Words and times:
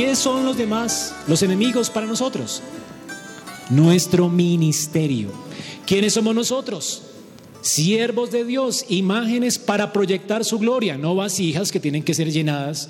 ¿Quiénes 0.00 0.18
son 0.18 0.46
los 0.46 0.56
demás, 0.56 1.14
los 1.28 1.42
enemigos 1.42 1.90
para 1.90 2.06
nosotros? 2.06 2.62
Nuestro 3.68 4.30
ministerio. 4.30 5.28
¿Quiénes 5.86 6.14
somos 6.14 6.34
nosotros? 6.34 7.02
Siervos 7.60 8.30
de 8.30 8.46
Dios, 8.46 8.86
imágenes 8.88 9.58
para 9.58 9.92
proyectar 9.92 10.42
su 10.46 10.58
gloria, 10.58 10.96
no 10.96 11.14
vasijas 11.16 11.70
que 11.70 11.80
tienen 11.80 12.02
que 12.02 12.14
ser 12.14 12.32
llenadas, 12.32 12.88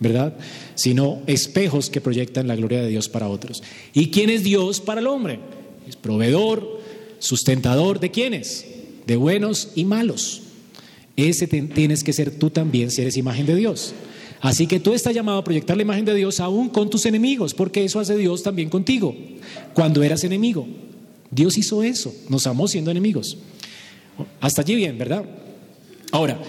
¿verdad? 0.00 0.36
Sino 0.74 1.22
espejos 1.26 1.88
que 1.88 2.02
proyectan 2.02 2.46
la 2.46 2.56
gloria 2.56 2.82
de 2.82 2.88
Dios 2.88 3.08
para 3.08 3.28
otros. 3.28 3.62
¿Y 3.94 4.10
quién 4.10 4.28
es 4.28 4.44
Dios 4.44 4.82
para 4.82 5.00
el 5.00 5.06
hombre? 5.06 5.40
Es 5.88 5.96
proveedor, 5.96 6.78
sustentador 7.20 8.00
de 8.00 8.10
quiénes? 8.10 8.66
De 9.06 9.16
buenos 9.16 9.70
y 9.76 9.86
malos. 9.86 10.42
Ese 11.16 11.46
tienes 11.46 12.04
que 12.04 12.12
ser 12.12 12.38
tú 12.38 12.50
también 12.50 12.90
si 12.90 13.00
eres 13.00 13.16
imagen 13.16 13.46
de 13.46 13.54
Dios. 13.54 13.94
Así 14.40 14.66
que 14.66 14.80
tú 14.80 14.94
estás 14.94 15.14
llamado 15.14 15.38
a 15.38 15.44
proyectar 15.44 15.76
la 15.76 15.82
imagen 15.82 16.04
de 16.04 16.14
Dios 16.14 16.40
aún 16.40 16.70
con 16.70 16.88
tus 16.88 17.04
enemigos, 17.04 17.52
porque 17.52 17.84
eso 17.84 18.00
hace 18.00 18.16
Dios 18.16 18.42
también 18.42 18.70
contigo, 18.70 19.14
cuando 19.74 20.02
eras 20.02 20.24
enemigo. 20.24 20.66
Dios 21.30 21.58
hizo 21.58 21.82
eso, 21.82 22.12
nos 22.28 22.46
amó 22.46 22.66
siendo 22.66 22.90
enemigos. 22.90 23.36
Hasta 24.40 24.62
allí 24.62 24.74
bien, 24.74 24.96
¿verdad? 24.96 25.24
Ahora, 26.10 26.40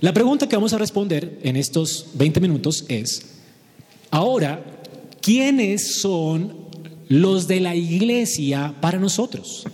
la 0.00 0.14
pregunta 0.14 0.48
que 0.48 0.56
vamos 0.56 0.72
a 0.72 0.78
responder 0.78 1.38
en 1.42 1.56
estos 1.56 2.06
20 2.14 2.40
minutos 2.40 2.84
es, 2.88 3.22
ahora, 4.10 4.64
¿quiénes 5.20 6.00
son 6.00 6.56
los 7.08 7.46
de 7.46 7.60
la 7.60 7.76
iglesia 7.76 8.74
para 8.80 8.98
nosotros? 8.98 9.64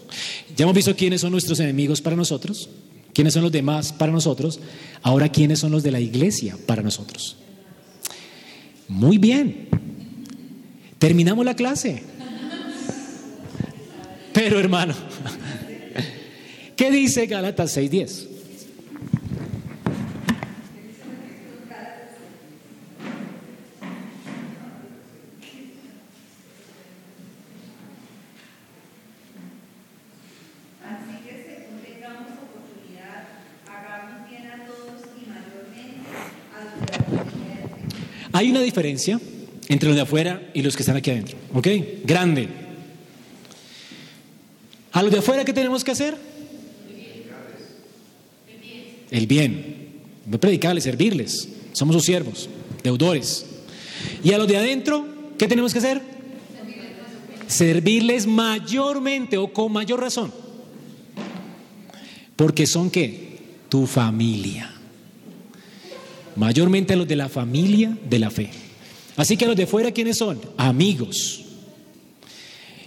Ya 0.56 0.64
hemos 0.64 0.74
visto 0.74 0.96
quiénes 0.96 1.20
son 1.20 1.30
nuestros 1.30 1.60
enemigos 1.60 2.00
para 2.00 2.16
nosotros, 2.16 2.68
quiénes 3.12 3.32
son 3.32 3.44
los 3.44 3.52
demás 3.52 3.92
para 3.92 4.12
nosotros, 4.12 4.60
ahora 5.02 5.30
quiénes 5.30 5.60
son 5.60 5.70
los 5.70 5.82
de 5.82 5.92
la 5.92 6.00
iglesia 6.00 6.56
para 6.66 6.82
nosotros. 6.82 7.36
Muy 8.88 9.18
bien, 9.18 9.68
terminamos 10.98 11.44
la 11.44 11.54
clase. 11.54 12.02
Pero 14.32 14.58
hermano, 14.58 14.94
¿Qué 16.76 16.90
dice 16.90 17.26
Gálatas 17.26 17.76
6:10? 17.76 18.33
Hay 38.34 38.50
una 38.50 38.60
diferencia 38.62 39.20
entre 39.68 39.88
los 39.88 39.94
de 39.94 40.02
afuera 40.02 40.50
y 40.52 40.62
los 40.62 40.74
que 40.74 40.82
están 40.82 40.96
aquí 40.96 41.08
adentro, 41.08 41.38
¿ok? 41.54 41.68
Grande. 42.04 42.48
A 44.90 45.04
los 45.04 45.12
de 45.12 45.18
afuera, 45.20 45.44
¿qué 45.44 45.52
tenemos 45.52 45.84
que 45.84 45.92
hacer? 45.92 46.16
el 49.12 49.28
bien, 49.28 50.02
no 50.26 50.40
predicarles, 50.40 50.82
servirles. 50.82 51.48
Somos 51.72 51.94
sus 51.94 52.04
siervos, 52.04 52.48
deudores. 52.82 53.46
Y 54.24 54.32
a 54.32 54.38
los 54.38 54.48
de 54.48 54.56
adentro, 54.56 55.06
¿qué 55.38 55.46
tenemos 55.46 55.72
que 55.72 55.78
hacer? 55.78 56.02
Servirles 57.46 58.26
mayormente 58.26 59.38
o 59.38 59.52
con 59.52 59.70
mayor 59.70 60.00
razón. 60.00 60.34
Porque 62.34 62.66
son 62.66 62.90
qué? 62.90 63.38
Tu 63.68 63.86
familia. 63.86 64.73
Mayormente 66.36 66.94
a 66.94 66.96
los 66.96 67.08
de 67.08 67.16
la 67.16 67.28
familia 67.28 67.96
de 68.08 68.18
la 68.18 68.30
fe. 68.30 68.50
Así 69.16 69.36
que 69.36 69.46
los 69.46 69.56
de 69.56 69.66
fuera, 69.66 69.92
¿quiénes 69.92 70.18
son? 70.18 70.40
Amigos. 70.56 71.44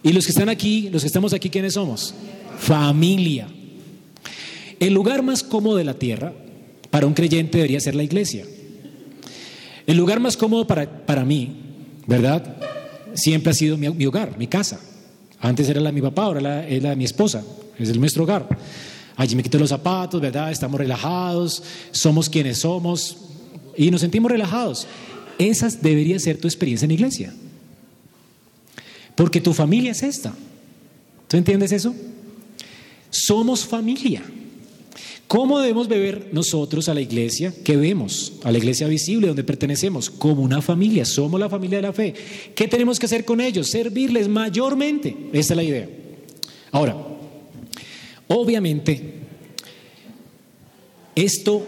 Y 0.04 0.12
los 0.12 0.26
que 0.26 0.32
están 0.32 0.50
aquí, 0.50 0.90
los 0.90 1.04
que 1.04 1.08
estamos 1.08 1.34
aquí, 1.34 1.50
¿quiénes 1.50 1.74
somos? 1.74 2.14
Familia. 2.60 3.48
El 4.80 4.94
lugar 4.94 5.24
más 5.24 5.44
cómodo 5.44 5.78
de 5.78 5.84
la 5.84 5.96
tierra 5.96 6.34
para 6.90 7.08
un 7.08 7.14
creyente 7.14 7.58
debería 7.58 7.80
ser 7.80 7.96
la 7.96 8.04
iglesia. 8.04 8.46
El 9.86 9.98
lugar 9.98 10.20
más 10.20 10.36
cómodo 10.36 10.68
para, 10.68 11.06
para 11.06 11.24
mí, 11.24 11.56
¿verdad? 12.06 12.58
Siempre 13.14 13.52
ha 13.52 13.54
sido 13.54 13.78
mi, 13.78 14.06
hogar, 14.06 14.38
mi 14.38 14.48
casa. 14.48 14.80
Antes 15.40 15.70
era 15.70 15.80
la 15.80 15.90
de 15.90 15.96
mi 15.96 16.02
papá, 16.02 16.24
ahora 16.24 16.68
es 16.68 16.84
la 16.84 16.90
de 16.90 16.96
mi 16.96 17.06
esposa, 17.06 17.44
es 17.80 17.90
el 17.90 18.00
nuestro 18.00 18.24
hogar. 18.24 18.48
Allí 19.16 19.36
me 19.36 19.44
quito 19.44 19.58
los 19.58 19.70
zapatos, 19.70 20.22
¿verdad? 20.22 20.52
Estamos 20.52 20.80
relajados, 20.80 21.64
somos 21.92 22.30
quienes 22.30 22.60
somos 22.60 23.27
y 23.78 23.92
nos 23.92 24.02
sentimos 24.02 24.32
relajados. 24.32 24.88
Esa 25.38 25.70
debería 25.70 26.20
ser 26.20 26.38
tu 26.38 26.48
experiencia 26.48 26.86
en 26.86 26.90
la 26.90 26.96
iglesia. 26.96 27.34
Porque 29.16 29.40
tu 29.40 29.54
familia 29.54 29.92
es 29.92 30.04
esta. 30.04 30.34
¿Tú 31.28 31.38
entiendes 31.38 31.72
eso? 31.72 31.96
Somos 33.10 33.66
familia. 33.66 34.24
¿Cómo 35.28 35.60
debemos 35.60 35.88
beber 35.90 36.30
nosotros 36.32 36.88
a 36.88 36.94
la 36.94 37.02
iglesia 37.02 37.54
que 37.64 37.76
vemos, 37.76 38.34
a 38.44 38.52
la 38.52 38.58
iglesia 38.58 38.88
visible 38.88 39.28
donde 39.28 39.44
pertenecemos? 39.44 40.10
Como 40.10 40.42
una 40.42 40.62
familia, 40.62 41.04
somos 41.04 41.40
la 41.40 41.50
familia 41.50 41.80
de 41.80 41.82
la 41.82 41.94
fe. 41.94 42.14
¿Qué 42.56 42.68
tenemos 42.68 42.98
que 42.98 43.08
hacer 43.08 43.26
con 43.26 43.42
ellos? 43.42 43.68
Servirles 43.68 44.30
mayormente. 44.30 45.16
Esa 45.34 45.54
es 45.54 45.58
la 45.58 45.64
idea. 45.64 45.90
Ahora, 46.72 46.96
obviamente, 48.28 49.16
esto 51.14 51.66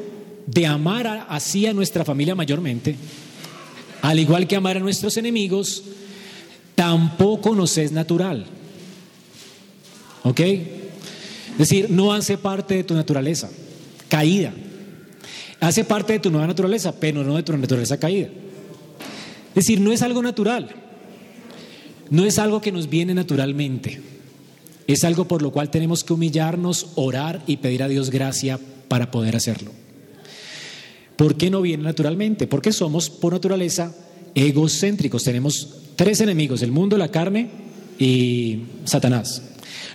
de 0.52 0.66
amar 0.66 1.28
así 1.30 1.68
a 1.68 1.74
nuestra 1.74 2.04
familia 2.04 2.34
mayormente, 2.34 2.96
al 4.02 4.20
igual 4.20 4.48
que 4.48 4.56
amar 4.56 4.78
a 4.78 4.80
nuestros 4.80 5.18
enemigos, 5.18 5.84
tampoco 6.76 7.56
nos 7.56 7.78
es 7.78 7.92
natural. 7.92 8.46
¿Ok? 10.24 10.40
Es 10.40 11.58
decir, 11.58 11.90
no 11.90 12.14
hace 12.14 12.38
parte 12.38 12.76
de 12.76 12.84
tu 12.84 12.94
naturaleza 12.94 13.50
caída. 14.08 14.54
Hace 15.60 15.84
parte 15.84 16.14
de 16.14 16.20
tu 16.20 16.32
nueva 16.32 16.48
naturaleza, 16.48 16.94
pero 17.00 17.24
no 17.24 17.36
de 17.36 17.44
tu 17.44 17.56
naturaleza 17.56 18.00
caída. 18.00 18.30
Es 19.50 19.66
decir, 19.66 19.80
no 19.80 19.92
es 19.92 20.02
algo 20.02 20.24
natural. 20.24 20.70
No 22.10 22.26
es 22.26 22.40
algo 22.40 22.62
que 22.62 22.72
nos 22.72 22.90
viene 22.90 23.14
naturalmente. 23.14 24.02
Es 24.88 25.04
algo 25.04 25.28
por 25.28 25.42
lo 25.42 25.52
cual 25.52 25.70
tenemos 25.70 26.04
que 26.04 26.14
humillarnos, 26.14 26.88
orar 26.96 27.44
y 27.46 27.58
pedir 27.58 27.84
a 27.84 27.88
Dios 27.88 28.10
gracia 28.10 28.60
para 28.88 29.12
poder 29.12 29.36
hacerlo. 29.36 29.72
¿Por 31.20 31.36
qué 31.36 31.50
no 31.50 31.62
viene 31.62 31.84
naturalmente? 31.84 32.48
Porque 32.48 32.72
somos 32.72 33.10
por 33.10 33.34
naturaleza 33.34 33.94
egocéntricos. 34.36 35.26
Tenemos 35.26 35.68
tres 35.98 36.22
enemigos, 36.22 36.62
el 36.62 36.72
mundo, 36.72 36.98
la 36.98 37.12
carne 37.12 37.50
y 38.00 38.60
Satanás. 38.86 39.42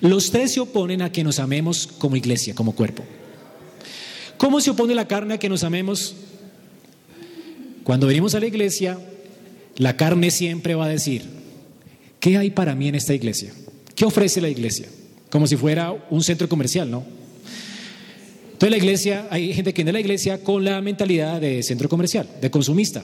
Los 0.03 0.31
tres 0.31 0.53
se 0.53 0.61
oponen 0.61 1.01
a 1.01 1.11
que 1.11 1.25
nos 1.25 1.39
amemos 1.39 1.87
como 1.87 2.17
iglesia, 2.17 2.55
como 2.55 2.75
cuerpo. 2.75 3.05
¿Cómo 4.37 4.61
se 4.61 4.69
opone 4.69 4.95
la 4.95 5.09
carne 5.09 5.33
a 5.33 5.39
que 5.39 5.49
nos 5.49 5.65
amemos? 5.65 6.15
Cuando 7.85 8.07
venimos 8.07 8.35
a 8.35 8.41
la 8.41 8.47
iglesia, 8.47 8.99
la 9.79 9.97
carne 9.97 10.31
siempre 10.31 10.75
va 10.75 10.85
a 10.85 10.89
decir, 10.91 11.23
¿qué 12.21 12.37
hay 12.37 12.51
para 12.51 12.75
mí 12.75 12.89
en 12.89 12.97
esta 12.97 13.15
iglesia? 13.15 13.51
¿Qué 13.95 14.05
ofrece 14.05 14.43
la 14.43 14.51
iglesia? 14.51 14.89
Como 15.31 15.47
si 15.47 15.57
fuera 15.57 15.91
un 16.11 16.23
centro 16.23 16.51
comercial, 16.51 16.91
¿no? 16.91 17.03
Entonces 18.65 18.81
la 18.81 18.87
iglesia, 18.87 19.27
hay 19.29 19.53
gente 19.53 19.75
que 19.75 19.83
viene 19.83 19.91
a 19.91 19.93
la 19.93 20.01
iglesia 20.01 20.43
con 20.43 20.65
la 20.65 20.81
mentalidad 20.81 21.39
de 21.39 21.63
centro 21.63 21.87
comercial, 21.87 22.27
de 22.41 22.51
consumista. 22.51 23.03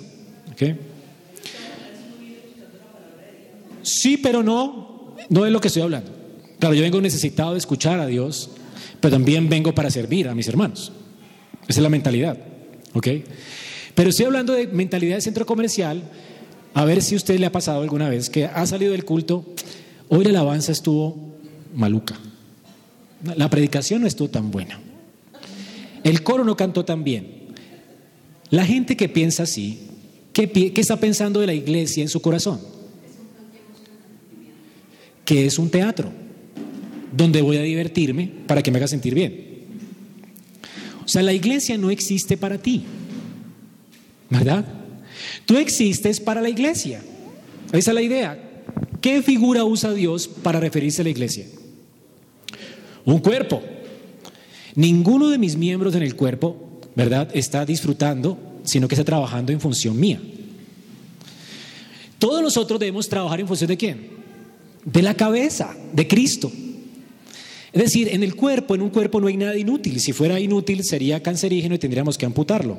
Sí, 3.83 4.17
pero 4.17 4.43
no, 4.43 5.17
no 5.29 5.45
es 5.45 5.53
lo 5.53 5.61
que 5.61 5.69
estoy 5.69 5.83
hablando. 5.83 6.11
Claro, 6.59 6.75
yo 6.75 6.81
vengo 6.81 6.99
necesitado 7.03 7.53
de 7.53 7.59
escuchar 7.59 8.01
a 8.01 8.07
Dios, 8.07 8.53
pero 9.01 9.13
también 9.13 9.51
vengo 9.51 9.75
para 9.75 9.91
servir 9.91 10.29
a 10.29 10.35
mis 10.35 10.49
hermanos. 10.49 10.93
Esa 11.69 11.81
es 11.81 11.83
la 11.83 11.91
mentalidad, 11.91 12.39
¿ok? 12.95 13.09
Pero 13.95 14.09
estoy 14.09 14.25
hablando 14.25 14.55
de 14.55 14.67
mentalidad 14.67 15.17
de 15.17 15.21
centro 15.21 15.45
comercial, 15.45 16.03
a 16.73 16.87
ver 16.87 17.03
si 17.03 17.17
a 17.17 17.19
usted 17.19 17.39
le 17.39 17.45
ha 17.45 17.53
pasado 17.53 17.83
alguna 17.83 18.09
vez 18.09 18.31
que 18.31 18.47
ha 18.47 18.65
salido 18.65 18.93
del 18.93 19.05
culto, 19.05 19.45
hoy 20.09 20.25
la 20.25 20.31
alabanza 20.31 20.73
estuvo 20.73 21.19
maluca, 21.75 22.15
la 23.37 23.51
predicación 23.51 24.01
no 24.01 24.07
estuvo 24.07 24.31
tan 24.31 24.51
buena, 24.51 24.81
el 26.05 26.23
coro 26.23 26.45
no 26.45 26.57
cantó 26.57 26.85
tan 26.85 27.05
bien. 27.05 27.41
La 28.51 28.65
gente 28.65 28.97
que 28.97 29.09
piensa 29.09 29.45
así, 29.45 29.79
¿qué, 30.33 30.73
está 30.77 30.99
pensando 30.99 31.41
de 31.41 31.47
la 31.47 31.55
iglesia 31.55 32.03
en 32.03 32.09
su 32.09 32.21
corazón? 32.21 32.61
Que 35.25 35.47
es 35.47 35.59
un 35.59 35.71
teatro 35.71 36.11
donde 37.13 37.43
voy 37.43 37.57
a 37.57 37.63
divertirme 37.63 38.31
para 38.47 38.63
que 38.63 38.71
me 38.71 38.79
haga 38.79 38.89
sentir 38.89 39.15
bien. 39.15 39.49
O 41.05 41.09
sea, 41.09 41.23
la 41.23 41.33
iglesia 41.33 41.77
no 41.77 41.91
existe 41.91 42.37
para 42.37 42.59
ti, 42.59 42.85
¿verdad? 44.29 44.65
Tú 45.47 45.57
existes 45.57 46.21
para 46.21 46.41
la 46.41 46.49
iglesia. 46.49 47.03
Esa 47.73 47.91
es 47.91 47.95
la 47.95 48.03
idea. 48.03 48.51
¿Qué 49.01 49.23
figura 49.23 49.65
usa 49.65 49.93
Dios 49.93 50.29
para 50.29 50.61
referirse 50.61 51.03
a 51.03 51.05
la 51.05 51.11
iglesia? 51.11 51.47
Un 53.05 53.19
cuerpo. 53.19 53.63
Ninguno 54.75 55.29
de 55.29 55.39
mis 55.39 55.57
miembros 55.57 55.95
en 55.95 56.03
el 56.03 56.17
cuerpo, 56.17 56.81
¿verdad?, 56.95 57.29
está 57.35 57.65
disfrutando, 57.65 58.39
sino 58.65 58.89
que 58.89 58.95
está 58.95 59.05
trabajando 59.05 59.53
en 59.53 59.61
función 59.61 59.99
mía. 59.99 60.21
Todos 62.19 62.43
nosotros 62.43 62.79
debemos 62.79 63.09
trabajar 63.09 63.41
en 63.41 63.49
función 63.49 63.69
de 63.69 63.77
quién? 63.77 64.09
De 64.85 65.03
la 65.03 65.15
cabeza, 65.15 65.75
de 65.93 66.07
Cristo. 66.07 66.53
Es 67.73 67.83
decir, 67.83 68.09
en 68.13 68.23
el 68.23 68.35
cuerpo, 68.35 68.75
en 68.75 68.83
un 68.83 68.91
cuerpo 68.91 69.21
no 69.21 69.29
hay 69.29 69.37
nada 69.37 69.57
inútil. 69.57 70.01
Si 70.01 70.13
fuera 70.13 70.39
inútil 70.41 70.85
sería 70.85 71.23
cancerígeno 71.23 71.75
y 71.75 71.79
tendríamos 71.79 72.19
que 72.19 72.27
amputarlo. 72.27 72.79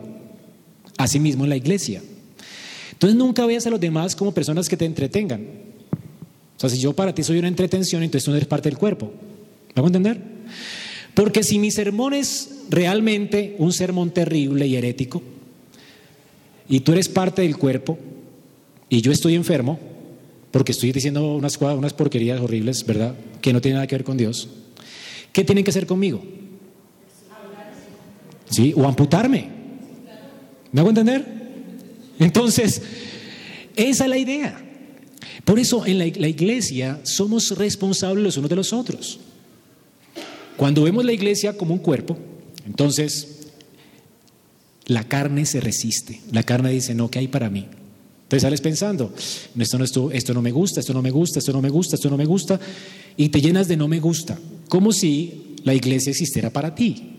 Asimismo 0.97 1.43
en 1.45 1.49
la 1.49 1.55
iglesia. 1.55 2.01
Entonces 2.91 3.17
nunca 3.17 3.45
veas 3.45 3.65
a 3.65 3.69
los 3.69 3.79
demás 3.79 4.15
como 4.15 4.33
personas 4.33 4.69
que 4.69 4.77
te 4.77 4.85
entretengan. 4.85 5.41
O 6.55 6.59
sea, 6.59 6.69
si 6.69 6.77
yo 6.77 6.93
para 6.93 7.15
ti 7.15 7.23
soy 7.23 7.39
una 7.39 7.47
entretención, 7.47 8.03
entonces 8.03 8.25
tú 8.25 8.31
no 8.31 8.37
eres 8.37 8.47
parte 8.47 8.69
del 8.69 8.77
cuerpo. 8.77 9.11
¿Vamos 9.73 9.91
a 9.91 9.97
entender? 9.97 10.21
Porque 11.13 11.43
si 11.43 11.59
mi 11.59 11.71
sermón 11.71 12.13
es 12.13 12.63
realmente 12.69 13.55
un 13.57 13.73
sermón 13.73 14.11
terrible 14.11 14.67
y 14.67 14.75
herético, 14.75 15.21
y 16.69 16.79
tú 16.81 16.93
eres 16.93 17.09
parte 17.09 17.41
del 17.41 17.57
cuerpo, 17.57 17.97
y 18.89 19.01
yo 19.01 19.11
estoy 19.11 19.35
enfermo, 19.35 19.79
porque 20.51 20.71
estoy 20.71 20.91
diciendo 20.91 21.35
unas, 21.35 21.57
unas 21.57 21.93
porquerías 21.93 22.39
horribles, 22.39 22.85
¿verdad? 22.85 23.15
Que 23.41 23.53
no 23.53 23.61
tienen 23.61 23.75
nada 23.75 23.87
que 23.87 23.95
ver 23.95 24.03
con 24.03 24.17
Dios. 24.17 24.49
¿Qué 25.31 25.43
tienen 25.43 25.63
que 25.63 25.71
hacer 25.71 25.85
conmigo? 25.85 26.23
¿Sí? 28.49 28.73
O 28.75 28.85
amputarme. 28.85 29.47
¿Me 30.71 30.81
hago 30.81 30.89
entender? 30.89 31.25
Entonces, 32.19 32.81
esa 33.75 34.03
es 34.03 34.09
la 34.09 34.17
idea. 34.17 34.61
Por 35.45 35.59
eso 35.59 35.85
en 35.85 35.97
la, 35.97 36.05
la 36.05 36.27
iglesia 36.27 36.99
somos 37.03 37.57
responsables 37.57 38.23
los 38.23 38.37
unos 38.37 38.49
de 38.49 38.55
los 38.55 38.73
otros. 38.73 39.19
Cuando 40.57 40.83
vemos 40.83 41.05
la 41.05 41.13
iglesia 41.13 41.57
como 41.57 41.73
un 41.73 41.79
cuerpo, 41.79 42.17
entonces 42.65 43.47
la 44.85 45.03
carne 45.05 45.45
se 45.45 45.61
resiste. 45.61 46.21
La 46.31 46.43
carne 46.43 46.71
dice, 46.71 46.93
no, 46.93 47.09
¿qué 47.09 47.19
hay 47.19 47.27
para 47.27 47.49
mí? 47.49 47.67
Entonces 48.23 48.43
sales 48.43 48.61
pensando, 48.61 49.13
esto 49.59 50.33
no, 50.33 50.41
me 50.41 50.51
gusta, 50.51 50.79
esto 50.79 50.93
no 50.93 51.01
me 51.01 51.11
gusta, 51.11 51.39
esto 51.39 51.51
no 51.51 51.61
me 51.61 51.69
gusta, 51.69 51.95
esto 51.97 52.09
no 52.09 52.15
me 52.15 52.25
gusta, 52.25 52.59
y 53.17 53.27
te 53.27 53.41
llenas 53.41 53.67
de 53.67 53.75
no 53.75 53.89
me 53.89 53.99
gusta, 53.99 54.39
como 54.69 54.93
si 54.93 55.55
la 55.65 55.73
iglesia 55.73 56.11
existiera 56.11 56.49
para 56.49 56.73
ti. 56.73 57.17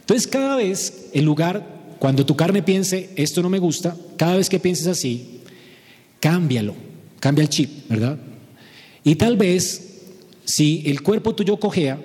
Entonces 0.00 0.26
cada 0.26 0.54
vez, 0.56 1.06
en 1.14 1.24
lugar, 1.24 1.96
cuando 1.98 2.26
tu 2.26 2.36
carne 2.36 2.62
piense, 2.62 3.08
esto 3.16 3.40
no 3.40 3.48
me 3.48 3.58
gusta, 3.58 3.96
cada 4.18 4.36
vez 4.36 4.50
que 4.50 4.60
pienses 4.60 4.86
así, 4.86 5.40
cámbialo, 6.20 6.74
cambia 7.18 7.42
el 7.42 7.48
chip, 7.48 7.88
¿verdad? 7.88 8.18
Y 9.02 9.14
tal 9.14 9.38
vez, 9.38 9.85
si 10.46 10.84
el 10.86 11.02
cuerpo 11.02 11.34
tuyo 11.34 11.58
cojea, 11.58 12.00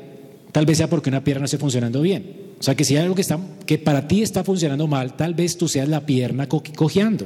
tal 0.51 0.65
vez 0.65 0.79
sea 0.79 0.89
porque 0.89 1.09
una 1.09 1.23
pierna 1.23 1.41
no 1.41 1.45
esté 1.45 1.57
funcionando 1.57 2.01
bien. 2.01 2.51
O 2.59 2.63
sea, 2.63 2.75
que 2.75 2.83
si 2.83 2.95
hay 2.95 3.03
algo 3.03 3.15
que, 3.15 3.21
está, 3.21 3.39
que 3.65 3.77
para 3.77 4.07
ti 4.07 4.21
está 4.21 4.43
funcionando 4.43 4.87
mal, 4.87 5.15
tal 5.15 5.33
vez 5.33 5.57
tú 5.57 5.67
seas 5.67 5.87
la 5.87 6.05
pierna 6.05 6.49
cojeando. 6.49 7.25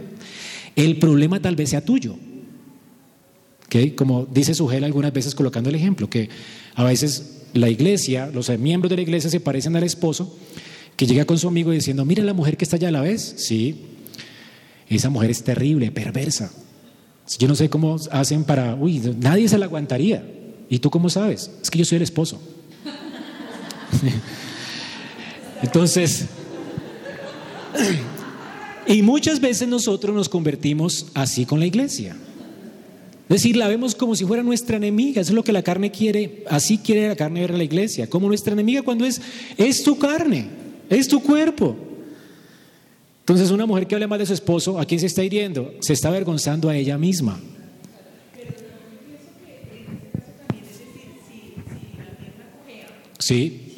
El 0.76 1.00
problema 1.00 1.42
tal 1.42 1.56
vez 1.56 1.72
sea 1.72 1.84
tuyo. 1.84 2.16
Como 3.96 4.26
dice 4.26 4.54
Sugel 4.54 4.84
algunas 4.84 5.12
veces 5.12 5.36
colocando 5.36 5.70
el 5.70 5.76
ejemplo, 5.76 6.10
que 6.10 6.30
a 6.76 6.84
veces 6.84 7.44
la 7.54 7.70
iglesia, 7.70 8.30
los 8.34 8.48
miembros 8.60 8.90
de 8.90 8.98
la 8.98 9.02
iglesia 9.02 9.30
se 9.30 9.40
parecen 9.40 9.76
al 9.76 9.84
esposo 9.84 10.38
que 10.96 11.06
llega 11.06 11.26
con 11.26 11.38
su 11.38 11.48
amigo 11.48 11.72
diciendo, 11.72 12.06
mira 12.06 12.24
la 12.24 12.34
mujer 12.34 12.56
que 12.56 12.64
está 12.64 12.78
allá 12.78 12.90
a 12.90 12.92
la 12.92 13.02
vez. 13.02 13.36
Sí, 13.38 13.76
esa 14.88 15.10
mujer 15.10 15.32
es 15.32 15.44
terrible, 15.44 15.92
perversa. 15.92 16.52
Yo 17.40 17.48
no 17.48 17.56
sé 17.56 17.70
cómo 17.70 17.98
hacen 18.12 18.44
para, 18.44 18.76
uy, 18.76 19.02
nadie 19.20 19.50
se 19.50 19.58
la 19.58 19.66
aguantaría. 19.66 20.35
¿Y 20.70 20.80
tú 20.80 20.90
cómo 20.90 21.10
sabes? 21.10 21.52
Es 21.62 21.70
que 21.70 21.80
yo 21.80 21.86
soy 21.86 21.98
el 21.98 22.02
esposo. 22.04 22.40
Entonces, 25.62 26.26
y 28.88 29.02
muchas 29.02 29.40
veces 29.40 29.68
nosotros 29.68 30.16
nos 30.16 30.30
convertimos 30.30 31.08
así 31.14 31.46
con 31.46 31.60
la 31.60 31.66
iglesia. 31.66 32.16
Es 33.28 33.42
decir, 33.42 33.58
la 33.58 33.68
vemos 33.68 33.96
como 33.96 34.16
si 34.16 34.24
fuera 34.24 34.44
nuestra 34.44 34.78
enemiga, 34.78 35.22
eso 35.22 35.32
es 35.32 35.36
lo 35.36 35.44
que 35.44 35.52
la 35.52 35.64
carne 35.64 35.90
quiere, 35.90 36.44
así 36.48 36.78
quiere 36.78 37.08
la 37.08 37.16
carne 37.16 37.42
ver 37.42 37.54
a 37.54 37.58
la 37.58 37.64
iglesia, 37.64 38.08
como 38.08 38.28
nuestra 38.28 38.54
enemiga 38.54 38.84
cuando 38.84 39.04
es, 39.04 39.20
es 39.58 39.82
tu 39.84 39.98
carne, 39.98 40.48
es 40.90 41.08
tu 41.08 41.20
cuerpo. 41.22 41.76
Entonces 43.22 43.50
una 43.50 43.66
mujer 43.66 43.88
que 43.88 43.96
habla 43.96 44.08
mal 44.08 44.20
de 44.20 44.28
su 44.28 44.34
esposo, 44.34 44.80
¿a 44.80 44.86
quién 44.86 45.00
se 45.00 45.08
está 45.08 45.24
hiriendo? 45.24 45.74
Se 45.80 45.94
está 45.94 46.10
avergonzando 46.10 46.70
a 46.70 46.78
ella 46.78 47.00
misma. 47.00 47.40
Sí. 53.25 53.72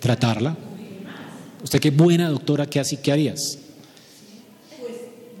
tratarla. 0.00 0.56
Usted 1.62 1.80
qué 1.80 1.90
buena 1.90 2.30
doctora, 2.30 2.64
¿qué 2.64 2.80
así 2.80 2.96
qué 2.96 3.12
harías? 3.12 3.58
Pues 4.80 4.92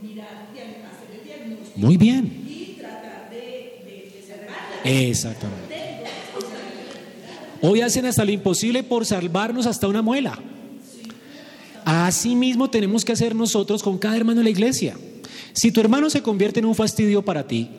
mirar, 0.02 0.48
hacer 0.50 1.20
el 1.20 1.24
diagnóstico. 1.24 1.78
Muy 1.78 1.96
bien. 1.96 2.44
Y 2.46 2.76
tratar 2.80 3.30
de, 3.30 3.38
de, 4.84 5.08
Exactamente. 5.08 5.76
Hoy 7.62 7.80
hacen 7.80 8.04
hasta 8.04 8.26
lo 8.26 8.32
imposible 8.32 8.82
por 8.82 9.06
salvarnos 9.06 9.64
hasta 9.64 9.88
una 9.88 10.02
muela. 10.02 10.38
Así 11.86 12.34
mismo 12.34 12.68
tenemos 12.68 13.06
que 13.06 13.12
hacer 13.12 13.34
nosotros 13.34 13.82
con 13.82 13.96
cada 13.96 14.16
hermano 14.18 14.40
de 14.40 14.44
la 14.44 14.50
iglesia. 14.50 14.98
Si 15.54 15.72
tu 15.72 15.80
hermano 15.80 16.10
se 16.10 16.20
convierte 16.20 16.58
en 16.60 16.66
un 16.66 16.74
fastidio 16.74 17.24
para 17.24 17.46
ti, 17.46 17.70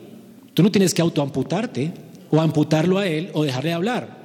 tú 0.58 0.64
no 0.64 0.72
tienes 0.72 0.92
que 0.92 1.00
autoamputarte 1.00 1.92
o 2.32 2.40
amputarlo 2.40 2.98
a 2.98 3.06
él 3.06 3.30
o 3.32 3.44
dejarle 3.44 3.68
de 3.68 3.74
hablar. 3.76 4.18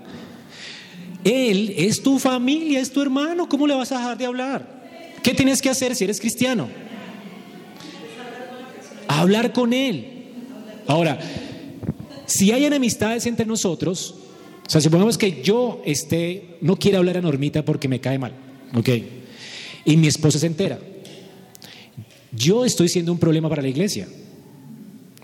Él 1.24 1.76
es 1.78 2.02
tu 2.02 2.18
familia, 2.18 2.80
es 2.80 2.92
tu 2.92 3.04
hermano. 3.04 3.48
¿Cómo 3.48 3.68
le 3.68 3.76
vas 3.76 3.92
a 3.92 4.00
dejar 4.00 4.18
de 4.18 4.26
hablar? 4.26 4.68
¿Qué 5.22 5.36
tienes 5.36 5.62
que 5.62 5.70
hacer 5.70 5.96
si 5.96 6.06
eres 6.06 6.20
cristiano? 6.20 6.70
Hablar 9.08 9.54
con 9.54 9.74
Él. 9.74 10.08
Ahora, 10.88 11.20
si 12.26 12.52
hay 12.52 12.66
enemistades 12.66 13.28
entre 13.28 13.46
nosotros, 13.46 14.16
o 14.66 14.70
sea, 14.72 14.82
supongamos 14.82 15.20
que 15.20 15.44
yo 15.44 15.84
esté, 15.86 16.58
no 16.62 16.78
quiero 16.78 16.98
hablar 16.98 17.18
a 17.18 17.22
Normita 17.22 17.64
porque 17.64 17.88
me 17.88 18.00
cae 18.02 18.18
mal, 18.18 18.32
¿ok? 18.74 18.90
Y 19.86 19.98
mi 19.98 20.08
esposa 20.08 20.40
se 20.40 20.48
entera. 20.48 20.80
Yo 22.32 22.66
estoy 22.66 22.90
siendo 22.90 23.12
un 23.12 23.20
problema 23.20 23.50
para 23.50 23.62
la 23.62 23.68
iglesia, 23.68 24.08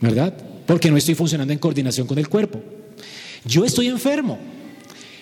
¿verdad? 0.02 0.49
Porque 0.70 0.92
no 0.92 0.98
estoy 0.98 1.16
funcionando 1.16 1.52
en 1.52 1.58
coordinación 1.58 2.06
con 2.06 2.20
el 2.20 2.30
cuerpo. 2.30 2.62
Yo 3.44 3.66
estoy 3.66 3.88
enfermo. 3.88 4.38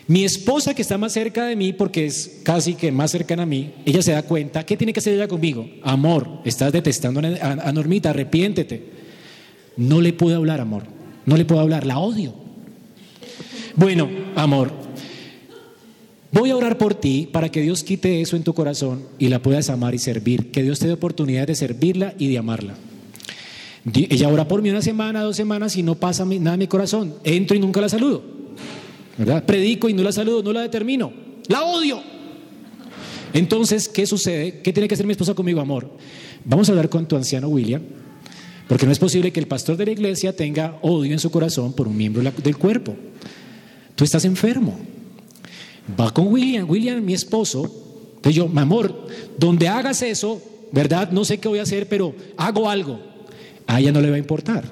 Mi 0.06 0.26
esposa 0.26 0.74
que 0.74 0.82
está 0.82 0.98
más 0.98 1.14
cerca 1.14 1.46
de 1.46 1.56
mí, 1.56 1.72
porque 1.72 2.06
es 2.06 2.42
casi 2.44 2.74
que 2.74 2.92
más 2.92 3.12
cercana 3.12 3.44
a 3.44 3.46
mí, 3.46 3.72
ella 3.86 4.02
se 4.02 4.12
da 4.12 4.24
cuenta, 4.24 4.66
¿qué 4.66 4.76
tiene 4.76 4.92
que 4.92 5.00
hacer 5.00 5.14
ella 5.14 5.30
conmigo? 5.30 5.66
Amor, 5.84 6.42
estás 6.44 6.74
detestando 6.74 7.22
a, 7.22 7.72
Normita, 7.72 8.10
arrepiéntete. 8.10 8.88
No 9.77 10.01
le 10.01 10.12
puedo 10.12 10.36
hablar, 10.36 10.60
amor, 10.60 10.84
no 11.25 11.38
le 11.38 11.46
puedo 11.46 11.62
hablar, 11.62 11.86
la 11.86 11.98
odio. 12.00 12.34
Bueno, 13.74 14.10
amor, 14.36 14.74
voy 16.34 16.50
a 16.50 16.58
orar 16.58 16.77
por 16.77 16.94
ti 16.94 17.30
para 17.32 17.48
que 17.48 17.62
Dios 17.62 17.86
quite 17.86 18.20
eso 18.20 18.36
en 18.36 18.44
tu 18.44 18.54
corazón 18.54 19.06
y 19.18 19.30
la 19.30 19.42
puedas 19.42 19.70
amar 19.70 19.96
y 19.96 20.00
servir, 20.00 20.51
que 20.51 20.62
Dios 20.62 20.80
te 20.80 20.88
dé 20.88 20.94
oportunidad 20.94 21.48
de 21.48 21.56
servirla 21.56 22.16
y 22.18 22.27
de 22.27 22.38
amarla. 22.38 22.75
Ella 23.94 24.27
ora 24.29 24.48
por 24.48 24.62
mí 24.62 24.70
una 24.70 24.82
semana, 24.82 25.22
dos 25.22 25.36
semanas 25.36 25.75
y 25.77 25.84
no 25.84 25.96
pasa 25.96 26.25
nada 26.25 26.53
en 26.53 26.60
mi 26.60 26.67
corazón. 26.67 27.15
Entro 27.24 27.56
y 27.56 27.60
nunca 27.60 27.82
la 27.82 27.89
saludo. 27.89 28.38
¿verdad? 29.17 29.44
Predico 29.46 29.89
y 29.89 29.94
no 29.94 30.03
la 30.03 30.12
saludo, 30.12 30.44
no 30.44 30.53
la 30.53 30.62
determino, 30.62 31.12
la 31.48 31.63
odio. 31.63 32.01
Entonces, 33.34 33.89
¿qué 33.89 34.06
sucede? 34.06 34.62
¿Qué 34.62 34.72
tiene 34.72 34.88
que 34.88 34.94
hacer 34.94 35.06
mi 35.06 35.12
esposa 35.12 35.34
conmigo, 35.34 35.60
amor? 35.60 35.89
Vamos 36.46 36.70
a 36.70 36.72
hablar 36.72 36.89
con 36.89 37.08
tu 37.08 37.15
anciano 37.15 37.50
William, 37.50 37.82
porque 38.67 38.86
no 38.86 38.91
es 38.91 39.00
posible 39.00 39.32
que 39.32 39.39
el 39.39 39.48
pastor 39.48 39.75
de 39.75 39.86
la 39.86 39.91
iglesia 39.91 40.36
tenga 40.36 40.77
odio 40.82 41.12
en 41.12 41.20
su 41.20 41.32
corazón 41.32 41.74
por 41.74 41.88
un 41.88 41.98
miembro 41.98 42.24
del 42.24 42.58
cuerpo. 42.58 42.96
Tú 43.96 44.03
estás 44.03 44.24
enfermo. 44.25 44.77
Va 46.00 46.13
con 46.13 46.27
William, 46.27 46.70
William, 46.70 47.03
mi 47.03 47.13
esposo. 47.13 47.63
Entonces 48.17 48.36
yo, 48.36 48.48
mi 48.48 48.60
amor, 48.60 49.08
donde 49.38 49.67
hagas 49.67 50.01
eso, 50.01 50.41
¿verdad? 50.72 51.12
No 51.12 51.25
sé 51.25 51.39
qué 51.39 51.48
voy 51.48 51.60
a 51.60 51.63
hacer, 51.63 51.88
pero 51.89 52.13
hago 52.38 52.70
algo. 52.70 53.00
A 53.67 53.79
ella 53.79 53.91
no 53.91 54.01
le 54.01 54.09
va 54.09 54.15
a 54.15 54.19
importar. 54.19 54.63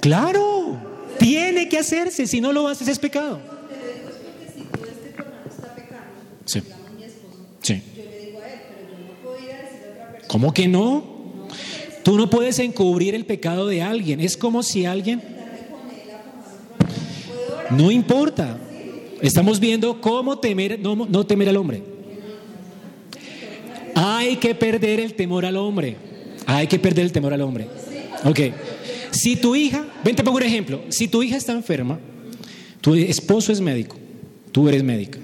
Claro. 0.00 0.76
Tiene 1.18 1.68
que 1.68 1.78
hacerse, 1.78 2.26
si 2.26 2.40
no 2.40 2.52
lo 2.52 2.66
haces 2.66 2.88
es 2.88 2.98
pecado. 2.98 3.40
Sí. 6.44 6.62
Sí. 7.60 7.82
¿Cómo 10.26 10.52
que 10.52 10.66
no? 10.66 11.04
Tú 12.02 12.16
no 12.16 12.28
puedes 12.28 12.58
encubrir 12.58 13.14
el 13.14 13.24
pecado 13.24 13.68
de 13.68 13.82
alguien. 13.82 14.20
Es 14.20 14.36
como 14.36 14.62
si 14.62 14.84
alguien... 14.84 15.22
No 17.70 17.90
importa. 17.90 18.58
Estamos 19.20 19.60
viendo 19.60 20.00
cómo 20.00 20.38
temer, 20.38 20.80
no, 20.80 20.96
no 20.96 21.24
temer 21.24 21.48
al 21.48 21.56
hombre. 21.56 21.84
Hay 23.94 24.36
que 24.36 24.54
perder 24.54 24.98
el 24.98 25.14
temor 25.14 25.46
al 25.46 25.56
hombre. 25.56 25.96
Hay 26.46 26.66
que 26.66 26.78
perder 26.78 27.04
el 27.04 27.12
temor 27.12 27.32
al 27.32 27.40
hombre. 27.40 27.68
Ok. 28.24 28.40
Si 29.10 29.36
tu 29.36 29.54
hija, 29.54 29.84
ven 30.04 30.16
te 30.16 30.24
pongo 30.24 30.38
un 30.38 30.42
ejemplo, 30.42 30.82
si 30.88 31.08
tu 31.08 31.22
hija 31.22 31.36
está 31.36 31.52
enferma, 31.52 31.98
tu 32.80 32.94
esposo 32.94 33.52
es 33.52 33.60
médico, 33.60 33.96
tú 34.52 34.68
eres 34.68 34.82
médica, 34.82 35.18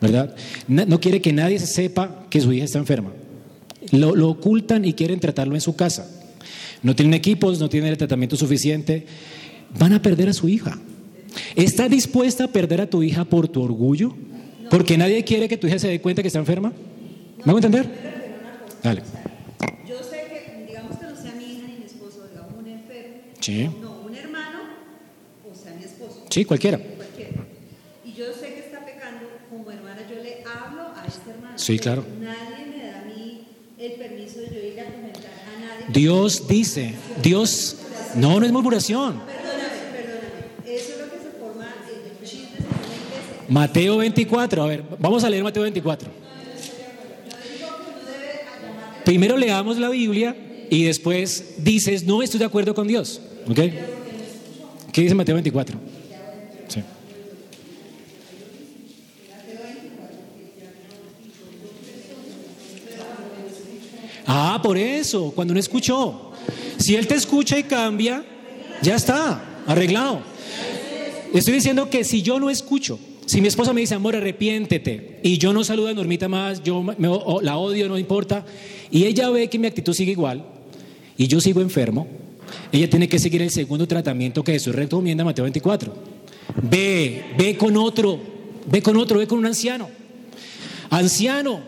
¿verdad? 0.00 0.34
No 0.66 1.00
quiere 1.00 1.20
que 1.20 1.32
nadie 1.32 1.58
sepa 1.58 2.24
que 2.30 2.40
su 2.40 2.52
hija 2.52 2.64
está 2.64 2.78
enferma. 2.78 3.12
Lo, 3.92 4.14
lo 4.14 4.30
ocultan 4.30 4.84
y 4.84 4.94
quieren 4.94 5.20
tratarlo 5.20 5.54
en 5.54 5.60
su 5.60 5.76
casa. 5.76 6.08
No 6.82 6.96
tienen 6.96 7.14
equipos, 7.14 7.60
no 7.60 7.68
tienen 7.68 7.90
el 7.90 7.98
tratamiento 7.98 8.36
suficiente. 8.36 9.06
Van 9.78 9.92
a 9.92 10.00
perder 10.00 10.28
a 10.28 10.32
su 10.32 10.48
hija. 10.48 10.78
¿Estás 11.56 11.90
dispuesta 11.90 12.44
a 12.44 12.48
perder 12.48 12.80
a 12.80 12.88
tu 12.88 13.02
hija 13.02 13.24
por 13.24 13.48
tu 13.48 13.62
orgullo? 13.62 14.14
Porque 14.70 14.96
nadie 14.96 15.24
quiere 15.24 15.48
que 15.48 15.56
tu 15.56 15.66
hija 15.66 15.78
se 15.78 15.88
dé 15.88 16.00
cuenta 16.00 16.22
que 16.22 16.28
está 16.28 16.38
enferma. 16.38 16.72
¿Me 17.44 17.52
a 17.52 17.56
entender? 17.56 17.86
Dale. 18.82 19.02
Yo 19.88 19.96
sé 20.02 20.24
que, 20.28 20.66
digamos 20.66 20.96
que 20.96 21.06
no 21.06 21.16
sea 21.16 21.34
mi 21.34 21.44
hija 21.44 21.66
ni 21.66 21.78
mi 21.78 21.84
esposo, 21.84 22.26
digamos 22.28 22.54
un 22.58 22.66
enfermo. 22.68 23.16
Sí. 23.40 23.70
No, 23.80 24.02
un 24.06 24.14
hermano 24.14 24.58
o 25.50 25.54
sea 25.54 25.72
mi 25.74 25.84
esposo. 25.84 26.24
Sí, 26.28 26.44
cualquiera. 26.44 26.78
Cualquiera. 26.78 27.44
Y 28.04 28.12
yo 28.12 28.32
sé 28.32 28.54
que 28.54 28.60
está 28.60 28.84
pecando, 28.84 29.26
como 29.48 29.70
hermana 29.70 30.02
yo 30.08 30.22
le 30.22 30.44
hablo 30.44 30.82
a 30.94 31.04
este 31.06 31.30
hermano. 31.30 31.58
Sí, 31.58 31.78
claro. 31.78 32.04
Nadie 32.20 32.66
me 32.66 32.86
da 32.86 33.00
a 33.00 33.04
mí 33.04 33.46
el 33.78 33.92
permiso 33.92 34.40
de 34.40 34.48
yo 34.48 34.60
ir 34.60 34.80
a 34.80 34.84
comentar 34.84 35.24
a 35.24 35.60
nadie. 35.60 35.86
Dios 35.88 36.46
dice, 36.46 36.94
Dios, 37.22 37.76
no, 38.14 38.38
no 38.38 38.46
es 38.46 38.52
murmuración. 38.52 39.20
Mateo 43.48 43.96
24, 43.96 44.62
a 44.62 44.66
ver, 44.66 44.84
vamos 45.00 45.24
a 45.24 45.30
leer 45.30 45.42
Mateo 45.42 45.64
24. 45.64 46.08
Primero 49.04 49.36
leamos 49.36 49.76
la 49.78 49.88
Biblia 49.88 50.36
y 50.70 50.84
después 50.84 51.54
dices, 51.58 52.04
no 52.04 52.22
estoy 52.22 52.38
de 52.38 52.44
acuerdo 52.44 52.76
con 52.76 52.86
Dios. 52.86 53.20
¿Ok? 53.48 53.58
¿Qué 54.92 55.02
dice 55.02 55.14
Mateo 55.14 55.34
24? 55.34 55.78
Sí. 56.68 56.82
Ah, 64.26 64.60
por 64.62 64.76
eso, 64.76 65.32
cuando 65.34 65.54
no 65.54 65.60
escuchó. 65.60 66.32
Si 66.78 66.96
él 66.96 67.06
te 67.06 67.14
escucha 67.14 67.58
y 67.58 67.64
cambia, 67.64 68.24
ya 68.82 68.96
está, 68.96 69.62
arreglado. 69.66 70.22
Estoy 71.32 71.54
diciendo 71.54 71.90
que 71.90 72.04
si 72.04 72.22
yo 72.22 72.40
no 72.40 72.50
escucho, 72.50 72.98
si 73.26 73.40
mi 73.40 73.48
esposa 73.48 73.72
me 73.72 73.80
dice, 73.82 73.94
amor, 73.94 74.16
arrepiéntete, 74.16 75.20
y 75.22 75.38
yo 75.38 75.52
no 75.52 75.62
saludo 75.62 75.88
a 75.88 75.94
Normita 75.94 76.28
más, 76.28 76.62
yo 76.62 76.84
la 77.42 77.56
odio, 77.56 77.88
no 77.88 77.98
importa, 77.98 78.44
y 78.90 79.04
ella 79.04 79.30
ve 79.30 79.48
que 79.48 79.58
mi 79.58 79.68
actitud 79.68 79.92
sigue 79.92 80.12
igual, 80.12 80.44
y 81.16 81.28
yo 81.28 81.40
sigo 81.40 81.60
enfermo, 81.60 82.08
ella 82.72 82.88
tiene 82.88 83.08
que 83.08 83.18
seguir 83.18 83.42
el 83.42 83.50
segundo 83.50 83.86
tratamiento 83.86 84.44
que 84.44 84.52
Jesús 84.52 84.74
recomienda, 84.74 85.24
Mateo 85.24 85.44
24. 85.44 85.94
Ve, 86.62 87.24
ve 87.38 87.56
con 87.56 87.76
otro, 87.76 88.18
ve 88.70 88.82
con 88.82 88.96
otro, 88.96 89.18
ve 89.18 89.26
con 89.26 89.38
un 89.38 89.46
anciano. 89.46 89.88
Anciano. 90.90 91.60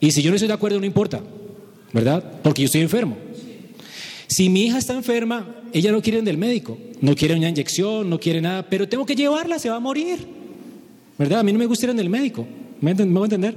Y 0.00 0.10
si 0.10 0.22
yo 0.22 0.30
no 0.30 0.36
estoy 0.36 0.48
de 0.48 0.54
acuerdo, 0.54 0.78
no 0.80 0.86
importa, 0.86 1.22
¿verdad? 1.92 2.40
Porque 2.42 2.62
yo 2.62 2.66
estoy 2.66 2.82
enfermo. 2.82 3.16
Si 4.26 4.48
mi 4.48 4.66
hija 4.66 4.78
está 4.78 4.94
enferma, 4.94 5.46
ella 5.72 5.92
no 5.92 6.02
quiere 6.02 6.18
ir 6.18 6.24
del 6.24 6.38
médico, 6.38 6.78
no 7.00 7.14
quiere 7.14 7.34
una 7.34 7.48
inyección, 7.48 8.08
no 8.08 8.18
quiere 8.18 8.40
nada, 8.40 8.68
pero 8.68 8.88
tengo 8.88 9.06
que 9.06 9.14
llevarla, 9.14 9.58
se 9.58 9.70
va 9.70 9.76
a 9.76 9.80
morir. 9.80 10.26
¿Verdad? 11.18 11.40
A 11.40 11.42
mí 11.42 11.52
no 11.52 11.58
me 11.58 11.66
gusta 11.66 11.86
ir 11.86 11.90
en 11.90 12.00
el 12.00 12.10
médico. 12.10 12.46
¿Me, 12.80 12.92
voy 12.94 13.22
a 13.22 13.24
entender? 13.24 13.56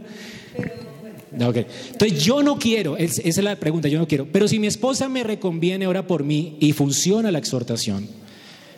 Okay. 1.34 1.65
Entonces 1.91 2.24
yo 2.24 2.41
no 2.41 2.57
quiero, 2.57 2.96
esa 2.98 3.22
es 3.22 3.38
la 3.43 3.55
pregunta, 3.57 3.88
yo 3.88 4.00
no 4.00 4.07
quiero. 4.07 4.27
Pero 4.31 4.48
si 4.48 4.60
mi 4.60 4.67
esposa 4.67 5.10
me 5.10 5.24
reconviene 5.24 5.86
ahora 5.86 6.07
por 6.07 6.24
mí 6.24 6.57
y 6.60 6.72
funciona 6.72 7.31
la 7.31 7.39
exhortación, 7.39 8.07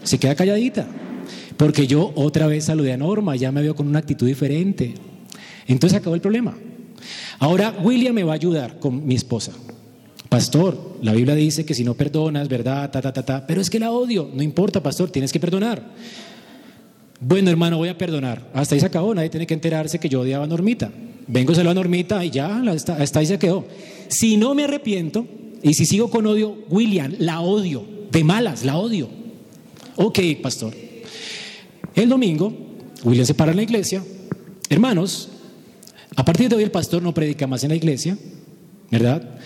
se 0.03 0.17
queda 0.17 0.35
calladita. 0.35 0.87
Porque 1.57 1.87
yo 1.87 2.11
otra 2.15 2.47
vez 2.47 2.65
saludé 2.65 2.93
a 2.93 2.97
Norma, 2.97 3.35
ya 3.35 3.51
me 3.51 3.61
veo 3.61 3.75
con 3.75 3.87
una 3.87 3.99
actitud 3.99 4.25
diferente. 4.25 4.93
Entonces 5.67 5.99
acabó 5.99 6.15
el 6.15 6.21
problema. 6.21 6.57
Ahora 7.37 7.75
William 7.83 8.15
me 8.15 8.23
va 8.23 8.33
a 8.33 8.35
ayudar 8.35 8.79
con 8.79 9.05
mi 9.05 9.15
esposa. 9.15 9.51
Pastor, 10.29 10.97
la 11.01 11.13
Biblia 11.13 11.35
dice 11.35 11.65
que 11.65 11.73
si 11.73 11.83
no 11.83 11.95
perdonas, 11.95 12.47
¿verdad? 12.47 12.91
Ta, 12.91 13.01
ta, 13.01 13.11
ta, 13.11 13.25
ta. 13.25 13.47
Pero 13.47 13.61
es 13.61 13.69
que 13.69 13.79
la 13.79 13.91
odio. 13.91 14.29
No 14.33 14.43
importa, 14.43 14.81
pastor, 14.81 15.09
tienes 15.09 15.31
que 15.31 15.39
perdonar. 15.39 15.83
Bueno, 17.21 17.49
hermano, 17.49 17.77
voy 17.77 17.89
a 17.89 17.97
perdonar. 17.97 18.49
Hasta 18.53 18.75
ahí 18.75 18.81
se 18.81 18.87
acabó, 18.87 19.13
nadie 19.13 19.29
tiene 19.29 19.45
que 19.45 19.53
enterarse 19.53 19.99
que 19.99 20.07
yo 20.07 20.21
odiaba 20.21 20.45
a 20.45 20.47
Normita. 20.47 20.89
Vengo 21.27 21.53
a 21.53 21.59
a 21.59 21.73
Normita 21.73 22.23
y 22.23 22.31
ya, 22.31 22.61
hasta 22.97 23.19
ahí 23.19 23.25
se 23.25 23.37
quedó. 23.37 23.65
Si 24.07 24.37
no 24.37 24.55
me 24.55 24.63
arrepiento 24.63 25.27
y 25.61 25.73
si 25.73 25.85
sigo 25.85 26.09
con 26.09 26.25
odio, 26.25 26.57
William, 26.69 27.13
la 27.19 27.41
odio, 27.41 27.85
de 28.09 28.23
malas, 28.23 28.63
la 28.63 28.77
odio. 28.77 29.09
Ok, 29.97 30.19
pastor. 30.41 30.73
El 31.93 32.07
domingo, 32.07 32.53
William 33.03 33.25
se 33.25 33.33
para 33.33 33.51
en 33.51 33.57
la 33.57 33.63
iglesia. 33.63 34.01
Hermanos, 34.69 35.29
a 36.15 36.23
partir 36.23 36.47
de 36.47 36.55
hoy 36.55 36.63
el 36.63 36.71
pastor 36.71 37.03
no 37.03 37.13
predica 37.13 37.47
más 37.47 37.63
en 37.63 37.69
la 37.69 37.75
iglesia, 37.75 38.17
¿verdad? 38.89 39.39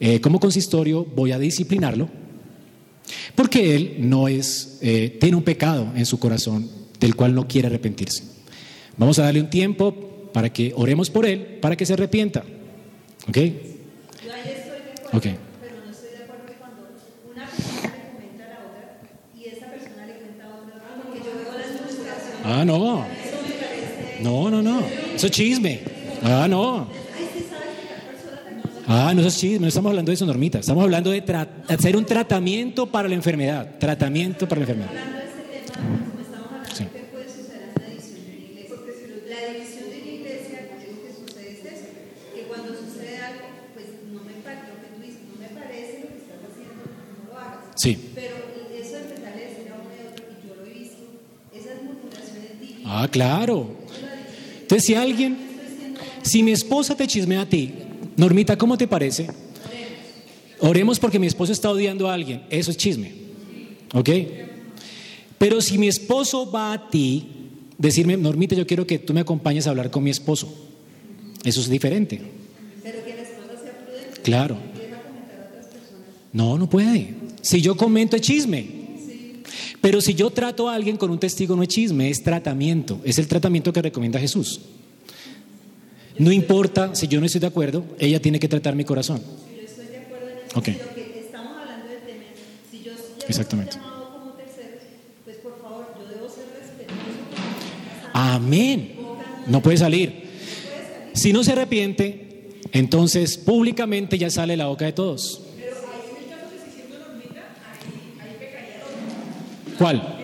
Eh, 0.00 0.20
como 0.20 0.40
consistorio 0.40 1.04
voy 1.04 1.30
a 1.30 1.38
disciplinarlo, 1.38 2.08
porque 3.36 3.76
él 3.76 3.96
no 4.00 4.26
es, 4.26 4.78
eh, 4.82 5.16
tiene 5.20 5.36
un 5.36 5.44
pecado 5.44 5.92
en 5.94 6.04
su 6.04 6.18
corazón 6.18 6.68
del 7.00 7.14
cual 7.14 7.34
no 7.34 7.46
quiere 7.46 7.68
arrepentirse. 7.68 8.24
Vamos 8.96 9.18
a 9.18 9.24
darle 9.24 9.40
un 9.40 9.50
tiempo 9.50 10.30
para 10.32 10.52
que 10.52 10.72
oremos 10.76 11.10
por 11.10 11.26
él, 11.26 11.58
para 11.60 11.76
que 11.76 11.86
se 11.86 11.92
arrepienta. 11.92 12.44
¿Ok? 13.28 13.38
Ok. 15.12 15.26
Ah, 22.44 22.64
no. 22.64 23.04
No, 24.22 24.50
no, 24.50 24.62
no. 24.62 24.80
Eso 25.14 25.26
es 25.26 25.32
chisme. 25.32 25.80
Ah, 26.22 26.46
no. 26.48 26.86
Ah, 28.86 29.12
no, 29.14 29.20
eso 29.20 29.28
es 29.28 29.38
chisme. 29.38 29.58
No 29.60 29.66
estamos 29.66 29.90
hablando 29.90 30.10
de 30.10 30.14
eso, 30.14 30.26
Normita. 30.26 30.60
Estamos 30.60 30.84
hablando 30.84 31.10
de 31.10 31.24
hacer 31.68 31.96
un 31.96 32.04
tratamiento 32.04 32.86
para 32.86 33.08
la 33.08 33.14
enfermedad. 33.14 33.78
Tratamiento 33.78 34.48
para 34.48 34.60
la 34.60 34.70
enfermedad. 34.70 35.15
Sí. 47.86 47.96
Pero 48.16 48.34
eso 48.76 48.92
de 48.94 48.98
empezar 48.98 49.32
a 49.32 49.36
decir 49.36 49.70
a 49.70 49.76
uno 49.76 49.90
y 49.94 50.08
otro, 50.08 50.24
y 50.26 50.48
yo 50.48 50.56
lo 50.56 50.66
he 50.66 50.74
visto, 50.74 51.04
esas 51.54 51.84
murmuraciones 51.84 52.60
divinas. 52.60 52.82
Ah, 52.84 53.08
claro. 53.08 53.76
Entonces, 54.62 54.84
si 54.84 54.94
alguien, 54.94 55.36
si 56.22 56.42
mi 56.42 56.50
esposa 56.50 56.96
te 56.96 57.06
chismea 57.06 57.42
a 57.42 57.48
ti, 57.48 57.72
Normita, 58.16 58.58
¿cómo 58.58 58.76
te 58.76 58.88
parece? 58.88 59.28
Oremos 60.58 60.98
porque 60.98 61.20
mi 61.20 61.28
esposo 61.28 61.52
está 61.52 61.70
odiando 61.70 62.08
a 62.08 62.14
alguien. 62.14 62.42
Eso 62.50 62.72
es 62.72 62.76
chisme. 62.76 63.12
¿Ok? 63.94 64.10
Pero 65.38 65.60
si 65.60 65.78
mi 65.78 65.86
esposo 65.86 66.50
va 66.50 66.72
a 66.72 66.90
ti, 66.90 67.24
decirme, 67.78 68.16
Normita, 68.16 68.56
yo 68.56 68.66
quiero 68.66 68.84
que 68.84 68.98
tú 68.98 69.14
me 69.14 69.20
acompañes 69.20 69.68
a 69.68 69.70
hablar 69.70 69.92
con 69.92 70.02
mi 70.02 70.10
esposo. 70.10 70.52
Eso 71.44 71.60
es 71.60 71.68
diferente. 71.68 72.20
Pero 72.82 73.04
que 73.04 73.14
la 73.14 73.22
esposa 73.22 73.62
sea 73.62 73.78
prudente. 73.78 74.22
Claro. 74.22 74.56
No, 76.32 76.58
no 76.58 76.68
puede. 76.68 77.25
Si 77.46 77.60
yo 77.60 77.76
comento 77.76 78.16
es 78.16 78.22
chisme. 78.22 78.66
Pero 79.80 80.00
si 80.00 80.14
yo 80.14 80.30
trato 80.30 80.68
a 80.68 80.74
alguien 80.74 80.96
con 80.96 81.12
un 81.12 81.20
testigo 81.20 81.54
no 81.54 81.62
es 81.62 81.68
chisme, 81.68 82.10
es 82.10 82.24
tratamiento. 82.24 83.00
Es 83.04 83.20
el 83.20 83.28
tratamiento 83.28 83.72
que 83.72 83.80
recomienda 83.80 84.18
Jesús. 84.18 84.62
No 86.18 86.32
importa 86.32 86.92
si 86.96 87.06
yo 87.06 87.20
no 87.20 87.26
estoy 87.26 87.40
de 87.40 87.46
acuerdo, 87.46 87.84
ella 88.00 88.20
tiene 88.20 88.40
que 88.40 88.48
tratar 88.48 88.74
mi 88.74 88.84
corazón. 88.84 89.22
Yo 89.22 89.62
estoy 89.62 89.86
de 89.86 89.98
acuerdo 89.98 90.26
en 90.28 90.58
okay. 90.58 90.80
Si 92.68 92.82
yo 92.82 92.92
Exactamente. 93.28 93.76
como 93.78 94.32
tercero, 94.32 94.78
pues 95.24 95.36
por 95.36 95.62
favor, 95.62 95.86
yo 96.00 96.08
debo 96.08 96.28
ser 96.28 96.46
respetuoso. 96.60 98.10
Amén. 98.12 98.96
No 99.46 99.62
puede 99.62 99.76
salir. 99.76 100.24
Si 101.12 101.32
no 101.32 101.44
se 101.44 101.52
arrepiente, 101.52 102.58
entonces 102.72 103.38
públicamente 103.38 104.18
ya 104.18 104.30
sale 104.30 104.56
la 104.56 104.66
boca 104.66 104.84
de 104.86 104.92
todos. 104.92 105.42
¿Cuál? 109.78 110.16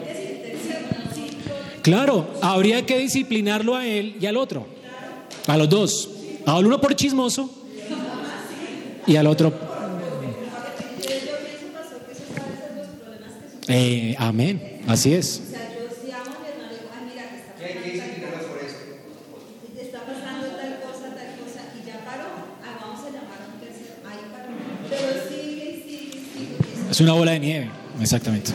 Claro, 1.83 2.29
habría 2.41 2.87
que 2.87 2.99
disciplinarlo 2.99 3.75
a 3.75 3.87
él 3.87 4.17
y 4.21 4.27
al 4.27 4.37
otro. 4.37 4.67
A 5.47 5.57
los 5.57 5.69
dos. 5.69 6.11
Al 6.47 6.67
uno 6.67 6.81
por 6.81 6.95
chismoso 6.95 7.51
y 9.07 9.17
al 9.17 9.27
otro. 9.27 9.53
Eh, 13.69 14.15
amén. 14.19 14.81
Así 14.87 15.13
es. 15.13 15.43
Es 26.91 27.01
una 27.01 27.15
bola 27.15 27.33
de 27.33 27.41
nieve, 27.41 27.71
exactamente. 28.03 28.53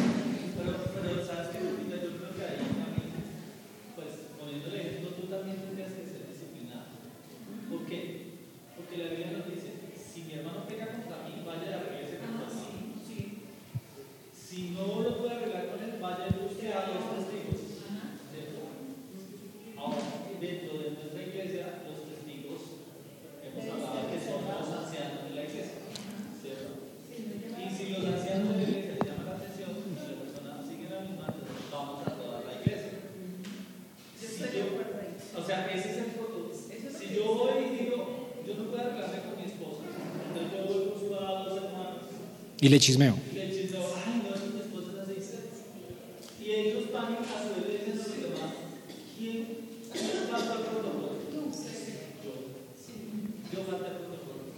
Y 42.67 42.69
le 42.69 42.79
chismeo. 42.81 43.15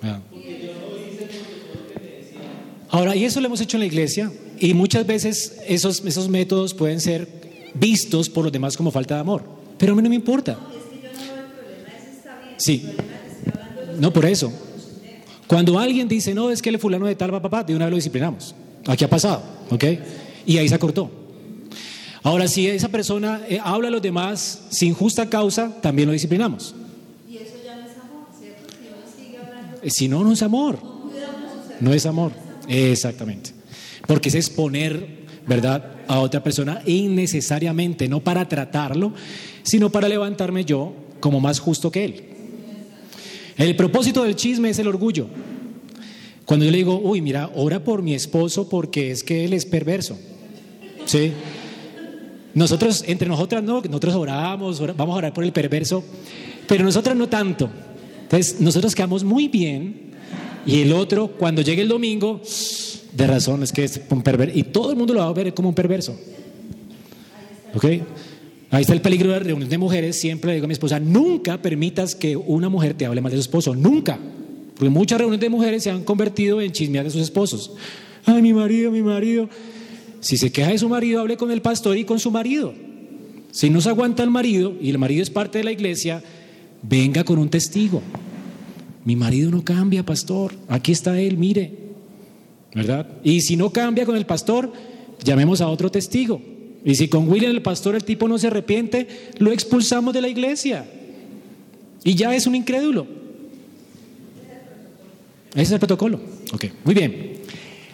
Ah. 0.01 0.21
Ahora, 2.89 3.15
y 3.15 3.25
eso 3.25 3.39
lo 3.41 3.45
hemos 3.45 3.61
hecho 3.61 3.77
en 3.77 3.81
la 3.81 3.85
iglesia, 3.85 4.31
y 4.59 4.73
muchas 4.73 5.05
veces 5.05 5.61
esos, 5.67 6.03
esos 6.03 6.29
métodos 6.29 6.73
pueden 6.73 6.99
ser 6.99 7.27
vistos 7.75 8.27
por 8.27 8.43
los 8.43 8.51
demás 8.51 8.75
como 8.75 8.89
falta 8.89 9.13
de 9.13 9.21
amor, 9.21 9.43
pero 9.77 9.93
a 9.93 9.95
mí 9.95 10.01
no 10.01 10.09
me 10.09 10.15
importa. 10.15 10.57
Sí, 12.57 12.87
no 13.99 14.11
por 14.11 14.25
eso. 14.25 14.51
Cuando 15.49 15.79
alguien 15.79 16.07
dice, 16.07 16.35
no, 16.35 16.51
es 16.51 16.61
que 16.61 16.69
el 16.69 16.77
fulano 16.77 17.07
de 17.07 17.15
tal 17.15 17.33
va 17.33 17.41
papá, 17.41 17.63
de 17.63 17.75
una 17.75 17.85
vez 17.85 17.89
lo 17.91 17.95
disciplinamos. 17.95 18.53
Aquí 18.85 19.03
ha 19.03 19.09
pasado, 19.09 19.41
¿ok? 19.71 19.83
Y 20.45 20.57
ahí 20.59 20.69
se 20.69 20.75
acortó. 20.75 21.09
Ahora, 22.21 22.47
si 22.47 22.67
esa 22.67 22.89
persona 22.89 23.41
eh, 23.49 23.59
habla 23.63 23.87
a 23.87 23.91
los 23.91 24.01
demás 24.03 24.65
sin 24.69 24.93
justa 24.93 25.27
causa, 25.27 25.81
también 25.81 26.07
lo 26.07 26.13
disciplinamos. 26.13 26.75
Y 27.27 27.37
eso 27.37 27.55
ya 27.65 27.77
no 27.77 27.85
es 27.87 27.93
amor, 27.97 28.27
¿cierto? 28.39 28.61
Si 28.69 28.87
uno 28.89 29.25
sigue 29.25 29.37
hablando, 29.39 29.77
Eh, 29.81 29.89
Si 29.89 30.07
no, 30.07 30.23
no 30.23 30.31
es 30.33 30.43
amor. 30.43 30.77
no 31.79 31.93
es 31.93 32.05
amor. 32.05 32.31
Exactamente. 32.67 33.49
Porque 34.05 34.29
es 34.29 34.35
exponer, 34.35 35.25
¿verdad?, 35.47 35.93
a 36.07 36.19
otra 36.19 36.43
persona 36.43 36.83
innecesariamente, 36.85 38.07
no 38.07 38.19
para 38.19 38.47
tratarlo, 38.47 39.13
sino 39.63 39.89
para 39.89 40.07
levantarme 40.07 40.63
yo 40.63 40.93
como 41.19 41.39
más 41.39 41.59
justo 41.59 41.89
que 41.91 42.05
él. 42.05 42.28
El 43.59 43.75
propósito 43.75 44.23
del 44.23 44.35
chisme 44.35 44.69
es 44.71 44.79
el 44.79 44.87
orgullo. 44.87 45.27
Cuando 46.45 46.65
yo 46.65 46.71
le 46.71 46.77
digo, 46.77 46.99
uy, 46.99 47.21
mira, 47.21 47.51
ora 47.55 47.83
por 47.83 48.01
mi 48.01 48.15
esposo 48.15 48.67
porque 48.69 49.11
es 49.11 49.23
que 49.23 49.45
él 49.45 49.53
es 49.53 49.65
perverso. 49.65 50.17
¿Sí? 51.05 51.31
Nosotros, 52.55 53.03
entre 53.05 53.27
nosotras, 53.27 53.61
no, 53.61 53.81
nosotros 53.81 54.15
oramos, 54.15 54.79
ora- 54.81 54.93
vamos 54.93 55.13
a 55.13 55.17
orar 55.19 55.33
por 55.33 55.43
el 55.43 55.51
perverso, 55.51 56.03
pero 56.67 56.83
nosotras 56.83 57.15
no 57.15 57.29
tanto. 57.29 57.69
Entonces, 58.23 58.59
nosotros 58.59 58.95
quedamos 58.95 59.23
muy 59.23 59.47
bien 59.47 60.11
y 60.65 60.81
el 60.81 60.93
otro, 60.93 61.27
cuando 61.37 61.61
llegue 61.61 61.81
el 61.83 61.87
domingo, 61.87 62.41
de 63.13 63.27
razón, 63.27 63.61
es 63.63 63.71
que 63.71 63.83
es 63.83 64.01
un 64.09 64.21
perverso. 64.23 64.57
Y 64.57 64.63
todo 64.63 64.89
el 64.91 64.95
mundo 64.95 65.13
lo 65.13 65.19
va 65.19 65.27
a 65.27 65.33
ver 65.33 65.53
como 65.53 65.69
un 65.69 65.75
perverso. 65.75 66.17
¿Ok? 67.75 67.85
Ahí 68.71 68.81
está 68.81 68.93
el 68.93 69.01
peligro 69.01 69.31
de 69.31 69.39
reunión 69.39 69.69
de 69.69 69.77
mujeres. 69.77 70.19
Siempre 70.19 70.49
le 70.49 70.55
digo 70.55 70.65
a 70.65 70.67
mi 70.67 70.73
esposa, 70.73 70.99
nunca 70.99 71.61
permitas 71.61 72.13
que 72.13 72.35
una 72.35 72.69
mujer 72.69 72.93
te 72.93 73.05
hable 73.05 73.21
mal 73.21 73.31
de 73.31 73.37
su 73.37 73.41
esposo. 73.41 73.75
Nunca. 73.75 74.19
Porque 74.75 74.89
muchas 74.89 75.17
reuniones 75.17 75.41
de 75.41 75.49
mujeres 75.49 75.83
se 75.83 75.91
han 75.91 76.03
convertido 76.03 76.61
en 76.61 76.71
chismear 76.71 77.05
de 77.05 77.11
sus 77.11 77.21
esposos. 77.21 77.73
Ay, 78.25 78.41
mi 78.41 78.53
marido, 78.53 78.91
mi 78.91 79.01
marido. 79.01 79.49
Si 80.19 80.37
se 80.37 80.51
queja 80.51 80.71
de 80.71 80.77
su 80.77 80.87
marido, 80.87 81.19
hable 81.19 81.37
con 81.37 81.51
el 81.51 81.61
pastor 81.61 81.97
y 81.97 82.05
con 82.05 82.19
su 82.19 82.29
marido. 82.29 82.73
Si 83.51 83.69
no 83.69 83.81
se 83.81 83.89
aguanta 83.89 84.23
el 84.23 84.29
marido 84.29 84.75
y 84.79 84.89
el 84.89 84.99
marido 84.99 85.23
es 85.23 85.29
parte 85.29 85.57
de 85.57 85.63
la 85.63 85.71
iglesia, 85.71 86.21
venga 86.83 87.23
con 87.23 87.39
un 87.39 87.49
testigo. 87.49 88.01
Mi 89.03 89.15
marido 89.15 89.49
no 89.49 89.63
cambia, 89.63 90.05
pastor. 90.05 90.53
Aquí 90.67 90.91
está 90.91 91.19
él, 91.19 91.37
mire. 91.37 91.73
¿Verdad? 92.75 93.07
Y 93.23 93.41
si 93.41 93.55
no 93.55 93.71
cambia 93.71 94.05
con 94.05 94.15
el 94.15 94.27
pastor, 94.27 94.71
llamemos 95.23 95.61
a 95.61 95.67
otro 95.67 95.89
testigo. 95.89 96.39
Y 96.85 96.95
si 96.95 97.07
con 97.07 97.27
William 97.29 97.51
el 97.51 97.61
pastor 97.61 97.95
el 97.95 98.03
tipo 98.03 98.27
no 98.27 98.37
se 98.37 98.47
arrepiente, 98.47 99.07
lo 99.37 99.51
expulsamos 99.51 100.13
de 100.13 100.21
la 100.21 100.29
iglesia. 100.29 100.85
Y 102.03 102.15
ya 102.15 102.33
es 102.33 102.47
un 102.47 102.55
incrédulo. 102.55 103.05
Ese 105.53 105.61
es 105.61 105.71
el 105.71 105.79
protocolo. 105.79 106.21
Ok, 106.53 106.65
muy 106.85 106.95
bien. 106.95 107.33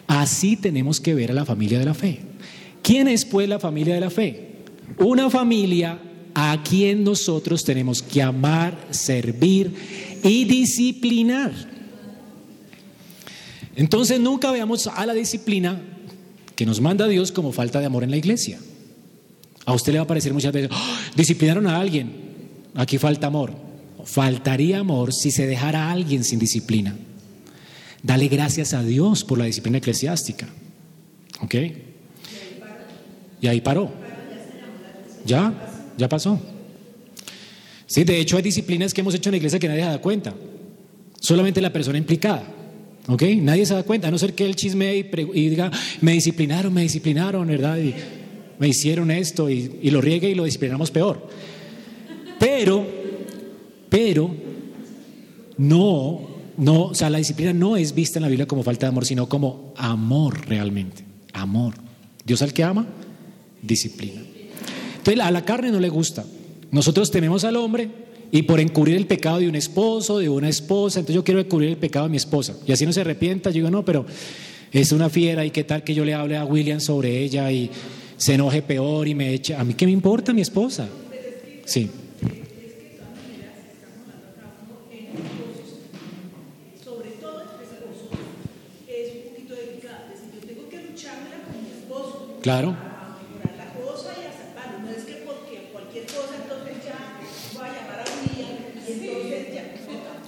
Así 0.08 0.56
tenemos 0.56 1.00
que 1.00 1.16
ver 1.16 1.32
a 1.32 1.34
la 1.34 1.46
familia 1.46 1.80
de 1.80 1.86
la 1.86 1.94
fe. 1.94 2.20
¿Quién 2.84 3.08
es 3.08 3.26
pues 3.26 3.50
la 3.50 3.60
familia 3.60 3.96
de 3.96 4.02
la 4.02 4.10
fe? 4.10 4.50
Una 5.00 5.30
familia 5.30 6.00
a 6.36 6.62
quien 6.64 7.04
nosotros 7.04 7.64
tenemos 7.64 8.04
que 8.04 8.22
amar, 8.22 8.78
servir 8.92 9.74
y 10.24 10.46
disciplinar. 10.46 11.52
Entonces 13.76 14.20
nunca 14.20 14.52
veamos 14.52 14.88
a 14.88 15.06
la 15.06 15.14
disciplina 15.14 15.82
que 16.56 16.66
nos 16.66 16.80
manda 16.80 17.08
Dios 17.08 17.32
como 17.32 17.52
falta 17.52 17.80
de 17.80 17.86
amor 17.88 18.04
en 18.04 18.12
la 18.12 18.18
iglesia. 18.18 18.60
A 19.66 19.74
usted 19.74 19.94
le 19.94 20.00
va 20.00 20.04
a 20.04 20.08
parecer 20.08 20.34
muchas 20.34 20.54
veces, 20.54 20.70
"Ah, 20.72 21.00
disciplinaron 21.16 21.66
a 21.68 21.80
alguien, 21.80 22.12
aquí 22.76 22.98
falta 22.98 23.28
amor. 23.28 23.54
Faltaría 24.06 24.80
amor 24.80 25.14
si 25.14 25.32
se 25.32 25.48
dejara 25.48 25.86
a 25.86 25.92
alguien 25.92 26.24
sin 26.24 26.38
disciplina. 26.38 26.96
Dale 28.04 28.28
gracias 28.28 28.74
a 28.74 28.84
Dios 28.84 29.24
por 29.24 29.40
la 29.40 29.46
disciplina 29.46 29.80
eclesiástica. 29.80 30.48
¿Ok? 31.42 31.56
Y 33.42 33.48
ahí 33.48 33.62
paró. 33.62 33.92
Ya, 35.26 35.52
ya 35.98 36.08
pasó. 36.08 36.40
Sí, 37.88 38.04
de 38.04 38.20
hecho 38.20 38.38
hay 38.38 38.44
disciplinas 38.44 38.94
que 38.94 39.02
hemos 39.02 39.16
hecho 39.16 39.30
en 39.30 39.34
la 39.34 39.38
iglesia 39.38 39.58
que 39.58 39.68
nadie 39.68 39.82
se 39.82 39.90
da 39.90 40.02
cuenta. 40.02 40.36
Solamente 41.20 41.60
la 41.62 41.74
persona 41.74 41.98
implicada. 41.98 42.44
¿Ok? 43.08 43.24
Nadie 43.42 43.66
se 43.66 43.74
da 43.74 43.84
cuenta, 43.84 44.08
a 44.08 44.12
no 44.12 44.20
ser 44.20 44.34
que 44.34 44.46
él 44.46 44.56
chisme 44.56 44.96
y, 44.96 45.10
y 45.34 45.50
diga, 45.50 45.72
me 46.02 46.14
disciplinaron, 46.14 46.74
me 46.74 46.82
disciplinaron, 46.82 47.48
¿verdad? 47.48 47.78
Y 47.78 47.94
me 48.60 48.68
hicieron 48.68 49.12
esto 49.12 49.50
y, 49.50 49.80
y 49.82 49.92
lo 49.92 50.02
riegue 50.02 50.30
y 50.30 50.36
lo 50.36 50.44
disciplinamos 50.44 50.92
peor. 50.92 51.28
Pero, 52.40 52.86
pero, 53.90 54.36
no, 55.58 56.22
no, 56.58 56.84
o 56.86 56.94
sea, 56.94 57.10
la 57.10 57.18
disciplina 57.18 57.54
no 57.54 57.78
es 57.78 57.94
vista 57.94 58.20
en 58.20 58.24
la 58.24 58.30
Biblia 58.30 58.48
como 58.48 58.64
falta 58.64 58.86
de 58.86 58.90
amor, 58.90 59.06
sino 59.06 59.28
como 59.28 59.74
amor 59.78 60.48
realmente. 60.48 61.04
Amor. 61.34 61.76
Dios 62.26 62.42
al 62.42 62.54
que 62.54 62.64
ama, 62.64 62.88
disciplina. 63.62 64.22
Entonces 64.98 65.24
a 65.24 65.32
la 65.32 65.46
carne 65.46 65.72
no 65.72 65.80
le 65.80 65.90
gusta. 65.90 66.26
Nosotros 66.72 67.12
tememos 67.12 67.44
al 67.44 67.56
hombre 67.58 67.90
y 68.32 68.42
por 68.44 68.60
encubrir 68.60 68.96
el 68.96 69.06
pecado 69.06 69.40
de 69.40 69.48
un 69.48 69.56
esposo, 69.56 70.18
de 70.18 70.30
una 70.30 70.50
esposa, 70.50 71.00
entonces 71.00 71.16
yo 71.16 71.24
quiero 71.24 71.40
encubrir 71.40 71.70
el 71.70 71.78
pecado 71.78 72.06
de 72.06 72.12
mi 72.12 72.18
esposa. 72.18 72.58
Y 72.66 72.72
así 72.72 72.86
no 72.86 72.92
se 72.92 73.02
arrepienta, 73.02 73.50
yo 73.50 73.56
digo, 73.56 73.70
no, 73.70 73.86
pero 73.86 74.06
es 74.72 74.92
una 74.92 75.10
fiera 75.10 75.46
y 75.46 75.52
qué 75.52 75.64
tal 75.64 75.84
que 75.84 75.94
yo 75.94 76.04
le 76.04 76.14
hable 76.14 76.38
a 76.38 76.46
William 76.46 76.80
sobre 76.80 77.20
ella 77.24 77.52
y 77.52 77.70
se 78.18 78.34
enoje 78.34 78.62
peor 78.62 79.08
y 79.08 79.16
me 79.16 79.34
eche. 79.34 79.56
A 79.56 79.64
mí 79.64 79.74
qué 79.74 79.86
me 79.86 79.92
importa 79.92 80.34
mi 80.34 80.42
esposa. 80.42 80.88
Sí. 81.66 81.90
Claro. 92.42 92.76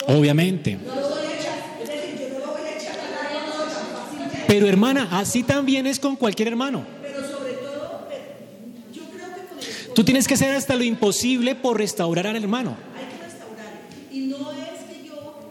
Obviamente. 0.08 0.80
Pero 4.48 4.68
hermana, 4.68 5.10
así 5.12 5.44
también 5.44 5.86
es 5.86 6.00
con 6.00 6.16
cualquier 6.16 6.48
hermano. 6.48 6.86
Pero 7.04 7.22
sobre 7.22 7.54
todo, 7.54 8.08
eh, 8.10 8.22
yo 8.94 9.04
creo 9.14 9.28
que 9.36 9.42
con 9.48 9.60
el 9.60 9.68
esposo 9.68 9.87
Tú 9.98 10.04
tienes 10.04 10.28
que 10.28 10.36
hacer 10.36 10.54
hasta 10.54 10.76
lo 10.76 10.84
imposible 10.84 11.56
por 11.56 11.76
restaurar 11.80 12.28
al 12.28 12.36
hermano. 12.36 12.78
hay 12.96 13.18
que 13.18 13.24
restaurar. 13.24 13.74
Y 14.12 14.20
no 14.28 14.52
es 14.52 14.84
que 14.88 15.08
yo, 15.08 15.50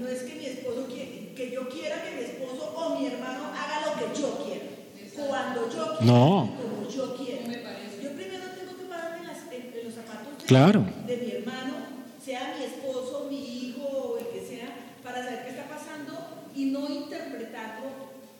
no 0.00 0.08
es 0.08 0.22
que 0.24 0.34
mi 0.34 0.46
esposo 0.46 0.88
que 0.88 1.50
yo 1.54 1.68
quiera 1.68 2.02
que 2.02 2.16
mi 2.16 2.22
esposo 2.24 2.72
o 2.74 2.98
mi 2.98 3.06
hermano 3.06 3.44
haga 3.54 3.86
lo 3.86 3.94
que 4.12 4.20
yo 4.20 4.44
quiera. 4.44 4.64
Cuando 5.28 5.60
yo 5.72 5.98
quiera. 5.98 6.04
No. 6.12 6.50
Como 6.60 6.90
yo 6.90 7.16
quiera. 7.16 7.42
Yo 8.02 8.10
primero 8.16 8.44
tengo 8.58 8.76
que 8.76 8.84
pararme 8.90 9.18
en, 9.18 9.26
las- 9.28 9.46
en 9.52 9.84
los 9.84 9.94
zapatos 9.94 10.38
de, 10.40 10.44
Claro. 10.44 10.84
de 11.06 11.16
mi 11.16 11.30
hermano, 11.30 11.74
sea 12.24 12.56
mi 12.58 12.64
esposo, 12.64 13.28
mi 13.30 13.68
hijo 13.68 13.86
o 13.86 14.18
el 14.18 14.26
que 14.26 14.44
sea, 14.44 14.74
para 15.04 15.22
saber 15.22 15.44
qué 15.44 15.50
está 15.50 15.68
pasando 15.68 16.48
y 16.52 16.64
no 16.64 16.88
interpretarlo 16.90 17.86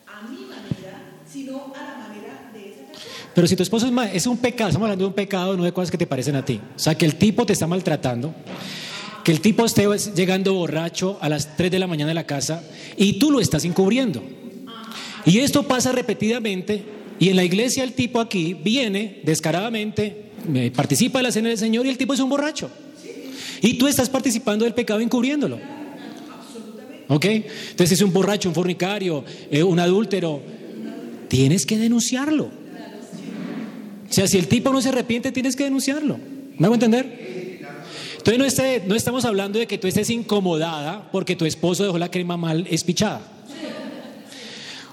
a 0.08 0.22
mi 0.26 0.46
manera, 0.46 0.98
sino 1.32 1.72
a 1.76 1.80
la 1.80 1.94
manera 2.08 2.50
de 2.52 2.72
esa 2.72 2.86
persona. 2.90 3.23
Pero 3.34 3.46
si 3.46 3.56
tu 3.56 3.62
esposo 3.62 3.86
es, 3.86 3.92
ma- 3.92 4.10
es 4.10 4.26
un 4.26 4.36
pecado, 4.38 4.70
estamos 4.70 4.86
hablando 4.86 5.04
de 5.04 5.08
un 5.08 5.14
pecado, 5.14 5.56
no 5.56 5.64
de 5.64 5.72
cosas 5.72 5.90
que 5.90 5.98
te 5.98 6.06
parecen 6.06 6.36
a 6.36 6.44
ti. 6.44 6.60
O 6.76 6.78
sea, 6.78 6.94
que 6.96 7.04
el 7.04 7.16
tipo 7.16 7.44
te 7.46 7.52
está 7.52 7.66
maltratando 7.66 8.34
que 9.24 9.32
el 9.32 9.40
tipo 9.40 9.64
esté 9.64 9.86
llegando 10.14 10.52
borracho 10.52 11.16
a 11.22 11.30
las 11.30 11.56
3 11.56 11.70
de 11.70 11.78
la 11.78 11.86
mañana 11.86 12.08
de 12.08 12.14
la 12.14 12.26
casa 12.26 12.62
y 12.98 13.14
tú 13.18 13.30
lo 13.30 13.40
estás 13.40 13.64
encubriendo. 13.64 14.22
Y 15.24 15.38
esto 15.38 15.62
pasa 15.62 15.92
repetidamente 15.92 16.82
y 17.18 17.30
en 17.30 17.36
la 17.36 17.44
iglesia 17.44 17.84
el 17.84 17.94
tipo 17.94 18.20
aquí 18.20 18.52
viene 18.52 19.20
descaradamente, 19.24 20.26
me- 20.46 20.70
participa 20.70 21.20
de 21.20 21.22
la 21.22 21.32
cena 21.32 21.48
del 21.48 21.56
Señor 21.56 21.86
y 21.86 21.88
el 21.88 21.96
tipo 21.96 22.12
es 22.12 22.20
un 22.20 22.28
borracho. 22.28 22.70
Y 23.62 23.78
tú 23.78 23.88
estás 23.88 24.10
participando 24.10 24.66
del 24.66 24.74
pecado 24.74 25.00
encubriéndolo. 25.00 25.58
¿Ok? 27.08 27.24
Entonces 27.24 27.92
es 27.92 28.02
un 28.02 28.12
borracho, 28.12 28.50
un 28.50 28.54
fornicario, 28.54 29.24
eh, 29.50 29.62
un 29.62 29.80
adúltero. 29.80 30.42
Tienes 31.28 31.64
que 31.64 31.78
denunciarlo. 31.78 32.50
O 34.14 34.16
sea, 34.16 34.28
si 34.28 34.38
el 34.38 34.46
tipo 34.46 34.72
no 34.72 34.80
se 34.80 34.90
arrepiente, 34.90 35.32
tienes 35.32 35.56
que 35.56 35.64
denunciarlo. 35.64 36.16
¿Me 36.56 36.66
hago 36.66 36.74
entender? 36.74 37.58
Entonces 38.18 38.38
no, 38.38 38.44
esté- 38.44 38.82
no 38.86 38.94
estamos 38.94 39.24
hablando 39.24 39.58
de 39.58 39.66
que 39.66 39.76
tú 39.76 39.88
estés 39.88 40.08
incomodada 40.08 41.08
porque 41.10 41.34
tu 41.34 41.44
esposo 41.46 41.82
dejó 41.82 41.98
la 41.98 42.12
crema 42.12 42.36
mal 42.36 42.64
espichada. 42.70 43.22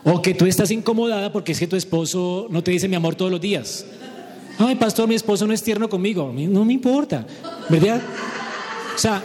O 0.03 0.23
que 0.23 0.33
tú 0.33 0.47
estás 0.47 0.71
incomodada 0.71 1.31
porque 1.31 1.51
es 1.51 1.59
que 1.59 1.67
tu 1.67 1.75
esposo 1.75 2.47
no 2.49 2.63
te 2.63 2.71
dice 2.71 2.87
mi 2.87 2.95
amor 2.95 3.13
todos 3.13 3.29
los 3.29 3.39
días. 3.39 3.85
Ay, 4.57 4.73
pastor, 4.73 5.07
mi 5.07 5.13
esposo 5.13 5.45
no 5.45 5.53
es 5.53 5.61
tierno 5.61 5.87
conmigo. 5.87 6.33
No 6.35 6.65
me 6.65 6.73
importa. 6.73 7.27
¿Verdad? 7.69 8.01
O 8.95 8.97
sea, 8.97 9.21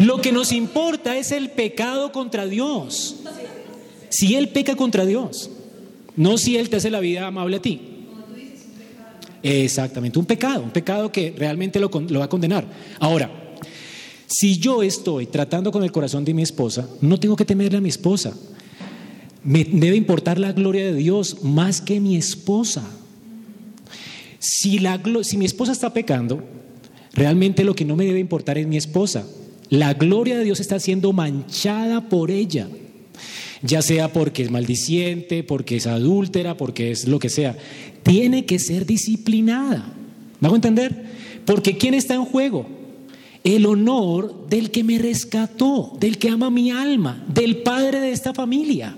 lo 0.00 0.22
que 0.22 0.32
nos 0.32 0.52
importa 0.52 1.18
es 1.18 1.32
el 1.32 1.50
pecado 1.50 2.12
contra 2.12 2.46
Dios. 2.46 3.16
Si 4.08 4.36
Él 4.36 4.48
peca 4.48 4.74
contra 4.74 5.04
Dios, 5.04 5.50
no 6.16 6.38
si 6.38 6.56
Él 6.56 6.70
te 6.70 6.76
hace 6.76 6.90
la 6.90 7.00
vida 7.00 7.26
amable 7.26 7.58
a 7.58 7.60
ti. 7.60 7.92
Exactamente, 9.48 10.18
un 10.18 10.26
pecado, 10.26 10.60
un 10.60 10.70
pecado 10.70 11.12
que 11.12 11.32
realmente 11.38 11.78
lo, 11.78 11.88
va 11.88 12.24
a 12.24 12.28
condenar. 12.28 12.66
Ahora, 12.98 13.30
si 14.26 14.58
yo 14.58 14.82
estoy 14.82 15.26
tratando 15.26 15.70
con 15.70 15.84
el 15.84 15.92
corazón 15.92 16.24
de 16.24 16.34
mi 16.34 16.42
esposa, 16.42 16.88
no 17.00 17.20
tengo 17.20 17.36
que 17.36 17.44
temerle 17.44 17.78
a 17.78 17.80
mi 17.80 17.88
esposa. 17.88 18.36
Me 19.44 19.62
debe 19.62 19.94
importar 19.94 20.40
la 20.40 20.50
gloria 20.50 20.86
de 20.86 20.94
Dios 20.94 21.44
más 21.44 21.80
que 21.80 22.00
mi 22.00 22.16
esposa. 22.16 22.82
Si, 24.40 24.80
la, 24.80 25.00
si 25.22 25.36
mi 25.36 25.44
esposa 25.44 25.70
está 25.70 25.92
pecando, 25.92 26.42
realmente 27.12 27.62
lo 27.62 27.76
que 27.76 27.84
no 27.84 27.94
me 27.94 28.04
debe 28.04 28.18
importar 28.18 28.58
es 28.58 28.66
mi 28.66 28.76
esposa. 28.76 29.28
La 29.70 29.94
gloria 29.94 30.36
de 30.36 30.42
Dios 30.42 30.58
está 30.58 30.80
siendo 30.80 31.12
manchada 31.12 32.08
por 32.08 32.32
ella, 32.32 32.68
ya 33.62 33.82
sea 33.82 34.12
porque 34.12 34.42
es 34.42 34.50
maldiciente, 34.50 35.42
porque 35.42 35.76
es 35.76 35.86
adúltera, 35.86 36.56
porque 36.56 36.90
es 36.90 37.06
lo 37.06 37.18
que 37.18 37.28
sea. 37.28 37.56
Tiene 38.02 38.44
que 38.44 38.58
ser 38.58 38.86
disciplinada. 38.86 39.92
¿Me 40.40 40.48
hago 40.48 40.56
entender? 40.56 41.06
Porque 41.44 41.76
¿quién 41.76 41.94
está 41.94 42.14
en 42.14 42.24
juego? 42.24 42.66
El 43.44 43.66
honor 43.66 44.48
del 44.48 44.70
que 44.70 44.84
me 44.84 44.98
rescató, 44.98 45.96
del 46.00 46.18
que 46.18 46.28
ama 46.28 46.50
mi 46.50 46.70
alma, 46.70 47.24
del 47.32 47.58
padre 47.58 48.00
de 48.00 48.10
esta 48.10 48.34
familia. 48.34 48.96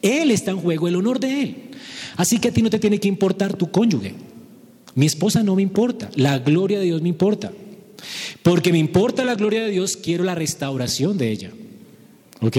Él 0.00 0.30
está 0.30 0.52
en 0.52 0.58
juego, 0.58 0.86
el 0.86 0.96
honor 0.96 1.18
de 1.18 1.42
Él. 1.42 1.56
Así 2.16 2.38
que 2.38 2.48
a 2.48 2.52
ti 2.52 2.62
no 2.62 2.70
te 2.70 2.78
tiene 2.78 3.00
que 3.00 3.08
importar 3.08 3.56
tu 3.56 3.70
cónyuge. 3.70 4.14
Mi 4.94 5.06
esposa 5.06 5.42
no 5.42 5.56
me 5.56 5.62
importa, 5.62 6.10
la 6.14 6.38
gloria 6.38 6.78
de 6.78 6.86
Dios 6.86 7.02
me 7.02 7.08
importa. 7.08 7.52
Porque 8.42 8.72
me 8.72 8.78
importa 8.78 9.24
la 9.24 9.34
gloria 9.34 9.64
de 9.64 9.70
Dios, 9.70 9.96
quiero 9.96 10.24
la 10.24 10.34
restauración 10.34 11.18
de 11.18 11.30
ella. 11.30 11.50
¿Ok? 12.40 12.56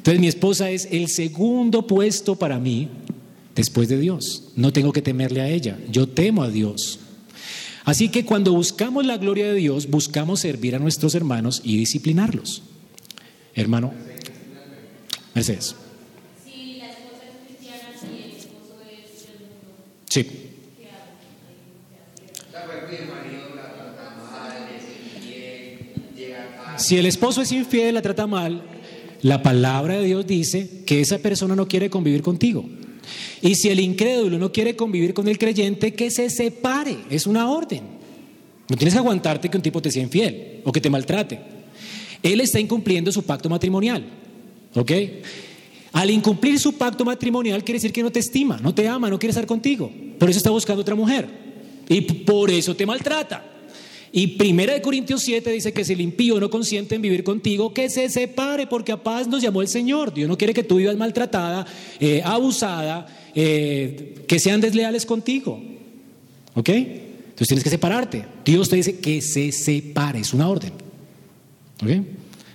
Entonces 0.00 0.18
mi 0.18 0.28
esposa 0.28 0.70
es 0.70 0.88
el 0.90 1.08
segundo 1.08 1.86
puesto 1.86 2.34
para 2.36 2.58
mí 2.58 2.88
después 3.54 3.86
de 3.90 3.98
Dios. 3.98 4.44
No 4.56 4.72
tengo 4.72 4.94
que 4.94 5.02
temerle 5.02 5.42
a 5.42 5.48
ella, 5.50 5.78
yo 5.90 6.08
temo 6.08 6.42
a 6.42 6.48
Dios. 6.48 7.00
Así 7.84 8.08
que 8.08 8.24
cuando 8.24 8.54
buscamos 8.54 9.04
la 9.04 9.18
gloria 9.18 9.48
de 9.48 9.54
Dios, 9.56 9.90
buscamos 9.90 10.40
servir 10.40 10.74
a 10.74 10.78
nuestros 10.78 11.14
hermanos 11.14 11.60
y 11.64 11.76
disciplinarlos. 11.76 12.62
Hermano, 13.54 13.92
Mercedes. 15.34 15.76
Si 16.42 16.78
la 16.78 16.88
esposa 16.88 17.24
es 17.28 17.46
cristiana 17.46 17.90
y 18.02 18.22
el 18.22 18.36
esposo 18.38 18.80
es 18.88 19.26
del 19.26 19.38
mundo, 19.50 19.76
Sí. 20.08 20.26
Si 26.78 26.96
el 26.96 27.04
esposo 27.04 27.42
es 27.42 27.52
infiel, 27.52 27.96
la 27.96 28.00
trata 28.00 28.26
mal, 28.26 28.62
la 29.22 29.42
palabra 29.42 29.98
de 29.98 30.06
Dios 30.06 30.26
dice 30.26 30.82
que 30.86 31.00
esa 31.00 31.18
persona 31.18 31.54
no 31.54 31.68
quiere 31.68 31.90
convivir 31.90 32.22
contigo. 32.22 32.64
Y 33.42 33.54
si 33.54 33.68
el 33.68 33.80
incrédulo 33.80 34.38
no 34.38 34.52
quiere 34.52 34.76
convivir 34.76 35.14
con 35.14 35.28
el 35.28 35.38
creyente, 35.38 35.94
que 35.94 36.10
se 36.10 36.30
separe. 36.30 36.96
Es 37.10 37.26
una 37.26 37.50
orden. 37.50 37.82
No 38.68 38.76
tienes 38.76 38.94
que 38.94 38.98
aguantarte 38.98 39.48
que 39.48 39.56
un 39.56 39.62
tipo 39.62 39.82
te 39.82 39.90
sea 39.90 40.02
infiel 40.02 40.60
o 40.64 40.72
que 40.72 40.80
te 40.80 40.90
maltrate. 40.90 41.40
Él 42.22 42.40
está 42.40 42.60
incumpliendo 42.60 43.10
su 43.10 43.22
pacto 43.22 43.48
matrimonial. 43.48 44.04
¿Ok? 44.74 44.92
Al 45.92 46.10
incumplir 46.10 46.58
su 46.60 46.74
pacto 46.74 47.04
matrimonial 47.04 47.64
quiere 47.64 47.78
decir 47.78 47.92
que 47.92 48.02
no 48.02 48.12
te 48.12 48.20
estima, 48.20 48.58
no 48.62 48.72
te 48.72 48.86
ama, 48.86 49.10
no 49.10 49.18
quiere 49.18 49.30
estar 49.30 49.46
contigo. 49.46 49.90
Por 50.18 50.30
eso 50.30 50.38
está 50.38 50.50
buscando 50.50 50.82
otra 50.82 50.94
mujer. 50.94 51.28
Y 51.88 52.02
por 52.02 52.50
eso 52.50 52.76
te 52.76 52.86
maltrata. 52.86 53.44
Y 54.12 54.26
primera 54.28 54.74
de 54.74 54.82
Corintios 54.82 55.22
7 55.22 55.52
dice 55.52 55.72
que 55.72 55.84
si 55.84 55.92
el 55.92 56.00
impío 56.00 56.40
no 56.40 56.50
consiente 56.50 56.96
en 56.96 57.02
vivir 57.02 57.22
contigo, 57.22 57.72
que 57.72 57.88
se 57.88 58.08
separe, 58.08 58.66
porque 58.66 58.90
a 58.92 59.02
paz 59.02 59.28
nos 59.28 59.40
llamó 59.42 59.62
el 59.62 59.68
Señor. 59.68 60.12
Dios 60.12 60.28
no 60.28 60.36
quiere 60.36 60.52
que 60.52 60.64
tú 60.64 60.76
vivas 60.76 60.96
maltratada, 60.96 61.64
eh, 62.00 62.20
abusada, 62.24 63.06
eh, 63.34 64.16
que 64.26 64.40
sean 64.40 64.60
desleales 64.60 65.06
contigo. 65.06 65.62
¿Ok? 66.54 66.68
Entonces 66.70 67.48
tienes 67.48 67.64
que 67.64 67.70
separarte. 67.70 68.24
Dios 68.44 68.68
te 68.68 68.76
dice 68.76 68.98
que 68.98 69.22
se 69.22 69.52
separe, 69.52 70.18
es 70.18 70.34
una 70.34 70.48
orden. 70.48 70.72
¿Ok? 71.82 71.90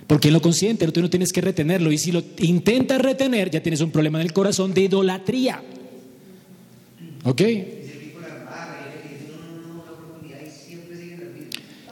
Porque 0.06 0.28
Él 0.28 0.34
lo 0.34 0.42
consiente, 0.42 0.86
tú 0.92 1.00
no 1.00 1.10
tienes 1.10 1.32
que 1.32 1.40
retenerlo. 1.40 1.90
Y 1.90 1.98
si 1.98 2.12
lo 2.12 2.22
intentas 2.38 3.00
retener, 3.00 3.50
ya 3.50 3.62
tienes 3.62 3.80
un 3.80 3.90
problema 3.90 4.20
en 4.20 4.26
el 4.26 4.32
corazón 4.34 4.74
de 4.74 4.82
idolatría. 4.82 5.62
¿Ok? 7.24 7.42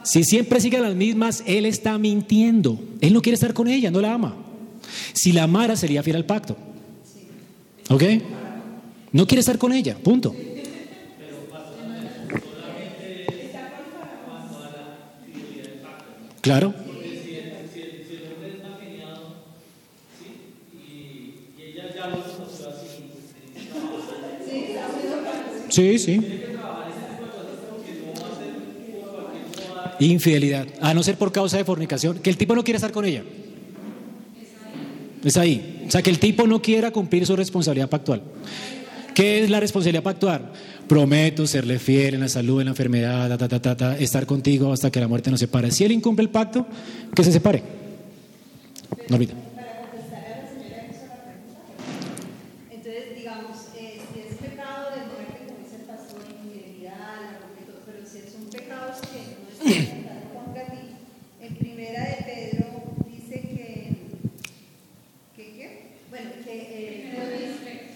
Si 0.05 0.23
siempre 0.23 0.61
siguen 0.61 0.83
las 0.83 0.95
mismas, 0.95 1.43
Él 1.47 1.65
está 1.65 1.97
mintiendo. 1.97 2.79
Él 3.01 3.11
no 3.11 3.21
quiere 3.23 3.33
estar 3.33 3.53
con 3.53 3.67
ella, 3.67 3.89
no 3.89 3.99
la 3.99 4.13
ama. 4.13 4.35
Si 5.13 5.31
la 5.31 5.43
amara, 5.43 5.75
sería 5.75 6.03
fiel 6.03 6.15
al 6.17 6.25
pacto. 6.25 6.55
¿Ok? 7.89 8.03
No 9.11 9.25
quiere 9.25 9.39
estar 9.39 9.57
con 9.57 9.73
ella, 9.73 9.97
punto. 9.97 10.35
Claro. 16.41 16.73
Sí, 25.69 25.97
sí. 25.97 26.44
Infidelidad, 29.99 30.67
a 30.81 30.93
no 30.93 31.03
ser 31.03 31.17
por 31.17 31.31
causa 31.31 31.57
de 31.57 31.65
fornicación, 31.65 32.19
que 32.19 32.29
el 32.29 32.37
tipo 32.37 32.55
no 32.55 32.63
quiere 32.63 32.77
estar 32.77 32.91
con 32.91 33.05
ella. 33.05 33.23
Es 35.23 35.37
ahí. 35.37 35.83
O 35.87 35.91
sea, 35.91 36.01
que 36.01 36.09
el 36.09 36.19
tipo 36.19 36.45
no 36.45 36.61
quiera 36.61 36.91
cumplir 36.91 37.25
su 37.25 37.35
responsabilidad 37.35 37.89
pactual. 37.89 38.21
¿Qué 39.15 39.43
es 39.43 39.49
la 39.49 39.61
responsabilidad 39.61 40.03
pactual? 40.03 40.51
Prometo 40.89 41.47
serle 41.47 41.79
fiel 41.79 42.15
en 42.15 42.19
la 42.19 42.27
salud, 42.27 42.59
en 42.59 42.65
la 42.65 42.71
enfermedad, 42.71 43.29
ta, 43.29 43.37
ta, 43.37 43.47
ta, 43.47 43.61
ta, 43.61 43.77
ta, 43.77 43.97
estar 43.97 44.25
contigo 44.25 44.73
hasta 44.73 44.91
que 44.91 44.99
la 44.99 45.07
muerte 45.07 45.31
nos 45.31 45.39
separe. 45.39 45.71
Si 45.71 45.85
él 45.85 45.93
incumple 45.93 46.23
el 46.23 46.29
pacto, 46.29 46.67
que 47.15 47.23
se 47.23 47.31
separe. 47.31 47.63
Normita. 49.07 49.33
Para 49.55 49.79
contestar 49.79 50.19
a 50.19 50.41
la 50.41 50.47
señora 50.49 50.81
que 50.83 50.91
hizo 50.91 51.05
la 51.07 51.23
pregunta. 51.23 51.63
Entonces, 52.71 53.15
digamos, 53.17 53.57
eh, 53.79 54.01
si 54.11 54.19
es 54.19 54.35
pecado 54.35 54.91
de 54.91 55.05
muerte, 55.07 55.47
como 55.47 55.59
dice 55.63 55.75
el 55.79 55.87
pastor, 55.87 56.21
infidelidad, 56.43 57.39
la 57.39 57.65
todo, 57.65 57.81
pero 57.85 57.99
si 58.05 58.17
es 58.19 58.35
un 58.35 58.49
pecado 58.49 58.91
que 58.99 59.19
no 59.31 59.47
está 59.47 60.03
tratado 60.03 60.27
con 60.35 60.53
Gaby, 60.53 60.83
en 61.39 61.55
primera 61.55 62.01
de 62.03 62.17
Pedro 62.27 62.67
dice 63.09 63.41
que, 63.41 63.95
que 65.37 65.43
¿qué? 65.55 65.67
Bueno, 66.09 66.31
que 66.43 66.51
eh, 66.51 67.15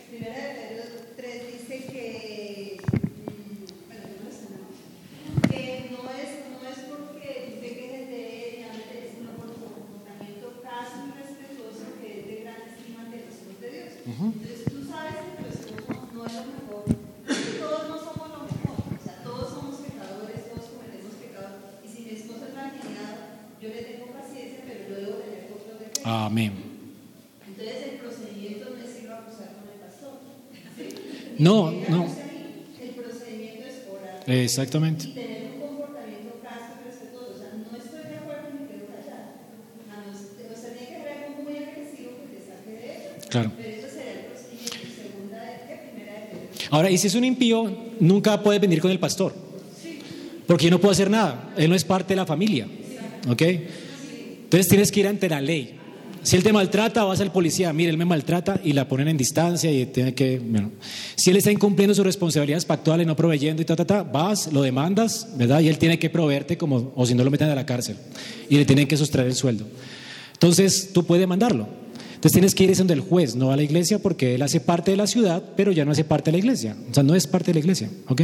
primera 0.10 0.36
de 0.36 0.54
Pedro 0.56 0.84
3 1.16 1.42
dice 1.54 1.86
que, 1.86 2.78
mm, 2.82 3.88
bueno, 3.88 4.04
yo 4.10 4.20
no 4.26 4.32
sé 4.34 4.46
nada, 4.52 4.68
que 5.48 5.64
no 5.92 6.02
es, 6.12 6.30
no 6.50 6.60
es 6.68 6.80
porque 6.90 7.30
tú 7.46 7.62
te 7.62 7.70
quejes 7.78 8.10
de 8.10 8.20
él, 8.20 8.56
ni 8.58 8.64
hables 8.64 8.90
de 8.90 8.98
él, 9.00 9.08
sino 9.16 9.32
por 9.38 9.54
tu 9.54 9.62
comportamiento 9.64 10.60
casto 10.64 11.08
y 11.08 11.12
respetuoso 11.22 11.86
que 12.02 12.08
es 12.10 12.28
de 12.28 12.36
gran 12.44 12.62
estima 12.68 13.06
ante 13.06 13.22
los 13.22 13.38
Entonces 14.10 14.66
tú 14.66 14.90
sabes 14.90 15.14
que 15.22 15.44
tu 15.44 15.50
esposo 15.54 16.10
no 16.14 16.26
es 16.26 16.34
lo 16.34 16.46
mejor, 16.50 16.84
todos 17.60 17.90
no 17.90 17.98
somos 18.00 18.28
lo 18.30 18.40
mejor, 18.50 18.78
o 18.90 19.04
sea, 19.04 19.22
todos 19.24 19.50
somos 19.54 19.76
pecadores, 19.86 20.50
todos 20.50 20.66
cometemos 20.74 21.14
pecados, 21.22 21.62
y 21.86 21.88
si 21.88 22.02
mi 22.06 22.10
esposo 22.18 22.48
es 22.50 22.56
marginado, 22.56 23.38
yo 23.62 23.70
le 23.70 23.82
tengo 23.84 24.08
paciencia, 24.08 24.66
pero 24.66 24.90
yo 24.90 24.96
debo 24.96 25.18
tener 25.22 25.48
control 25.50 25.78
de 25.78 25.86
fe. 25.86 26.02
Amén. 26.04 26.54
Entonces 27.48 27.76
el 27.86 28.00
procedimiento 28.00 28.70
no 28.72 28.78
es 28.82 29.04
ir 29.04 29.10
a 29.12 29.18
acusar 29.20 29.54
con 29.54 29.70
el 29.70 29.78
pastor. 29.78 30.18
¿sí? 30.76 30.90
No, 31.38 31.70
no. 31.94 32.10
El 32.82 32.90
procedimiento 32.98 33.68
es 33.70 33.86
orar 33.94 34.24
Exactamente. 34.26 35.06
y 35.06 35.14
tener 35.14 35.54
un 35.54 35.60
comportamiento 35.62 36.42
casto 36.42 36.82
y 36.82 36.90
respetuoso. 36.90 37.30
O 37.30 37.38
sea, 37.38 37.54
no 37.54 37.80
Claro. 43.30 43.52
Pero 43.56 43.70
eso 43.70 43.88
sería 43.90 44.14
el 44.14 44.26
procedimiento. 44.26 44.76
Segunda 44.96 45.44
de 45.44 45.54
qué, 45.68 45.76
primera 45.92 46.14
de 46.14 46.20
Pedro. 46.34 46.50
Ahora, 46.70 46.90
y 46.92 46.98
si 46.98 47.08
es 47.08 47.16
un 47.16 47.24
impío, 47.24 47.72
nunca 48.00 48.42
puede 48.42 48.60
venir 48.60 48.82
con 48.82 48.92
el 48.92 49.00
pastor. 49.00 49.34
Porque 50.46 50.66
yo 50.66 50.72
no 50.72 50.80
puedo 50.80 50.92
hacer 50.92 51.10
nada. 51.10 51.54
Él 51.58 51.70
no 51.70 51.76
es 51.76 51.84
parte 51.84 52.14
de 52.14 52.16
la 52.16 52.26
familia. 52.26 52.68
¿Ok? 53.28 53.42
Entonces 53.42 54.68
tienes 54.68 54.92
que 54.92 55.02
ir 55.02 55.08
ante 55.08 55.30
la 55.30 55.42
ley. 55.42 55.76
Si 56.22 56.36
él 56.36 56.44
te 56.44 56.52
maltrata, 56.52 57.04
vas 57.04 57.22
al 57.22 57.32
policía, 57.32 57.72
mire, 57.72 57.92
él 57.92 57.98
me 57.98 58.04
maltrata 58.04 58.60
y 58.64 58.74
la 58.74 58.88
ponen 58.88 59.08
en 59.08 59.18
distancia 59.18 59.72
y 59.72 59.86
tiene 59.86 60.14
que... 60.14 60.40
bueno. 60.40 60.72
Si 61.16 61.30
él 61.30 61.38
está 61.38 61.52
incumpliendo 61.52 61.96
sus 61.96 62.04
responsabilidades 62.04 62.66
pactuales, 62.66 63.08
no 63.08 63.16
proveyendo 63.16 63.62
y 63.62 63.66
ta, 63.66 63.76
ta, 63.76 63.86
ta, 63.86 64.04
vas, 64.04 64.52
lo 64.52 64.62
demandas, 64.62 65.30
¿verdad? 65.38 65.62
Y 65.62 65.70
él 65.70 65.78
tiene 65.78 65.98
que 65.98 66.10
proveerte 66.10 66.58
como, 66.58 66.92
o 66.96 67.06
si 67.06 67.14
no 67.14 67.24
lo 67.24 67.32
meten 67.32 67.50
a 67.50 67.56
la 67.56 67.66
cárcel 67.66 67.96
y 68.50 68.58
le 68.58 68.66
tienen 68.66 68.88
que 68.88 68.98
sustraer 68.98 69.28
el 69.28 69.36
sueldo. 69.36 69.66
Entonces 70.34 70.90
tú 70.94 71.06
puedes 71.06 71.22
demandarlo. 71.22 71.68
Entonces 72.20 72.34
tienes 72.34 72.54
que 72.54 72.66
ir 72.66 72.76
donde 72.76 72.96
el 72.96 73.00
juez, 73.00 73.38
no 73.38 73.50
a 73.50 73.56
la 73.56 73.64
iglesia, 73.64 73.98
porque 74.00 74.36
él 74.36 74.42
hace 74.42 74.60
parte 74.60 74.92
de 74.92 74.98
la 74.98 75.08
ciudad, 75.08 75.42
pero 75.56 75.72
ya 75.72 75.86
no 75.86 75.92
hace 75.92 76.04
parte 76.04 76.32
de 76.32 76.34
la 76.34 76.40
iglesia. 76.40 76.76
O 76.92 76.94
sea, 76.94 77.02
no 77.02 77.16
es 77.16 77.26
parte 77.28 77.48
de 77.48 77.54
la 77.54 77.60
iglesia, 77.62 77.90
¿ok? 78.10 78.24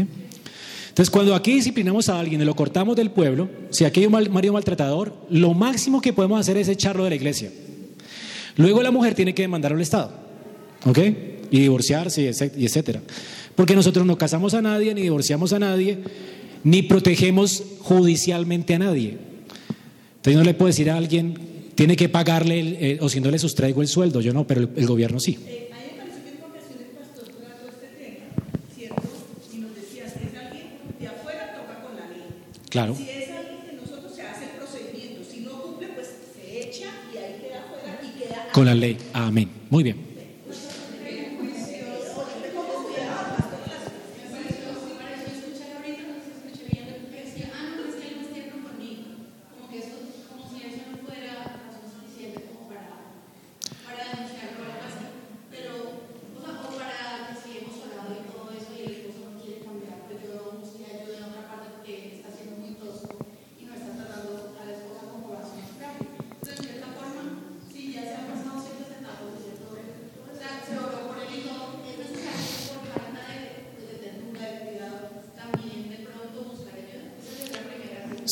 Entonces, 0.89 1.10
cuando 1.10 1.34
aquí 1.34 1.53
disciplinamos 1.53 2.10
a 2.10 2.19
alguien 2.19 2.41
y 2.41 2.43
lo 2.43 2.58
cortamos 2.58 2.97
del 2.97 3.12
pueblo, 3.12 3.47
si 3.69 3.86
aquí 3.86 4.01
hay 4.01 4.08
un 4.08 4.12
marido 4.12 4.51
maltratador, 4.51 5.15
lo 5.29 5.53
máximo 5.53 6.01
que 6.01 6.12
podemos 6.12 6.38
hacer 6.38 6.58
es 6.58 6.67
echarlo 6.67 7.05
de 7.05 7.12
la 7.12 7.15
iglesia. 7.15 7.53
Luego 8.58 8.84
la 8.84 8.91
mujer 8.91 9.15
tiene 9.15 9.34
que 9.34 9.43
demandarlo 9.43 9.77
al 9.77 9.81
Estado, 9.81 10.12
¿ok? 10.86 10.99
Y 11.51 11.60
divorciarse 11.62 12.21
y 12.58 12.65
etcétera. 12.65 13.01
Porque 13.55 13.75
nosotros 13.75 14.05
no 14.05 14.17
casamos 14.17 14.53
a 14.55 14.62
nadie, 14.62 14.93
ni 14.93 15.03
divorciamos 15.03 15.53
a 15.53 15.60
nadie, 15.60 15.99
ni 16.65 16.81
protegemos 16.81 17.63
judicialmente 17.79 18.73
a 18.73 18.79
nadie. 18.79 19.17
Entonces 20.17 20.36
no 20.36 20.43
le 20.43 20.53
puedo 20.53 20.67
decir 20.67 20.91
a 20.91 20.97
alguien, 20.97 21.55
tiene 21.76 21.96
que 21.96 22.10
pagarle, 22.10 22.60
el- 22.60 22.76
el- 22.76 23.00
o 23.02 23.10
si 23.10 23.20
no 23.20 23.30
le 23.32 23.38
sustraigo 23.40 23.82
el 23.82 23.88
sueldo, 23.88 24.22
yo 24.22 24.34
no, 24.34 24.48
pero 24.48 24.62
el, 24.62 24.70
el 24.76 24.88
gobierno 24.88 25.20
sí. 25.20 25.38
Eh, 25.46 25.70
a 25.72 25.76
mí 25.78 25.84
me 25.92 25.98
pareció 25.98 26.24
que 26.24 26.30
en 26.38 26.44
ocasiones 26.44 26.82
el 26.90 26.98
pastor 26.98 27.26
trató 27.36 27.68
este 27.68 27.88
tema, 28.04 28.26
¿cierto? 28.76 29.02
Y 29.54 29.58
nos 29.58 29.76
decía, 29.76 30.04
si 30.10 30.28
es 30.28 30.36
alguien 30.44 30.68
de 31.00 31.08
afuera, 31.08 31.54
toca 31.56 31.82
con 31.86 31.96
la 31.96 32.08
ley. 32.10 32.24
Claro. 32.70 32.96
Si 32.96 33.04
es 33.10 33.30
alguien 33.30 33.68
de 33.68 33.82
nosotros, 33.82 34.16
se 34.16 34.22
hace 34.24 34.44
el 34.46 34.52
procedimiento. 34.52 35.22
Si 35.30 35.40
no 35.42 35.62
cumple, 35.62 35.88
pues 35.90 36.08
se 36.34 36.62
echa 36.62 36.90
y 37.14 37.18
ahí 37.18 37.42
queda 37.42 37.60
afuera 37.60 38.00
y 38.04 38.20
queda 38.20 38.48
Con 38.54 38.66
la 38.66 38.74
ley. 38.76 38.98
Amén. 39.14 39.50
Muy 39.70 39.84
bien. 39.84 40.14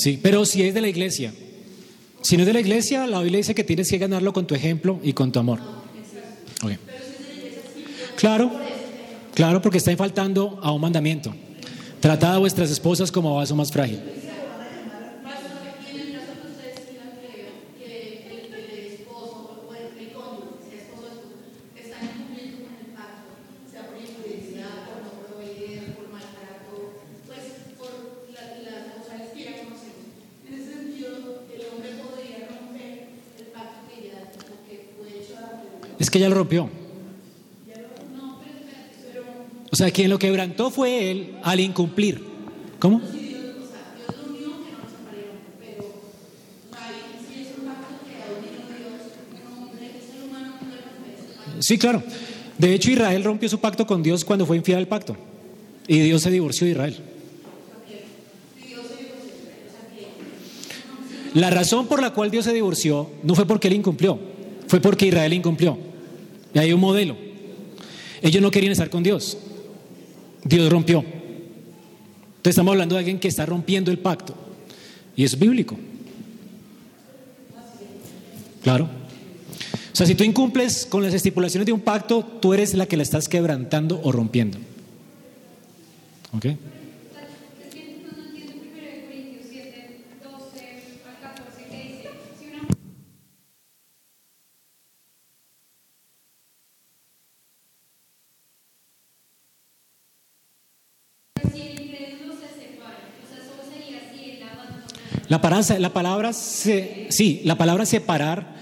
Sí, 0.04 0.20
pero 0.22 0.46
si 0.46 0.62
es 0.64 0.74
de 0.74 0.82
la 0.82 0.90
iglesia. 0.90 1.34
Si 2.22 2.36
no 2.36 2.42
es 2.42 2.48
de 2.48 2.52
la 2.52 2.60
iglesia, 2.60 3.08
la 3.08 3.22
Biblia 3.22 3.38
dice 3.38 3.56
que 3.56 3.64
tienes 3.64 3.90
que 3.90 3.98
ganarlo 3.98 4.34
con 4.34 4.46
tu 4.46 4.54
ejemplo 4.54 5.00
y 5.02 5.14
con 5.14 5.32
tu 5.32 5.40
amor. 5.40 5.60
Claro, 8.18 8.52
claro, 9.34 9.62
porque 9.62 9.78
está 9.78 9.96
faltando 9.96 10.60
a 10.62 10.74
un 10.74 10.82
mandamiento. 10.82 11.34
Tratad 12.02 12.36
a 12.36 12.38
vuestras 12.40 12.70
esposas 12.70 13.14
como 13.14 13.30
a 13.30 13.36
vaso 13.36 13.56
más 13.56 13.72
frágil. 13.72 14.02
Que 36.14 36.20
ya 36.20 36.30
lo 36.30 36.36
rompió. 36.36 36.70
O 39.72 39.76
sea, 39.76 39.90
quien 39.90 40.12
lo 40.12 40.20
quebrantó 40.20 40.70
fue 40.70 41.10
él 41.10 41.38
al 41.42 41.60
incumplir. 41.60 42.24
¿Cómo? 42.78 43.02
Sí, 51.60 51.80
claro. 51.80 52.04
De 52.60 52.76
hecho, 52.76 52.92
Israel 52.92 53.24
rompió 53.24 53.50
su 53.50 53.60
pacto 53.60 53.88
con 53.88 54.04
Dios 54.04 54.24
cuando 54.24 54.46
fue 54.46 54.58
infiel 54.58 54.78
al 54.78 54.88
pacto. 54.88 55.18
Y 55.88 56.00
Dios 56.02 56.22
se 56.22 56.30
divorció 56.30 56.66
de 56.66 56.74
Israel. 56.74 56.98
La 61.34 61.50
razón 61.50 61.88
por 61.88 62.04
la 62.04 62.14
cual 62.14 62.30
Dios 62.30 62.46
se 62.46 62.54
divorció 62.54 63.10
no 63.24 63.34
fue 63.34 63.48
porque 63.48 63.68
él 63.68 63.74
incumplió, 63.74 64.20
fue 64.68 64.80
porque 64.80 65.08
Israel 65.08 65.34
incumplió. 65.34 65.93
Y 66.54 66.60
hay 66.60 66.74
un 66.74 66.80
modelo. 66.80 67.18
Ellos 68.22 68.42
no 68.42 68.52
querían 68.52 68.72
estar 68.72 68.90
con 68.90 69.04
Dios. 69.04 69.38
Dios 70.44 70.72
rompió. 70.72 71.00
Entonces 71.00 72.52
estamos 72.52 72.72
hablando 72.74 72.96
de 72.96 73.00
alguien 73.00 73.20
que 73.20 73.28
está 73.28 73.46
rompiendo 73.46 73.92
el 73.92 74.00
pacto. 74.00 74.36
Y 75.16 75.24
es 75.24 75.38
bíblico. 75.38 75.78
Claro. 78.62 78.90
O 79.92 79.96
sea, 79.96 80.08
si 80.08 80.16
tú 80.16 80.24
incumples 80.24 80.86
con 80.86 81.04
las 81.04 81.14
estipulaciones 81.14 81.66
de 81.66 81.72
un 81.72 81.82
pacto, 81.82 82.24
tú 82.24 82.54
eres 82.54 82.74
la 82.74 82.86
que 82.86 82.98
la 82.98 83.04
estás 83.04 83.30
quebrantando 83.30 84.02
o 84.04 84.12
rompiendo. 84.12 84.58
¿Ok? 86.36 86.48
La 105.80 105.94
palabra, 105.94 106.34
sí, 106.34 107.42
la 107.44 107.58
palabra 107.58 107.86
separar 107.86 108.56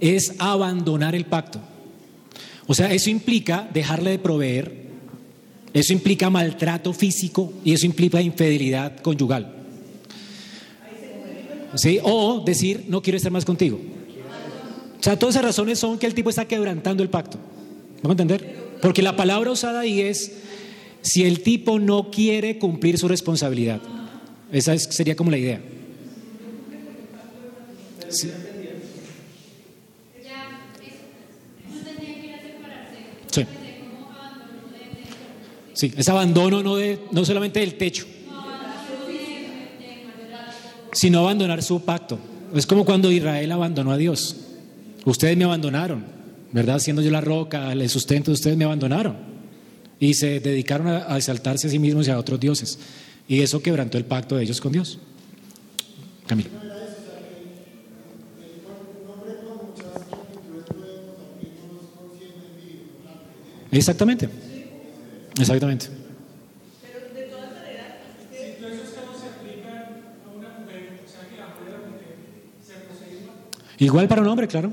es 0.00 0.34
abandonar 0.38 1.14
el 1.14 1.24
pacto. 1.24 1.60
O 2.66 2.74
sea, 2.74 2.92
eso 2.92 3.10
implica 3.10 3.68
dejarle 3.72 4.10
de 4.10 4.18
proveer, 4.18 4.86
eso 5.72 5.92
implica 5.92 6.30
maltrato 6.30 6.92
físico 6.92 7.52
y 7.64 7.72
eso 7.72 7.86
implica 7.86 8.20
infidelidad 8.20 8.96
conyugal. 8.98 9.54
¿Sí? 11.74 11.98
O 12.02 12.42
decir, 12.44 12.84
no 12.88 13.02
quiero 13.02 13.16
estar 13.16 13.32
más 13.32 13.44
contigo. 13.44 13.78
O 14.98 15.02
sea, 15.02 15.18
todas 15.18 15.34
esas 15.34 15.44
razones 15.44 15.78
son 15.78 15.98
que 15.98 16.06
el 16.06 16.14
tipo 16.14 16.30
está 16.30 16.46
quebrantando 16.46 17.02
el 17.02 17.10
pacto. 17.10 17.38
¿Vamos 18.02 18.18
a 18.18 18.22
entender? 18.22 18.56
Porque 18.80 19.02
la 19.02 19.16
palabra 19.16 19.50
usada 19.50 19.80
ahí 19.80 20.00
es 20.00 20.32
si 21.02 21.24
el 21.24 21.42
tipo 21.42 21.78
no 21.78 22.10
quiere 22.10 22.58
cumplir 22.58 22.98
su 22.98 23.08
responsabilidad. 23.08 23.80
Esa 24.52 24.74
es- 24.74 24.84
sería 24.84 25.14
como 25.16 25.30
la 25.30 25.38
idea. 25.38 25.60
Sí. 25.60 25.60
Ya, 25.60 25.64
es, 25.64 26.64
no 26.64 26.74
tendría 26.74 26.84
que 27.90 27.95
ir 27.95 27.95
a 27.95 27.95
Sí. 28.10 28.28
De, 28.28 28.66
Sí, 35.76 35.92
es 35.94 36.08
abandono 36.08 36.62
no, 36.62 36.76
de, 36.76 36.98
no 37.12 37.22
solamente 37.26 37.60
del 37.60 37.74
techo, 37.74 38.06
sino 40.90 41.18
abandonar 41.18 41.62
su 41.62 41.82
pacto. 41.82 42.18
Es 42.54 42.66
como 42.66 42.86
cuando 42.86 43.12
Israel 43.12 43.52
abandonó 43.52 43.92
a 43.92 43.98
Dios. 43.98 44.36
Ustedes 45.04 45.36
me 45.36 45.44
abandonaron, 45.44 46.02
¿verdad? 46.50 46.78
Siendo 46.78 47.02
yo 47.02 47.10
la 47.10 47.20
roca, 47.20 47.70
el 47.72 47.90
sustento 47.90 48.30
de 48.30 48.36
ustedes 48.36 48.56
me 48.56 48.64
abandonaron. 48.64 49.18
Y 50.00 50.14
se 50.14 50.40
dedicaron 50.40 50.88
a, 50.88 51.12
a 51.12 51.18
exaltarse 51.18 51.66
a 51.66 51.70
sí 51.70 51.78
mismos 51.78 52.08
y 52.08 52.10
a 52.10 52.18
otros 52.18 52.40
dioses. 52.40 52.78
Y 53.28 53.42
eso 53.42 53.60
quebrantó 53.60 53.98
el 53.98 54.06
pacto 54.06 54.36
de 54.36 54.44
ellos 54.44 54.62
con 54.62 54.72
Dios. 54.72 54.98
Camilo. 56.26 56.65
Exactamente. 63.76 64.28
Exactamente. 65.38 65.86
Igual 73.78 74.08
para 74.08 74.22
un 74.22 74.28
hombre, 74.28 74.48
claro. 74.48 74.72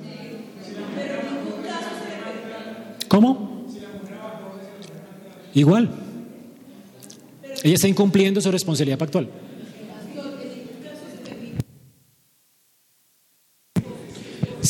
¿Cómo? 3.10 3.68
Igual. 5.54 5.90
Ella 7.64 7.76
está 7.76 7.88
incumpliendo 7.88 8.40
su 8.40 8.52
responsabilidad 8.52 8.98
pactual. 8.98 9.30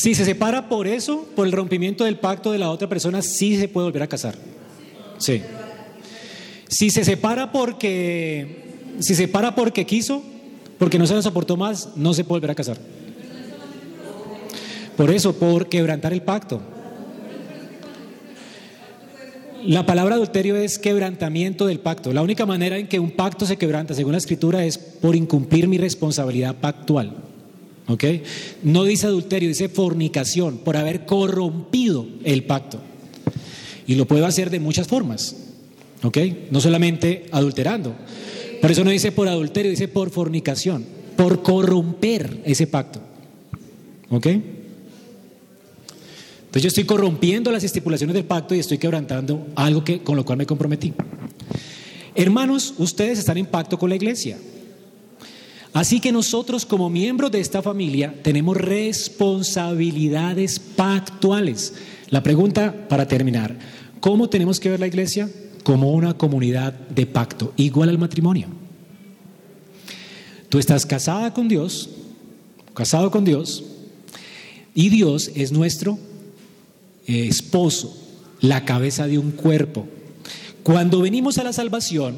Si 0.04 0.16
se 0.16 0.26
separa 0.26 0.68
por 0.68 0.86
eso, 0.86 1.26
por 1.34 1.48
el 1.48 1.54
rompimiento 1.54 2.04
del 2.04 2.18
pacto 2.18 2.52
de 2.52 2.58
la 2.58 2.70
otra 2.70 2.90
persona, 2.90 3.22
sí 3.22 3.58
se 3.58 3.70
puede 3.70 3.86
volver 3.86 4.04
a 4.04 4.08
casar. 4.08 4.36
Sí. 5.18 5.42
Si 6.68 6.90
se 6.90 7.06
separa 7.06 7.54
porque, 7.54 8.66
si 9.00 9.16
se 9.16 9.24
separa 9.24 9.56
porque 9.56 9.86
quiso, 9.86 10.22
porque 10.78 11.00
no 11.00 11.08
se 11.08 11.14
lo 11.14 11.22
soportó 11.22 11.56
más, 11.56 11.92
no 11.96 12.14
se 12.14 12.26
puede 12.26 12.42
volver 12.42 12.52
a 12.52 12.56
casar. 12.56 12.78
Por 14.98 15.10
eso, 15.10 15.40
por 15.40 15.70
quebrantar 15.70 16.12
el 16.12 16.22
pacto. 16.22 16.60
La 19.66 19.86
palabra 19.86 20.16
adulterio 20.16 20.58
es 20.58 20.80
quebrantamiento 20.80 21.66
del 21.66 21.80
pacto. 21.80 22.12
La 22.12 22.24
única 22.24 22.46
manera 22.46 22.78
en 22.78 22.90
que 22.90 23.00
un 23.00 23.12
pacto 23.12 23.46
se 23.46 23.56
quebranta, 23.56 23.94
según 23.94 24.12
la 24.12 24.18
escritura, 24.18 24.66
es 24.66 24.78
por 24.78 25.16
incumplir 25.16 25.70
mi 25.70 25.78
responsabilidad 25.78 26.56
pactual. 26.56 27.32
¿Ok? 27.88 28.04
No 28.64 28.84
dice 28.86 29.08
adulterio, 29.08 29.50
dice 29.50 29.70
fornicación, 29.70 30.58
por 30.60 30.78
haber 30.78 31.06
corrompido 31.06 32.08
el 32.24 32.44
pacto. 32.46 32.80
Y 33.86 33.96
lo 33.96 34.06
puedo 34.06 34.26
hacer 34.26 34.50
de 34.50 34.60
muchas 34.60 34.88
formas. 34.88 35.36
¿Ok? 36.04 36.18
No 36.52 36.62
solamente 36.62 37.26
adulterando. 37.32 37.96
Por 38.62 38.72
eso 38.72 38.84
no 38.84 38.92
dice 38.92 39.12
por 39.12 39.28
adulterio, 39.28 39.72
dice 39.72 39.88
por 39.88 40.10
fornicación, 40.10 40.86
por 41.18 41.44
corromper 41.44 42.42
ese 42.46 42.68
pacto. 42.68 43.02
¿Ok? 44.10 44.28
Entonces 46.54 46.62
yo 46.62 46.68
estoy 46.68 46.84
corrompiendo 46.84 47.52
las 47.52 47.64
estipulaciones 47.64 48.14
del 48.14 48.26
pacto 48.26 48.54
y 48.54 48.60
estoy 48.60 48.78
quebrantando 48.78 49.48
algo 49.56 49.84
que, 49.84 50.04
con 50.04 50.16
lo 50.16 50.24
cual 50.24 50.38
me 50.38 50.46
comprometí. 50.46 50.94
Hermanos, 52.16 52.76
ustedes 52.78 53.18
están 53.18 53.38
en 53.38 53.48
pacto 53.48 53.80
con 53.80 53.90
la 53.90 53.96
iglesia. 53.96 54.38
Así 55.74 56.00
que 56.00 56.12
nosotros 56.12 56.68
como 56.68 56.90
miembros 56.90 57.32
de 57.32 57.40
esta 57.40 57.64
familia 57.64 58.14
tenemos 58.22 58.56
responsabilidades 58.56 60.60
pactuales. 60.60 61.74
La 62.10 62.22
pregunta 62.22 62.88
para 62.88 63.08
terminar, 63.08 63.58
¿cómo 64.00 64.30
tenemos 64.30 64.60
que 64.60 64.70
ver 64.70 64.80
la 64.80 64.86
iglesia? 64.86 65.32
Como 65.64 65.94
una 65.94 66.16
comunidad 66.16 66.74
de 66.74 67.08
pacto, 67.08 67.54
igual 67.58 67.90
al 67.90 67.98
matrimonio. 67.98 68.50
Tú 70.50 70.60
estás 70.60 70.86
casada 70.86 71.34
con 71.34 71.48
Dios, 71.48 71.90
casado 72.76 73.10
con 73.10 73.26
Dios, 73.26 73.64
y 74.76 74.90
Dios 74.90 75.32
es 75.34 75.52
nuestro 75.52 75.98
eh, 77.08 77.26
esposo, 77.28 77.98
la 78.42 78.64
cabeza 78.64 79.08
de 79.08 79.18
un 79.18 79.32
cuerpo. 79.32 79.88
Cuando 80.62 81.02
venimos 81.02 81.40
a 81.40 81.44
la 81.44 81.54
salvación, 81.54 82.16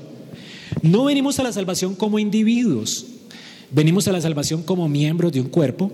no 0.82 1.06
venimos 1.06 1.39
a 1.39 1.44
la 1.44 1.54
salvación 1.54 1.96
como 1.96 2.20
individuos, 2.20 3.06
venimos 3.71 4.08
a 4.08 4.12
la 4.12 4.21
salvación 4.21 4.63
como 4.63 4.88
miembros 4.88 5.32
de 5.32 5.41
un 5.41 5.49
cuerpo, 5.49 5.91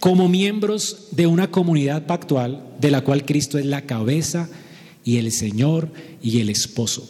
como 0.00 0.28
miembros 0.28 1.08
de 1.12 1.26
una 1.26 1.50
comunidad 1.50 2.06
pactual 2.06 2.62
de 2.80 2.90
la 2.90 3.02
cual 3.02 3.24
Cristo 3.24 3.58
es 3.58 3.66
la 3.66 3.82
cabeza 3.82 4.48
y 5.04 5.18
el 5.18 5.30
Señor 5.32 5.88
y 6.22 6.40
el 6.40 6.50
esposo. 6.50 7.08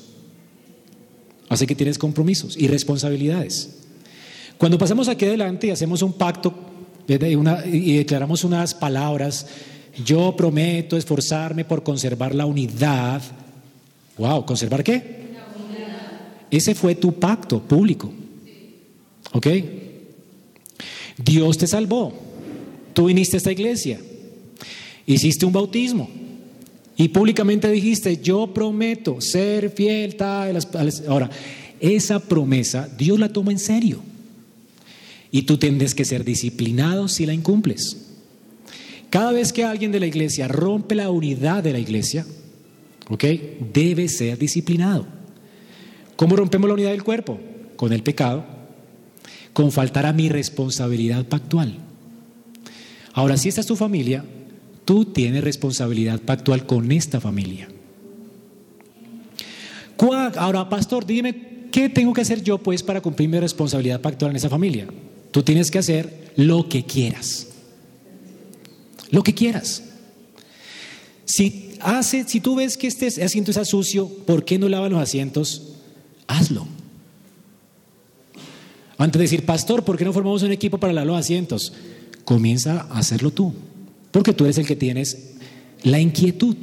Así 1.49 1.67
que 1.67 1.75
tienes 1.75 1.99
compromisos 1.99 2.57
y 2.57 2.67
responsabilidades. 2.69 3.79
Cuando 4.59 4.79
pasamos 4.79 5.09
aquí 5.09 5.25
adelante 5.25 5.67
y 5.67 5.71
hacemos 5.71 6.03
un 6.03 6.13
pacto 6.13 6.55
y 7.09 7.97
declaramos 7.97 8.45
unas 8.45 8.75
palabras, 8.75 9.47
yo 10.05 10.35
prometo 10.37 10.97
esforzarme 10.97 11.65
por 11.65 11.83
conservar 11.83 12.35
la 12.35 12.47
unidad. 12.47 13.21
Wow, 14.17 14.47
¿conservar 14.47 14.85
qué? 14.85 15.23
Ese 16.51 16.75
fue 16.75 16.95
tu 16.95 17.15
pacto 17.15 17.61
público. 17.61 18.13
¿Ok? 19.33 19.47
Dios 21.17 21.59
te 21.59 21.67
salvó. 21.67 22.13
Tú 22.95 23.07
viniste 23.07 23.37
a 23.37 23.39
esta 23.39 23.53
iglesia. 23.53 24.01
Hiciste 25.07 25.47
un 25.47 25.53
bautismo. 25.53 26.09
Y 26.97 27.09
públicamente 27.09 27.71
dijiste, 27.71 28.19
yo 28.19 28.53
prometo 28.53 29.21
ser 29.21 29.71
fiel. 29.71 30.17
Ahora, 31.09 31.31
esa 31.81 32.21
promesa 32.21 32.89
Dios 32.97 33.19
la 33.19 33.33
toma 33.33 33.53
en 33.53 33.59
serio. 33.59 34.03
Y 35.31 35.43
tú 35.43 35.57
tienes 35.57 35.95
que 35.95 36.05
ser 36.05 36.25
disciplinado 36.25 37.09
si 37.09 37.25
la 37.25 37.33
incumples. 37.33 37.97
Cada 39.09 39.33
vez 39.33 39.53
que 39.53 39.65
alguien 39.65 39.93
de 39.93 40.01
la 40.01 40.07
iglesia 40.07 40.47
rompe 40.49 40.95
la 40.95 41.11
unidad 41.11 41.63
de 41.63 41.73
la 41.73 41.79
iglesia, 41.79 42.27
¿ok? 43.09 43.25
Debe 43.73 44.09
ser 44.09 44.39
disciplinado. 44.39 45.07
¿Cómo 46.17 46.37
rompemos 46.37 46.69
la 46.69 46.75
unidad 46.75 46.91
del 46.91 47.03
cuerpo? 47.03 47.39
Con 47.77 47.93
el 47.93 48.03
pecado, 48.03 48.45
con 49.53 49.73
faltar 49.73 50.07
a 50.07 50.13
mi 50.13 50.29
responsabilidad 50.29 51.27
pactual. 51.27 51.79
Ahora, 53.13 53.37
si 53.37 53.49
esta 53.49 53.61
es 53.61 53.67
tu 53.67 53.77
familia, 53.77 54.25
tú 54.85 55.05
tienes 55.05 55.45
responsabilidad 55.45 56.21
pactual 56.21 56.67
con 56.67 56.91
esta 56.93 57.21
familia. 57.21 57.69
Ahora, 60.37 60.69
pastor, 60.69 61.07
dime, 61.07 61.69
¿qué 61.71 61.89
tengo 61.89 62.13
que 62.13 62.23
hacer 62.23 62.43
yo 62.43 62.59
pues 62.59 62.83
para 62.83 63.01
cumplir 63.01 63.29
mi 63.29 63.39
responsabilidad 63.39 64.01
pactual 64.01 64.33
en 64.33 64.37
esa 64.37 64.49
familia? 64.49 64.87
Tú 65.31 65.43
tienes 65.43 65.71
que 65.71 65.79
hacer 65.79 66.33
lo 66.37 66.69
que 66.69 66.85
quieras. 66.85 67.49
Lo 69.11 69.23
que 69.23 69.35
quieras. 69.35 69.85
Si, 71.25 71.75
hace, 71.81 72.25
si 72.27 72.41
tú 72.41 72.57
ves 72.57 72.77
que 72.77 72.89
este 72.89 73.07
asiento 73.07 73.51
está 73.53 73.65
sucio, 73.65 74.09
¿por 74.09 74.45
qué 74.45 74.59
no 74.59 74.69
lavan 74.69 74.93
los 74.93 75.01
asientos? 75.01 75.75
Hazlo. 76.27 76.67
Antes 78.99 79.19
de 79.19 79.25
decir, 79.25 79.45
pastor, 79.45 79.85
¿por 79.85 79.97
qué 79.97 80.05
no 80.05 80.13
formamos 80.13 80.43
un 80.43 80.53
equipo 80.53 80.79
para 80.79 81.05
los 81.05 81.17
asientos? 81.17 81.73
Comienza 82.25 82.83
a 82.91 82.99
hacerlo 82.99 83.31
tú, 83.31 83.53
porque 84.11 84.33
tú 84.33 84.45
eres 84.45 84.59
el 84.59 84.67
que 84.67 84.77
tienes 84.77 85.33
la 85.83 85.99
inquietud. 85.99 86.57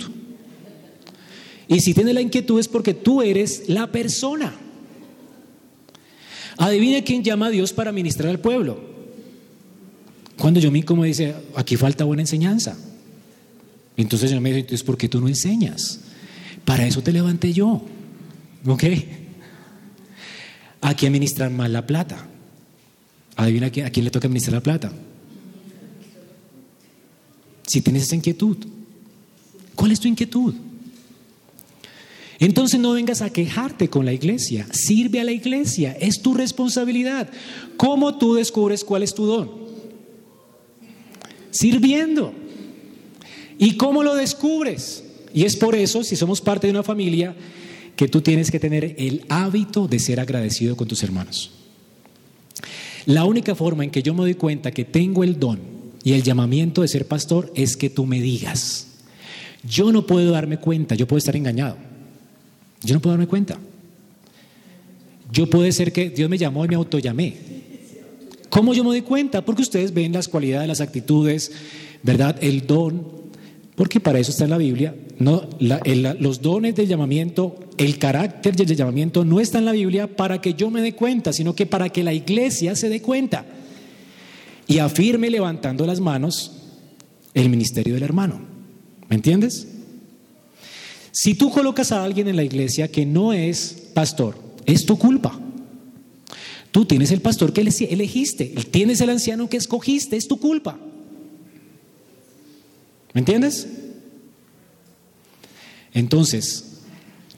Y 1.67 1.81
si 1.81 1.93
tienes 1.93 2.13
la 2.13 2.21
inquietud 2.21 2.59
es 2.59 2.67
porque 2.67 2.93
tú 2.93 3.21
eres 3.21 3.63
la 3.67 3.91
persona. 3.91 4.55
Adivina 6.57 7.01
quién 7.03 7.23
llama 7.23 7.47
a 7.47 7.49
Dios 7.49 7.73
para 7.73 7.91
ministrar 7.91 8.29
al 8.29 8.39
pueblo. 8.39 8.79
Cuando 10.37 10.59
yo 10.59 10.71
me 10.71 10.83
como 10.83 11.03
dice, 11.03 11.35
aquí 11.55 11.75
falta 11.75 12.05
buena 12.05 12.23
enseñanza. 12.23 12.77
Entonces 13.97 14.31
yo 14.31 14.39
me 14.39 14.49
dice, 14.49 14.61
entonces 14.61 14.83
¿por 14.83 14.97
qué 14.97 15.09
tú 15.09 15.19
no 15.19 15.27
enseñas? 15.27 15.99
Para 16.65 16.87
eso 16.87 17.01
te 17.01 17.11
levanté 17.11 17.53
yo. 17.53 17.81
¿Ok? 18.65 18.83
Aquí 20.81 21.05
administrar 21.05 21.51
más 21.51 21.69
la 21.69 21.85
plata. 21.85 22.27
Adivina 23.35 23.67
a 23.67 23.69
quién 23.71 24.03
le 24.03 24.11
toca 24.11 24.27
administrar 24.27 24.55
la 24.55 24.63
plata. 24.63 24.91
Si 27.67 27.81
tienes 27.81 28.03
esa 28.03 28.15
inquietud, 28.15 28.57
¿cuál 29.75 29.91
es 29.91 29.99
tu 29.99 30.07
inquietud? 30.07 30.55
Entonces 32.39 32.79
no 32.79 32.93
vengas 32.93 33.21
a 33.21 33.31
quejarte 33.31 33.89
con 33.89 34.05
la 34.05 34.13
iglesia, 34.13 34.65
sirve 34.71 35.19
a 35.19 35.25
la 35.25 35.33
iglesia, 35.33 35.95
es 35.99 36.21
tu 36.21 36.33
responsabilidad. 36.33 37.29
¿Cómo 37.75 38.17
tú 38.17 38.35
descubres 38.35 38.85
cuál 38.85 39.03
es 39.03 39.13
tu 39.13 39.25
don? 39.25 39.51
Sirviendo. 41.51 42.33
¿Y 43.57 43.75
cómo 43.75 44.03
lo 44.03 44.15
descubres? 44.15 45.03
Y 45.33 45.43
es 45.43 45.57
por 45.57 45.75
eso, 45.75 46.01
si 46.03 46.15
somos 46.15 46.39
parte 46.39 46.67
de 46.67 46.71
una 46.71 46.81
familia, 46.81 47.35
que 47.99 48.07
tú 48.07 48.21
tienes 48.21 48.49
que 48.49 48.61
tener 48.61 48.95
el 48.97 49.25
hábito 49.27 49.89
de 49.89 49.99
ser 49.99 50.21
agradecido 50.21 50.77
con 50.77 50.87
tus 50.87 51.03
hermanos. 51.03 51.51
La 53.05 53.25
única 53.25 53.55
forma 53.55 53.83
en 53.83 53.91
que 53.91 54.01
yo 54.01 54.13
me 54.13 54.21
doy 54.21 54.35
cuenta 54.35 54.71
que 54.71 54.85
tengo 54.85 55.21
el 55.21 55.37
don 55.37 55.59
y 56.05 56.13
el 56.13 56.23
llamamiento 56.23 56.81
de 56.81 56.87
ser 56.87 57.09
pastor 57.09 57.51
es 57.55 57.75
que 57.75 57.89
tú 57.89 58.05
me 58.05 58.21
digas. 58.21 58.87
Yo 59.67 59.91
no 59.91 60.07
puedo 60.07 60.31
darme 60.31 60.59
cuenta, 60.59 60.95
yo 60.95 61.07
puedo 61.07 61.17
estar 61.17 61.35
engañado. 61.35 61.75
Yo 62.83 62.93
no 62.93 63.01
puedo 63.01 63.17
darme 63.17 63.27
cuenta. 63.27 63.59
Yo 65.33 65.49
puede 65.49 65.73
ser 65.73 65.91
que 65.91 66.09
Dios 66.09 66.29
me 66.29 66.37
llamó 66.37 66.63
y 66.63 66.69
me 66.69 66.75
autollamé. 66.75 67.35
¿Cómo 68.49 68.73
yo 68.73 68.85
me 68.85 68.91
doy 68.91 69.01
cuenta? 69.01 69.43
Porque 69.43 69.63
ustedes 69.63 69.93
ven 69.93 70.13
las 70.13 70.29
cualidades, 70.29 70.69
las 70.69 70.79
actitudes, 70.79 71.51
¿verdad? 72.01 72.37
El 72.39 72.65
don, 72.65 73.18
porque 73.79 74.01
para 74.01 74.19
eso 74.19 74.31
está 74.31 74.43
en 74.43 74.49
la 74.49 74.57
Biblia. 74.57 74.93
No, 75.19 75.47
los 75.57 76.41
dones 76.41 76.75
del 76.75 76.85
llamamiento, 76.85 77.55
el 77.77 77.97
carácter 77.97 78.53
del 78.53 78.75
llamamiento 78.75 79.23
no 79.23 79.39
está 79.39 79.59
en 79.59 79.63
la 79.63 79.71
Biblia 79.71 80.17
para 80.17 80.41
que 80.41 80.53
yo 80.53 80.69
me 80.69 80.81
dé 80.81 80.95
cuenta, 80.95 81.31
sino 81.31 81.55
que 81.55 81.65
para 81.65 81.87
que 81.87 82.03
la 82.03 82.11
iglesia 82.11 82.75
se 82.75 82.89
dé 82.89 83.01
cuenta 83.01 83.45
y 84.67 84.79
afirme 84.79 85.29
levantando 85.29 85.85
las 85.85 86.01
manos 86.01 86.51
el 87.33 87.47
ministerio 87.47 87.93
del 87.93 88.03
hermano. 88.03 88.41
¿Me 89.07 89.15
entiendes? 89.15 89.69
Si 91.13 91.35
tú 91.35 91.49
colocas 91.49 91.93
a 91.93 92.03
alguien 92.03 92.27
en 92.27 92.35
la 92.35 92.43
iglesia 92.43 92.91
que 92.91 93.05
no 93.05 93.31
es 93.31 93.91
pastor, 93.93 94.35
es 94.65 94.85
tu 94.85 94.99
culpa. 94.99 95.39
Tú 96.71 96.83
tienes 96.83 97.11
el 97.11 97.21
pastor 97.21 97.53
que 97.53 97.61
elegiste, 97.61 98.47
tienes 98.71 98.99
el 98.99 99.09
anciano 99.09 99.47
que 99.47 99.55
escogiste, 99.55 100.17
es 100.17 100.27
tu 100.27 100.37
culpa. 100.37 100.77
¿Me 103.13 103.19
entiendes? 103.19 103.67
Entonces, 105.93 106.81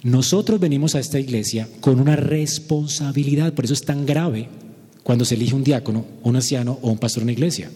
nosotros 0.04 0.60
venimos 0.60 0.96
a 0.96 1.00
esta 1.00 1.20
iglesia 1.20 1.68
con 1.80 2.00
una 2.00 2.16
responsabilidad, 2.16 3.54
por 3.54 3.66
eso 3.66 3.74
es 3.74 3.84
tan 3.84 4.06
grave 4.06 4.50
cuando 5.04 5.26
se 5.26 5.36
elige 5.36 5.56
un 5.56 5.64
diácono, 5.64 6.06
un 6.24 6.36
anciano 6.36 6.80
o 6.82 6.92
un 6.92 6.98
pastor 6.98 7.22
en 7.22 7.26
una 7.26 7.34
iglesia. 7.34 7.72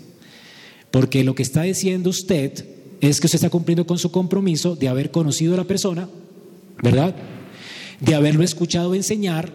Porque 0.91 1.23
lo 1.23 1.35
que 1.35 1.43
está 1.43 1.63
diciendo 1.63 2.09
usted 2.09 2.65
es 3.01 3.19
que 3.19 3.27
usted 3.27 3.37
está 3.37 3.49
cumpliendo 3.49 3.85
con 3.85 3.97
su 3.97 4.11
compromiso 4.11 4.75
de 4.75 4.87
haber 4.87 5.11
conocido 5.11 5.53
a 5.53 5.57
la 5.57 5.63
persona, 5.65 6.09
¿verdad? 6.81 7.15
De 7.99 8.15
haberlo 8.15 8.43
escuchado 8.43 8.95
enseñar, 8.95 9.51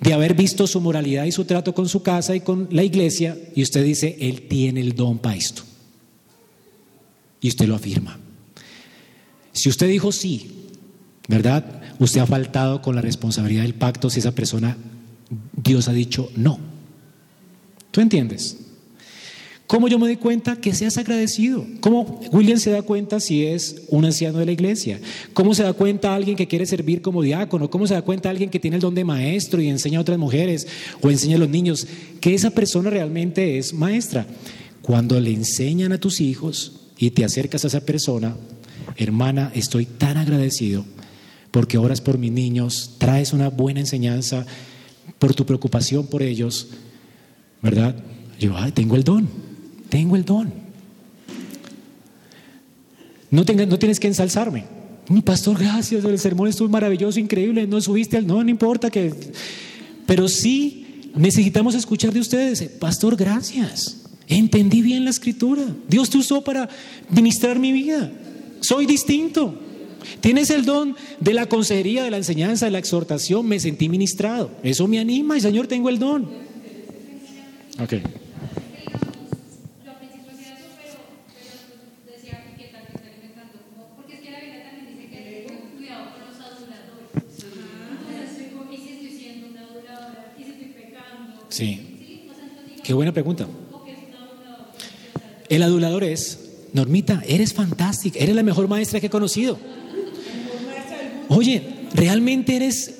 de 0.00 0.12
haber 0.12 0.34
visto 0.34 0.66
su 0.66 0.80
moralidad 0.80 1.24
y 1.24 1.32
su 1.32 1.44
trato 1.44 1.74
con 1.74 1.88
su 1.88 2.02
casa 2.02 2.34
y 2.34 2.40
con 2.40 2.68
la 2.70 2.82
iglesia, 2.82 3.36
y 3.54 3.62
usted 3.62 3.84
dice, 3.84 4.16
él 4.20 4.42
tiene 4.48 4.80
el 4.80 4.94
don 4.94 5.18
para 5.18 5.36
esto. 5.36 5.62
Y 7.42 7.48
usted 7.48 7.66
lo 7.66 7.74
afirma. 7.74 8.18
Si 9.52 9.68
usted 9.68 9.88
dijo 9.88 10.12
sí, 10.12 10.68
¿verdad? 11.28 11.82
Usted 11.98 12.20
ha 12.20 12.26
faltado 12.26 12.80
con 12.80 12.94
la 12.94 13.02
responsabilidad 13.02 13.62
del 13.62 13.74
pacto 13.74 14.08
si 14.08 14.20
esa 14.20 14.34
persona, 14.34 14.78
Dios 15.62 15.88
ha 15.88 15.92
dicho 15.92 16.30
no. 16.36 16.58
¿Tú 17.90 18.00
entiendes? 18.00 18.56
¿Cómo 19.66 19.88
yo 19.88 19.98
me 19.98 20.06
doy 20.06 20.16
cuenta 20.16 20.56
que 20.56 20.74
seas 20.74 20.98
agradecido? 20.98 21.66
¿Cómo 21.80 22.20
William 22.30 22.58
se 22.58 22.70
da 22.70 22.82
cuenta 22.82 23.20
si 23.20 23.46
es 23.46 23.84
un 23.88 24.04
anciano 24.04 24.38
de 24.38 24.46
la 24.46 24.52
iglesia? 24.52 25.00
¿Cómo 25.32 25.54
se 25.54 25.62
da 25.62 25.72
cuenta 25.72 26.14
alguien 26.14 26.36
que 26.36 26.46
quiere 26.46 26.66
servir 26.66 27.00
como 27.00 27.22
diácono? 27.22 27.70
¿Cómo 27.70 27.86
se 27.86 27.94
da 27.94 28.02
cuenta 28.02 28.28
alguien 28.28 28.50
que 28.50 28.60
tiene 28.60 28.76
el 28.76 28.82
don 28.82 28.94
de 28.94 29.04
maestro 29.04 29.62
y 29.62 29.68
enseña 29.68 29.98
a 29.98 30.02
otras 30.02 30.18
mujeres 30.18 30.66
o 31.00 31.10
enseña 31.10 31.36
a 31.36 31.38
los 31.38 31.48
niños 31.48 31.86
que 32.20 32.34
esa 32.34 32.50
persona 32.50 32.90
realmente 32.90 33.56
es 33.56 33.72
maestra? 33.72 34.26
Cuando 34.82 35.18
le 35.18 35.32
enseñan 35.32 35.92
a 35.92 35.98
tus 35.98 36.20
hijos 36.20 36.81
y 37.02 37.10
te 37.10 37.24
acercas 37.24 37.64
a 37.64 37.66
esa 37.66 37.80
persona, 37.80 38.36
hermana, 38.96 39.50
estoy 39.56 39.86
tan 39.86 40.16
agradecido 40.18 40.84
porque 41.50 41.76
oras 41.76 42.00
por 42.00 42.16
mis 42.16 42.30
niños, 42.30 42.94
traes 42.98 43.32
una 43.32 43.50
buena 43.50 43.80
enseñanza 43.80 44.46
por 45.18 45.34
tu 45.34 45.44
preocupación 45.44 46.06
por 46.06 46.22
ellos, 46.22 46.68
¿verdad? 47.60 47.96
Yo, 48.38 48.56
ay, 48.56 48.70
tengo 48.70 48.94
el 48.94 49.02
don. 49.02 49.28
Tengo 49.88 50.14
el 50.14 50.24
don. 50.24 50.52
No, 53.32 53.42
no 53.42 53.78
tienes 53.80 53.98
que 53.98 54.06
ensalzarme. 54.06 54.66
Mi 55.08 55.22
pastor, 55.22 55.58
gracias, 55.58 56.04
el 56.04 56.18
sermón 56.20 56.46
estuvo 56.46 56.68
maravilloso, 56.68 57.18
increíble, 57.18 57.66
no 57.66 57.80
subiste 57.80 58.16
al 58.16 58.28
no, 58.28 58.44
no 58.44 58.48
importa 58.48 58.90
que... 58.90 59.12
Pero 60.06 60.28
sí 60.28 61.10
necesitamos 61.16 61.74
escuchar 61.74 62.12
de 62.12 62.20
ustedes, 62.20 62.62
pastor, 62.78 63.16
gracias. 63.16 64.01
Entendí 64.32 64.80
bien 64.80 65.04
la 65.04 65.10
escritura. 65.10 65.62
Dios 65.88 66.08
te 66.08 66.16
usó 66.16 66.42
para 66.42 66.66
ministrar 67.10 67.58
mi 67.58 67.70
vida. 67.70 68.10
Soy 68.62 68.86
distinto. 68.86 69.54
Tienes 70.22 70.48
el 70.48 70.64
don 70.64 70.96
de 71.20 71.34
la 71.34 71.46
consejería, 71.46 72.02
de 72.02 72.10
la 72.10 72.16
enseñanza, 72.16 72.64
de 72.64 72.72
la 72.72 72.78
exhortación. 72.78 73.46
Me 73.46 73.60
sentí 73.60 73.90
ministrado. 73.90 74.50
Eso 74.62 74.88
me 74.88 74.98
anima 74.98 75.36
y 75.36 75.42
Señor, 75.42 75.66
tengo 75.66 75.90
el 75.90 75.98
don. 75.98 76.30
Ok. 77.78 77.94
Sí. 91.50 92.28
Qué 92.82 92.94
buena 92.94 93.12
pregunta. 93.12 93.46
El 95.52 95.62
adulador 95.62 96.02
es, 96.02 96.38
Normita, 96.72 97.22
eres 97.28 97.52
fantástica, 97.52 98.18
eres 98.18 98.34
la 98.34 98.42
mejor 98.42 98.68
maestra 98.68 99.00
que 99.00 99.08
he 99.08 99.10
conocido. 99.10 99.58
Oye, 101.28 101.62
realmente 101.92 102.56
eres 102.56 102.94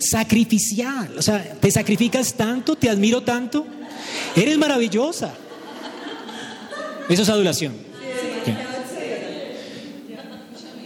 sacrificial, 0.00 1.16
o 1.16 1.22
sea, 1.22 1.40
te 1.60 1.70
sacrificas 1.70 2.34
tanto, 2.34 2.74
te 2.74 2.90
admiro 2.90 3.22
tanto, 3.22 3.64
eres 4.34 4.58
maravillosa. 4.58 5.34
Eso 7.08 7.22
es 7.22 7.28
adulación. 7.28 7.74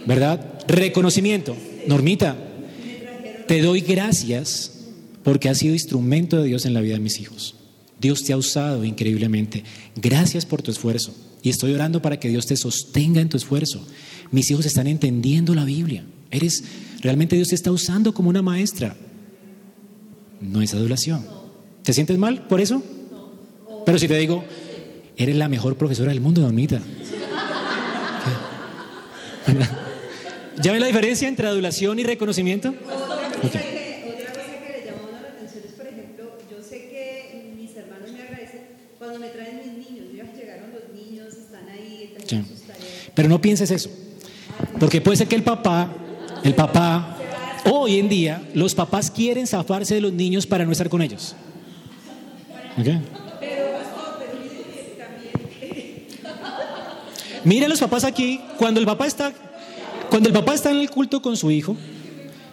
¿Verdad? 0.05 0.45
Reconocimiento. 0.67 1.57
Normita, 1.87 2.35
te 3.47 3.63
doy 3.63 3.81
gracias 3.81 4.73
porque 5.23 5.49
has 5.49 5.57
sido 5.57 5.73
instrumento 5.73 6.37
de 6.37 6.49
Dios 6.49 6.67
en 6.67 6.75
la 6.75 6.81
vida 6.81 6.93
de 6.93 6.99
mis 6.99 7.19
hijos. 7.19 7.58
Dios 7.99 8.23
te 8.23 8.33
ha 8.33 8.37
usado 8.37 8.85
increíblemente. 8.85 9.63
Gracias 9.95 10.45
por 10.45 10.61
tu 10.61 10.71
esfuerzo. 10.71 11.13
Y 11.41 11.49
estoy 11.49 11.73
orando 11.73 12.01
para 12.01 12.19
que 12.19 12.29
Dios 12.29 12.45
te 12.45 12.57
sostenga 12.57 13.21
en 13.21 13.29
tu 13.29 13.37
esfuerzo. 13.37 13.85
Mis 14.31 14.49
hijos 14.51 14.65
están 14.65 14.87
entendiendo 14.87 15.55
la 15.55 15.65
Biblia. 15.65 16.03
Eres, 16.31 16.63
realmente 17.01 17.35
Dios 17.35 17.49
te 17.49 17.55
está 17.55 17.71
usando 17.71 18.13
como 18.13 18.29
una 18.29 18.41
maestra. 18.41 18.95
No 20.41 20.61
es 20.61 20.73
adulación. 20.73 21.25
¿Te 21.83 21.93
sientes 21.93 22.17
mal 22.17 22.47
por 22.47 22.61
eso? 22.61 22.83
Pero 23.85 23.97
si 23.97 24.07
te 24.07 24.17
digo, 24.17 24.43
eres 25.17 25.35
la 25.35 25.49
mejor 25.49 25.75
profesora 25.77 26.11
del 26.11 26.21
mundo, 26.21 26.41
Donita. 26.41 26.81
¿Ya 30.61 30.71
ven 30.71 30.81
la 30.81 30.87
diferencia 30.87 31.27
entre 31.27 31.47
adulación 31.47 31.99
y 31.99 32.03
reconocimiento? 32.03 32.73
Pero 43.15 43.28
pienses 43.39 43.71
eso. 43.71 43.89
Porque 44.79 45.01
puede 45.01 45.17
ser 45.17 45.27
que 45.27 45.35
el 45.35 45.43
papá, 45.43 45.89
el 46.43 46.53
papá, 46.53 47.17
hoy 47.65 47.99
en 47.99 48.09
día, 48.09 48.41
los 48.53 48.75
papás 48.75 49.09
quieren 49.11 49.47
zafarse 49.47 49.95
de 49.95 50.01
los 50.01 50.13
niños 50.13 50.45
para 50.45 50.65
no 50.65 50.71
estar 50.71 50.89
con 50.89 51.01
ellos. 51.01 51.35
¿Okay? 52.79 52.99
Mira 57.43 57.67
los 57.67 57.79
papás 57.79 58.03
aquí, 58.03 58.41
cuando 58.57 58.79
el 58.79 58.85
papá 58.85 59.07
está, 59.07 59.33
cuando 60.09 60.27
el 60.27 60.33
papá 60.33 60.53
está 60.53 60.71
en 60.71 60.77
el 60.77 60.89
culto 60.89 61.21
con 61.21 61.37
su 61.37 61.49
hijo, 61.51 61.75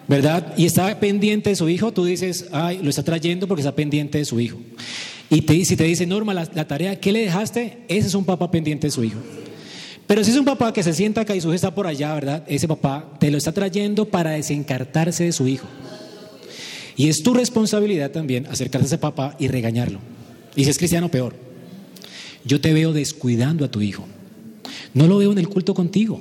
¿verdad? 0.07 0.55
Y 0.57 0.65
está 0.65 0.99
pendiente 1.01 1.51
de 1.51 1.57
su 1.57 1.69
hijo, 1.69 1.93
tú 1.93 2.05
dices, 2.05 2.47
ay, 2.53 2.79
lo 2.83 2.91
está 2.91 3.03
trayendo 3.03 3.49
porque 3.49 3.63
está 3.63 3.75
pendiente 3.75 4.19
de 4.19 4.25
su 4.25 4.39
hijo. 4.39 4.59
Y 5.29 5.43
te, 5.43 5.65
si 5.65 5.77
te 5.77 5.85
dice, 5.85 6.07
Norma, 6.07 6.33
la, 6.35 6.49
la 6.55 6.69
tarea, 6.69 7.01
¿qué 7.01 7.11
le 7.11 7.21
dejaste? 7.21 7.79
Ese 7.89 8.07
es 8.07 8.15
un 8.15 8.25
papá 8.25 8.51
pendiente 8.51 8.87
de 8.87 8.91
su 8.93 9.03
hijo. 9.03 9.19
Pero 10.07 10.23
si 10.23 10.31
es 10.31 10.37
un 10.37 10.45
papá 10.45 10.73
que 10.73 10.83
se 10.83 10.93
sienta 10.93 11.23
acá 11.23 11.35
y 11.35 11.41
su 11.41 11.53
está 11.53 11.75
por 11.75 11.87
allá, 11.87 12.15
¿verdad? 12.15 12.45
Ese 12.47 12.69
papá 12.69 13.11
te 13.19 13.31
lo 13.31 13.39
está 13.39 13.53
trayendo 13.53 14.05
para 14.05 14.31
desencartarse 14.31 15.25
de 15.25 15.33
su 15.33 15.49
hijo. 15.49 15.67
Y 16.97 17.09
es 17.09 17.23
tu 17.23 17.35
responsabilidad 17.35 18.11
también 18.11 18.47
acercarse 18.47 18.87
a 18.87 18.89
ese 18.89 18.99
papá 18.99 19.37
y 19.39 19.49
regañarlo. 19.49 19.99
Y 20.55 20.65
si 20.65 20.71
es 20.71 20.79
cristiano, 20.79 21.11
peor. 21.11 21.35
Yo 22.45 22.61
te 22.61 22.73
veo 22.73 22.93
descuidando 22.93 23.65
a 23.65 23.71
tu 23.71 23.83
hijo. 23.83 24.07
No 24.95 25.09
lo 25.09 25.19
veo 25.19 25.33
en 25.33 25.39
el 25.39 25.49
culto 25.49 25.75
contigo. 25.75 26.21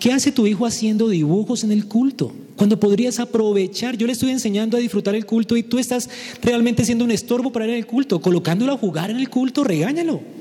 ¿Qué 0.00 0.12
hace 0.12 0.32
tu 0.32 0.46
hijo 0.46 0.64
haciendo 0.64 1.08
dibujos 1.08 1.64
en 1.64 1.72
el 1.72 1.86
culto? 1.86 2.32
Cuando 2.56 2.80
podrías 2.80 3.18
aprovechar, 3.18 3.98
yo 3.98 4.06
le 4.06 4.14
estoy 4.14 4.30
enseñando 4.30 4.76
a 4.76 4.80
disfrutar 4.80 5.14
el 5.14 5.26
culto 5.26 5.56
y 5.56 5.62
tú 5.62 5.78
estás 5.78 6.08
realmente 6.40 6.84
siendo 6.84 7.04
un 7.04 7.10
estorbo 7.10 7.52
para 7.52 7.66
él 7.66 7.72
en 7.72 7.76
el 7.78 7.86
culto, 7.86 8.20
colocándolo 8.20 8.72
a 8.72 8.78
jugar 8.78 9.10
en 9.10 9.18
el 9.18 9.28
culto, 9.28 9.62
regáñalo. 9.64 10.35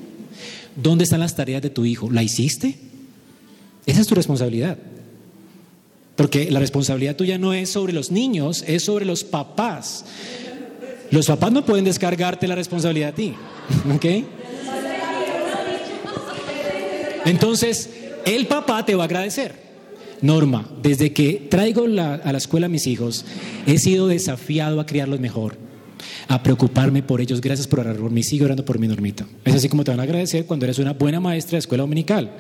¿Dónde 0.76 1.06
están 1.06 1.22
las 1.22 1.36
tareas 1.36 1.62
de 1.62 1.70
tu 1.70 1.86
hijo? 1.86 2.10
¿La 2.12 2.24
hiciste? 2.24 2.76
Esa 3.86 4.02
es 4.02 4.08
tu 4.08 4.16
responsabilidad. 4.16 4.78
Porque 6.16 6.50
la 6.50 6.60
responsabilidad 6.60 7.16
tuya 7.16 7.38
no 7.38 7.54
es 7.54 7.70
sobre 7.70 7.94
los 7.94 8.12
niños, 8.12 8.64
es 8.68 8.84
sobre 8.84 9.06
los 9.06 9.24
papás. 9.24 10.06
Los 11.12 11.28
papás 11.28 11.52
no 11.52 11.66
pueden 11.66 11.86
descargarte 11.86 12.48
la 12.48 12.56
responsabilidad 12.56 13.10
a 13.10 13.16
ti. 13.16 13.34
¿Ok? 13.96 14.06
Entonces, 17.26 17.90
el 18.26 18.48
papá 18.48 18.86
te 18.86 18.96
va 18.96 19.04
a 19.04 19.06
agradecer. 19.06 19.66
Norma, 20.22 20.70
desde 20.82 21.14
que 21.14 21.48
traigo 21.50 21.86
a 21.86 22.32
la 22.32 22.38
escuela 22.38 22.68
a 22.68 22.70
mis 22.70 22.88
hijos, 22.88 23.26
he 23.68 23.78
sido 23.78 24.08
desafiado 24.08 24.80
a 24.80 24.86
criarlos 24.86 25.20
mejor 25.20 25.65
a 26.28 26.42
preocuparme 26.44 27.04
por 27.04 27.22
ellos. 27.22 27.42
Gracias 27.42 27.68
por 27.68 27.80
orar 27.80 27.98
por 27.98 28.12
mí. 28.12 28.24
Sigue 28.24 28.46
orando 28.46 28.66
por 28.66 28.80
mi 28.80 28.88
normita. 28.88 29.26
Es 29.44 29.56
así 29.56 29.70
como 29.70 29.84
te 29.84 29.92
van 29.92 30.00
a 30.00 30.04
agradecer 30.04 30.46
cuando 30.46 30.66
eres 30.66 30.80
una 30.80 30.94
buena 30.94 31.20
maestra 31.20 31.56
de 31.56 31.60
escuela 31.60 31.84
dominical. 31.84 32.32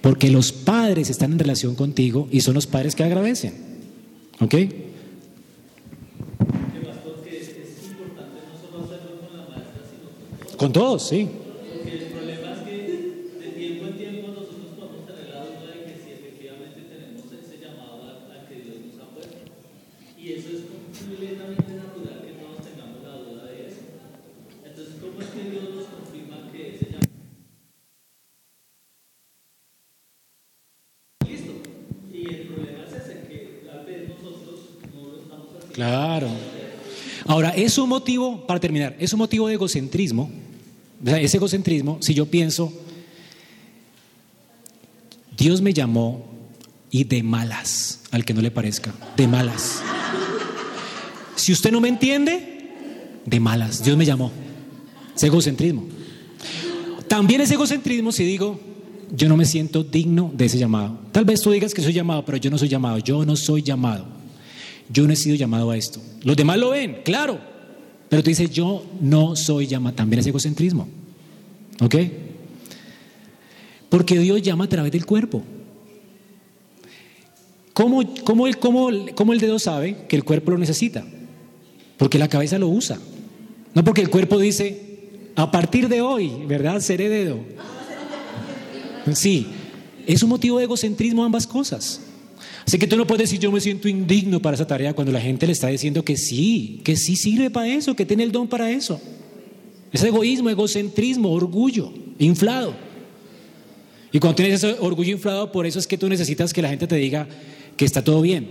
Porque 0.00 0.30
los 0.30 0.52
padres 0.52 1.10
están 1.10 1.32
en 1.32 1.38
relación 1.38 1.74
contigo 1.74 2.28
y 2.30 2.40
son 2.40 2.54
los 2.54 2.66
padres 2.66 2.94
que 2.94 3.04
agradecen. 3.04 3.54
¿Ok? 4.40 4.54
Con 10.56 10.72
todos, 10.72 11.08
sí. 11.08 11.26
Es 37.70 37.78
un 37.78 37.88
motivo, 37.88 38.46
para 38.46 38.60
terminar, 38.60 38.96
es 38.98 39.12
un 39.12 39.18
motivo 39.18 39.46
de 39.46 39.54
egocentrismo. 39.54 40.30
O 41.02 41.06
sea, 41.06 41.20
ese 41.20 41.36
egocentrismo, 41.36 41.98
si 42.00 42.14
yo 42.14 42.26
pienso, 42.26 42.72
Dios 45.36 45.62
me 45.62 45.72
llamó 45.72 46.26
y 46.90 47.04
de 47.04 47.22
malas, 47.22 48.00
al 48.10 48.24
que 48.24 48.34
no 48.34 48.42
le 48.42 48.50
parezca, 48.50 48.92
de 49.16 49.26
malas. 49.26 49.80
Si 51.36 51.52
usted 51.52 51.70
no 51.70 51.80
me 51.80 51.88
entiende, 51.88 52.68
de 53.24 53.40
malas, 53.40 53.82
Dios 53.82 53.96
me 53.96 54.04
llamó. 54.04 54.32
Es 55.16 55.22
egocentrismo. 55.22 55.86
También 57.08 57.40
es 57.40 57.50
egocentrismo 57.50 58.12
si 58.12 58.24
digo, 58.24 58.60
yo 59.12 59.28
no 59.28 59.36
me 59.36 59.44
siento 59.44 59.84
digno 59.84 60.30
de 60.34 60.46
ese 60.46 60.58
llamado. 60.58 60.98
Tal 61.12 61.24
vez 61.24 61.40
tú 61.40 61.50
digas 61.50 61.72
que 61.72 61.82
soy 61.82 61.92
llamado, 61.92 62.24
pero 62.24 62.36
yo 62.36 62.50
no 62.50 62.58
soy 62.58 62.68
llamado, 62.68 62.98
yo 62.98 63.24
no 63.24 63.36
soy 63.36 63.62
llamado. 63.62 64.06
Yo 64.88 65.06
no 65.06 65.12
he 65.12 65.16
sido 65.16 65.36
llamado 65.36 65.70
a 65.70 65.76
esto. 65.76 66.00
Los 66.22 66.36
demás 66.36 66.58
lo 66.58 66.70
ven, 66.70 67.02
claro, 67.04 67.49
pero 68.10 68.24
tú 68.24 68.28
dices, 68.28 68.50
yo 68.50 68.84
no 69.00 69.36
soy 69.36 69.68
llamado. 69.68 69.94
También 69.94 70.18
es 70.18 70.26
egocentrismo. 70.26 70.88
¿Ok? 71.80 71.94
Porque 73.88 74.18
Dios 74.18 74.42
llama 74.42 74.64
a 74.64 74.68
través 74.68 74.90
del 74.90 75.06
cuerpo. 75.06 75.42
¿Cómo, 77.72 78.02
cómo, 78.24 78.48
el, 78.48 78.58
cómo, 78.58 78.90
cómo 79.14 79.32
el 79.32 79.38
dedo 79.38 79.60
sabe 79.60 80.06
que 80.08 80.16
el 80.16 80.24
cuerpo 80.24 80.50
lo 80.50 80.58
necesita? 80.58 81.04
Porque 81.96 82.18
la 82.18 82.28
cabeza 82.28 82.58
lo 82.58 82.68
usa. 82.68 82.98
No 83.74 83.84
porque 83.84 84.00
el 84.00 84.10
cuerpo 84.10 84.40
dice, 84.40 85.30
a 85.36 85.52
partir 85.52 85.88
de 85.88 86.02
hoy, 86.02 86.32
¿verdad? 86.48 86.80
Seré 86.80 87.08
dedo. 87.08 87.38
Sí, 89.14 89.46
es 90.04 90.24
un 90.24 90.30
motivo 90.30 90.58
de 90.58 90.64
egocentrismo 90.64 91.24
ambas 91.24 91.46
cosas. 91.46 92.00
Así 92.66 92.78
que 92.78 92.86
tú 92.86 92.96
no 92.96 93.06
puedes 93.06 93.28
decir 93.28 93.40
yo 93.40 93.50
me 93.50 93.60
siento 93.60 93.88
indigno 93.88 94.40
para 94.40 94.54
esa 94.54 94.66
tarea 94.66 94.92
cuando 94.92 95.12
la 95.12 95.20
gente 95.20 95.46
le 95.46 95.52
está 95.52 95.68
diciendo 95.68 96.04
que 96.04 96.16
sí, 96.16 96.80
que 96.84 96.96
sí 96.96 97.16
sirve 97.16 97.50
para 97.50 97.68
eso, 97.68 97.96
que 97.96 98.06
tiene 98.06 98.22
el 98.22 98.32
don 98.32 98.48
para 98.48 98.70
eso. 98.70 99.00
Es 99.92 100.02
egoísmo, 100.04 100.50
egocentrismo, 100.50 101.32
orgullo, 101.32 101.92
inflado. 102.18 102.74
Y 104.12 104.18
cuando 104.18 104.36
tienes 104.36 104.62
ese 104.62 104.76
orgullo 104.80 105.12
inflado, 105.12 105.52
por 105.52 105.66
eso 105.66 105.78
es 105.78 105.86
que 105.86 105.98
tú 105.98 106.08
necesitas 106.08 106.52
que 106.52 106.62
la 106.62 106.68
gente 106.68 106.86
te 106.86 106.96
diga 106.96 107.28
que 107.76 107.84
está 107.84 108.02
todo 108.02 108.20
bien. 108.20 108.48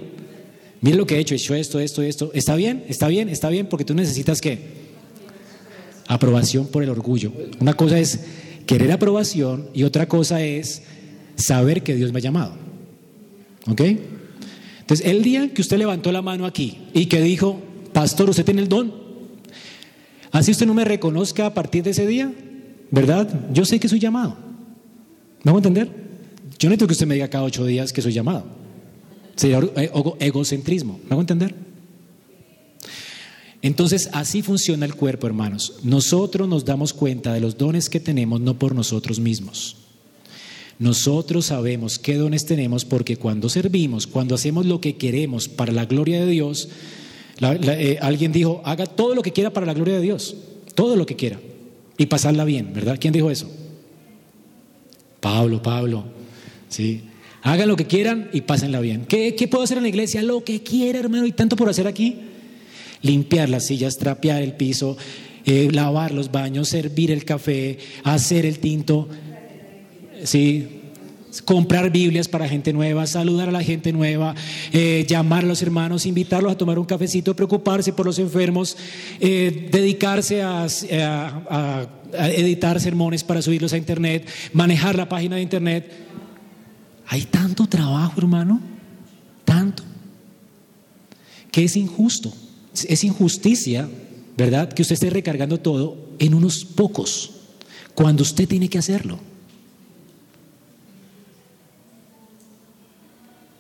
Mira 0.82 0.98
lo 0.98 1.06
que 1.06 1.16
he 1.16 1.20
hecho, 1.20 1.34
he 1.34 1.38
hecho 1.38 1.56
esto, 1.56 1.80
esto, 1.80 2.02
esto. 2.02 2.32
¿Está 2.34 2.56
bien? 2.56 2.86
¿Está 2.88 3.08
bien? 3.08 3.30
¿Está 3.30 3.50
bien? 3.50 3.68
Porque 3.68 3.86
tú 3.86 3.94
necesitas 3.94 4.40
que 4.42 4.60
aprobación 6.08 6.68
por 6.68 6.84
el 6.84 6.90
orgullo. 6.90 7.32
Una 7.60 7.74
cosa 7.74 8.00
es 8.00 8.22
querer 8.66 8.92
aprobación 8.92 9.70
y 9.74 9.84
otra 9.84 10.08
cosa 10.08 10.42
es 10.42 10.84
saber 11.36 11.84
que 11.84 11.96
Dios 11.96 12.12
me 12.12 12.20
ha 12.20 12.22
llamado. 12.22 12.69
¿Ok? 13.70 13.82
Entonces, 14.80 15.06
el 15.06 15.22
día 15.22 15.54
que 15.54 15.62
usted 15.62 15.78
levantó 15.78 16.12
la 16.12 16.22
mano 16.22 16.46
aquí 16.46 16.80
y 16.94 17.06
que 17.06 17.22
dijo, 17.22 17.62
pastor, 17.94 18.30
usted 18.30 18.44
tiene 18.46 18.62
el 18.62 18.70
don, 18.70 18.92
así 20.32 20.52
usted 20.52 20.66
no 20.66 20.74
me 20.74 20.86
reconozca 20.86 21.46
a 21.46 21.54
partir 21.54 21.84
de 21.84 21.92
ese 21.92 22.08
día, 22.08 22.34
¿verdad? 22.90 23.48
Yo 23.54 23.66
sé 23.66 23.80
que 23.80 23.88
soy 23.88 24.00
llamado. 24.00 24.36
¿Me 25.44 25.52
hago 25.52 25.60
entender? 25.60 25.88
Yo 26.58 26.68
no 26.68 26.72
necesito 26.72 26.88
que 26.88 26.94
usted 26.94 27.08
me 27.08 27.14
diga 27.14 27.30
cada 27.30 27.44
ocho 27.44 27.66
días 27.66 27.94
que 27.94 28.02
soy 28.02 28.14
llamado. 28.14 28.46
Sería 29.36 29.62
egocentrismo. 30.20 31.00
¿Me 31.04 31.12
hago 31.12 31.22
entender? 31.22 31.56
Entonces, 33.62 34.10
así 34.14 34.42
funciona 34.42 34.86
el 34.86 34.96
cuerpo, 34.96 35.28
hermanos. 35.28 35.76
Nosotros 35.84 36.48
nos 36.50 36.66
damos 36.66 36.94
cuenta 36.94 37.34
de 37.34 37.40
los 37.40 37.58
dones 37.58 37.90
que 37.90 38.00
tenemos 38.00 38.42
no 38.42 38.58
por 38.58 38.74
nosotros 38.74 39.20
mismos. 39.20 39.79
Nosotros 40.80 41.46
sabemos 41.46 42.00
qué 42.00 42.16
dones 42.16 42.46
tenemos 42.46 42.86
porque 42.86 43.18
cuando 43.18 43.50
servimos, 43.50 44.08
cuando 44.08 44.36
hacemos 44.36 44.66
lo 44.66 44.80
que 44.80 44.96
queremos 44.96 45.50
para 45.50 45.74
la 45.74 45.86
gloria 45.86 46.22
de 46.22 46.32
Dios, 46.32 46.70
eh, 47.42 47.98
alguien 48.02 48.32
dijo, 48.32 48.62
haga 48.64 48.86
todo 48.86 49.14
lo 49.14 49.22
que 49.22 49.34
quiera 49.34 49.52
para 49.52 49.66
la 49.66 49.74
gloria 49.74 49.96
de 49.96 50.02
Dios, 50.02 50.38
todo 50.76 50.96
lo 50.96 51.06
que 51.06 51.18
quiera, 51.18 51.40
y 51.98 52.06
pasarla 52.06 52.46
bien, 52.46 52.72
¿verdad? 52.74 52.98
¿Quién 53.00 53.14
dijo 53.14 53.30
eso? 53.30 53.52
Pablo, 55.20 55.62
Pablo, 55.62 56.06
¿sí? 56.70 57.02
Hagan 57.42 57.68
lo 57.68 57.76
que 57.76 57.86
quieran 57.86 58.30
y 58.32 58.42
pásenla 58.42 58.80
bien. 58.80 59.06
¿Qué, 59.06 59.36
¿Qué 59.36 59.48
puedo 59.48 59.66
hacer 59.66 59.78
en 59.78 59.84
la 59.84 59.90
iglesia? 59.90 60.24
Lo 60.24 60.44
que 60.44 60.64
quiera, 60.64 61.00
hermano, 61.00 61.26
y 61.26 61.34
tanto 61.34 61.56
por 61.56 61.70
hacer 61.70 61.88
aquí 61.88 62.18
limpiar 63.02 63.50
las 63.50 63.66
sillas, 63.66 63.98
trapear 63.98 64.42
el 64.42 64.54
piso, 64.54 64.98
eh, 65.46 65.70
lavar 65.72 66.14
los 66.14 66.32
baños, 66.32 66.70
servir 66.70 67.12
el 67.12 67.26
café, 67.26 67.78
hacer 68.04 68.46
el 68.46 68.60
tinto, 68.60 69.08
¿sí? 70.24 70.82
comprar 71.46 71.92
Biblias 71.92 72.28
para 72.28 72.50
gente 72.50 72.74
nueva, 72.74 73.06
saludar 73.06 73.50
a 73.50 73.52
la 73.52 73.64
gente 73.64 73.94
nueva, 73.94 74.34
eh, 74.74 75.06
llamar 75.08 75.44
a 75.44 75.48
los 75.48 75.62
hermanos, 75.62 76.08
invitarlos 76.08 76.52
a 76.52 76.58
tomar 76.58 76.80
un 76.80 76.86
cafecito, 76.86 77.36
preocuparse 77.36 77.94
por 77.94 78.06
los 78.06 78.18
enfermos, 78.18 78.76
eh, 79.20 79.70
dedicarse 79.72 80.42
a, 80.42 80.66
a, 80.66 81.88
editar 82.30 82.80
sermones 82.80 83.24
para 83.24 83.42
subirlos 83.44 83.74
a 83.74 83.78
internet, 83.78 84.28
manejar 84.54 84.96
la 84.96 85.08
página 85.08 85.36
de 85.36 85.44
internet. 85.44 85.92
Hay 87.06 87.24
tanto 87.24 87.68
trabajo, 87.68 88.14
hermano, 88.18 88.60
tanto, 89.46 89.84
que 91.52 91.64
es 91.64 91.76
injusto 91.76 92.34
es 92.88 93.04
injusticia, 93.04 93.90
¿verdad? 94.38 94.72
Que 94.72 94.82
usted 94.82 94.94
esté 94.94 95.10
recargando 95.10 95.60
todo 95.60 95.98
en 96.20 96.34
unos 96.34 96.66
pocos, 96.66 97.32
cuando 97.96 98.24
usted 98.24 98.48
tiene 98.48 98.70
que 98.70 98.78
hacerlo. 98.78 99.20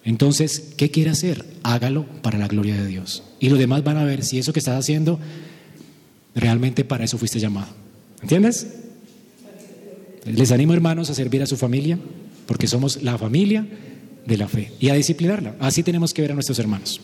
Entonces, 0.03 0.73
¿qué 0.77 0.91
quiere 0.91 1.09
hacer? 1.09 1.45
Hágalo 1.63 2.05
para 2.21 2.37
la 2.37 2.47
gloria 2.47 2.75
de 2.75 2.87
Dios. 2.87 3.23
Y 3.39 3.49
los 3.49 3.59
demás 3.59 3.83
van 3.83 3.97
a 3.97 4.03
ver 4.03 4.23
si 4.23 4.39
eso 4.39 4.53
que 4.53 4.59
estás 4.59 4.79
haciendo, 4.79 5.19
realmente 6.35 6.83
para 6.83 7.03
eso 7.03 7.17
fuiste 7.17 7.39
llamado. 7.39 7.67
¿Entiendes? 8.21 8.67
Les 10.25 10.51
animo, 10.51 10.73
hermanos, 10.73 11.09
a 11.09 11.13
servir 11.13 11.41
a 11.41 11.45
su 11.45 11.57
familia, 11.57 11.97
porque 12.45 12.67
somos 12.67 13.01
la 13.03 13.17
familia 13.17 13.67
de 14.25 14.37
la 14.37 14.47
fe, 14.47 14.71
y 14.79 14.89
a 14.89 14.93
disciplinarla. 14.93 15.55
Así 15.59 15.83
tenemos 15.83 16.13
que 16.13 16.21
ver 16.21 16.31
a 16.31 16.35
nuestros 16.35 16.59
hermanos. 16.59 17.01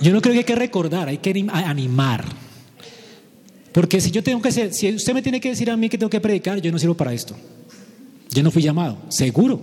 Yo 0.00 0.12
no 0.12 0.20
creo 0.20 0.32
que 0.32 0.38
hay 0.38 0.44
que 0.44 0.54
recordar, 0.54 1.08
hay 1.08 1.18
que 1.18 1.46
animar. 1.52 2.24
Porque 3.72 4.00
si 4.00 4.10
yo 4.10 4.22
tengo 4.22 4.40
que 4.40 4.52
ser, 4.52 4.72
si 4.72 4.94
usted 4.94 5.12
me 5.12 5.22
tiene 5.22 5.40
que 5.40 5.50
decir 5.50 5.70
a 5.70 5.76
mí 5.76 5.88
que 5.88 5.98
tengo 5.98 6.10
que 6.10 6.20
predicar, 6.20 6.60
yo 6.60 6.72
no 6.72 6.78
sirvo 6.78 6.94
para 6.94 7.12
esto. 7.12 7.36
Yo 8.30 8.42
no 8.42 8.50
fui 8.50 8.62
llamado, 8.62 8.98
seguro. 9.08 9.60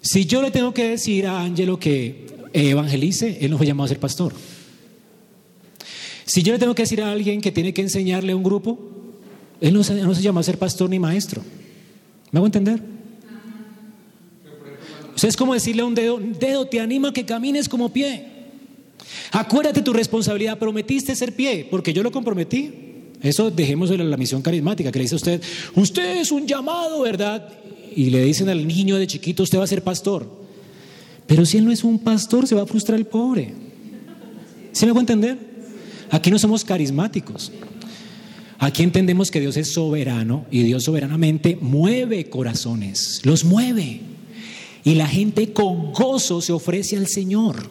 Si 0.00 0.26
yo 0.26 0.42
le 0.42 0.50
tengo 0.50 0.74
que 0.74 0.90
decir 0.90 1.26
a 1.26 1.40
Ángelo 1.40 1.78
que 1.78 2.26
evangelice, 2.52 3.38
él 3.40 3.50
no 3.50 3.58
fue 3.58 3.66
llamado 3.66 3.84
a 3.86 3.88
ser 3.88 4.00
pastor. 4.00 4.32
Si 6.24 6.42
yo 6.42 6.52
le 6.52 6.58
tengo 6.58 6.74
que 6.74 6.82
decir 6.82 7.02
a 7.02 7.12
alguien 7.12 7.40
que 7.40 7.52
tiene 7.52 7.72
que 7.72 7.82
enseñarle 7.82 8.32
a 8.32 8.36
un 8.36 8.42
grupo, 8.42 8.78
él 9.60 9.74
no 9.74 9.84
se, 9.84 9.94
no 9.94 10.14
se 10.14 10.22
llama 10.22 10.40
a 10.40 10.44
ser 10.44 10.58
pastor 10.58 10.90
ni 10.90 10.98
maestro. 10.98 11.42
¿Me 12.30 12.38
hago 12.38 12.46
entender? 12.46 12.82
O 15.14 15.18
sea, 15.18 15.28
es 15.28 15.36
como 15.36 15.54
decirle 15.54 15.82
a 15.82 15.84
un 15.84 15.94
dedo, 15.94 16.18
dedo 16.18 16.66
te 16.66 16.80
anima 16.80 17.10
a 17.10 17.12
que 17.12 17.24
camines 17.24 17.68
como 17.68 17.92
pie. 17.92 18.31
Acuérdate 19.32 19.82
tu 19.82 19.92
responsabilidad, 19.92 20.58
prometiste 20.58 21.14
ser 21.14 21.34
pie, 21.34 21.66
porque 21.70 21.92
yo 21.92 22.02
lo 22.02 22.10
comprometí. 22.12 22.70
Eso 23.22 23.50
dejemos 23.50 23.88
de 23.88 23.98
la 23.98 24.16
misión 24.16 24.42
carismática, 24.42 24.90
que 24.90 24.98
le 24.98 25.04
dice 25.04 25.14
a 25.14 25.16
usted, 25.16 25.42
usted 25.74 26.20
es 26.20 26.32
un 26.32 26.46
llamado, 26.46 27.02
¿verdad? 27.02 27.48
Y 27.94 28.10
le 28.10 28.24
dicen 28.24 28.48
al 28.48 28.66
niño 28.66 28.96
de 28.96 29.06
chiquito, 29.06 29.42
usted 29.42 29.58
va 29.58 29.64
a 29.64 29.68
ser 29.68 29.82
pastor. 29.82 30.28
Pero 31.26 31.46
si 31.46 31.58
él 31.58 31.64
no 31.64 31.72
es 31.72 31.84
un 31.84 31.98
pastor, 31.98 32.46
se 32.46 32.54
va 32.54 32.62
a 32.62 32.66
frustrar 32.66 32.98
el 32.98 33.06
pobre. 33.06 33.54
¿Sí 34.72 34.86
me 34.86 34.92
a 34.92 35.00
entender? 35.00 35.38
Aquí 36.10 36.30
no 36.30 36.38
somos 36.38 36.64
carismáticos. 36.64 37.52
Aquí 38.58 38.82
entendemos 38.82 39.30
que 39.30 39.40
Dios 39.40 39.56
es 39.56 39.72
soberano 39.72 40.46
y 40.50 40.62
Dios 40.62 40.84
soberanamente 40.84 41.58
mueve 41.60 42.28
corazones, 42.28 43.20
los 43.24 43.44
mueve. 43.44 44.00
Y 44.84 44.94
la 44.94 45.06
gente 45.06 45.52
con 45.52 45.92
gozo 45.92 46.40
se 46.40 46.52
ofrece 46.52 46.96
al 46.96 47.06
Señor. 47.06 47.70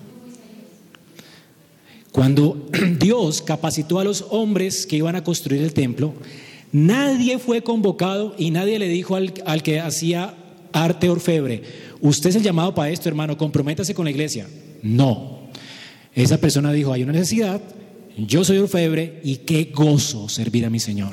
Cuando 2.12 2.70
Dios 3.00 3.42
capacitó 3.42 4.00
a 4.00 4.04
los 4.04 4.26
hombres 4.30 4.86
que 4.86 4.98
iban 4.98 5.16
a 5.16 5.24
construir 5.24 5.62
el 5.62 5.74
templo, 5.74 6.14
nadie 6.72 7.40
fue 7.40 7.64
convocado 7.64 8.36
y 8.38 8.52
nadie 8.52 8.80
le 8.80 8.88
dijo 8.88 9.16
al, 9.16 9.64
que 9.64 9.80
hacía 9.80 10.36
arte 10.74 11.10
orfebre, 11.10 11.64
usted 12.02 12.30
es 12.30 12.36
el 12.36 12.44
llamado 12.44 12.74
para 12.74 12.90
esto, 12.90 13.10
hermano, 13.10 13.38
comprométase 13.38 13.94
con 13.94 14.06
la 14.06 14.12
iglesia. 14.12 14.48
No. 14.82 15.42
Esa 16.14 16.40
persona 16.40 16.74
dijo, 16.74 16.92
hay 16.92 17.04
una 17.04 17.14
necesidad, 17.14 17.62
yo 18.18 18.44
soy 18.44 18.58
orfebre 18.58 19.22
y 19.24 19.38
qué 19.38 19.72
gozo 19.74 20.28
servir 20.28 20.66
a 20.66 20.70
mi 20.70 20.80
Señor. 20.80 21.12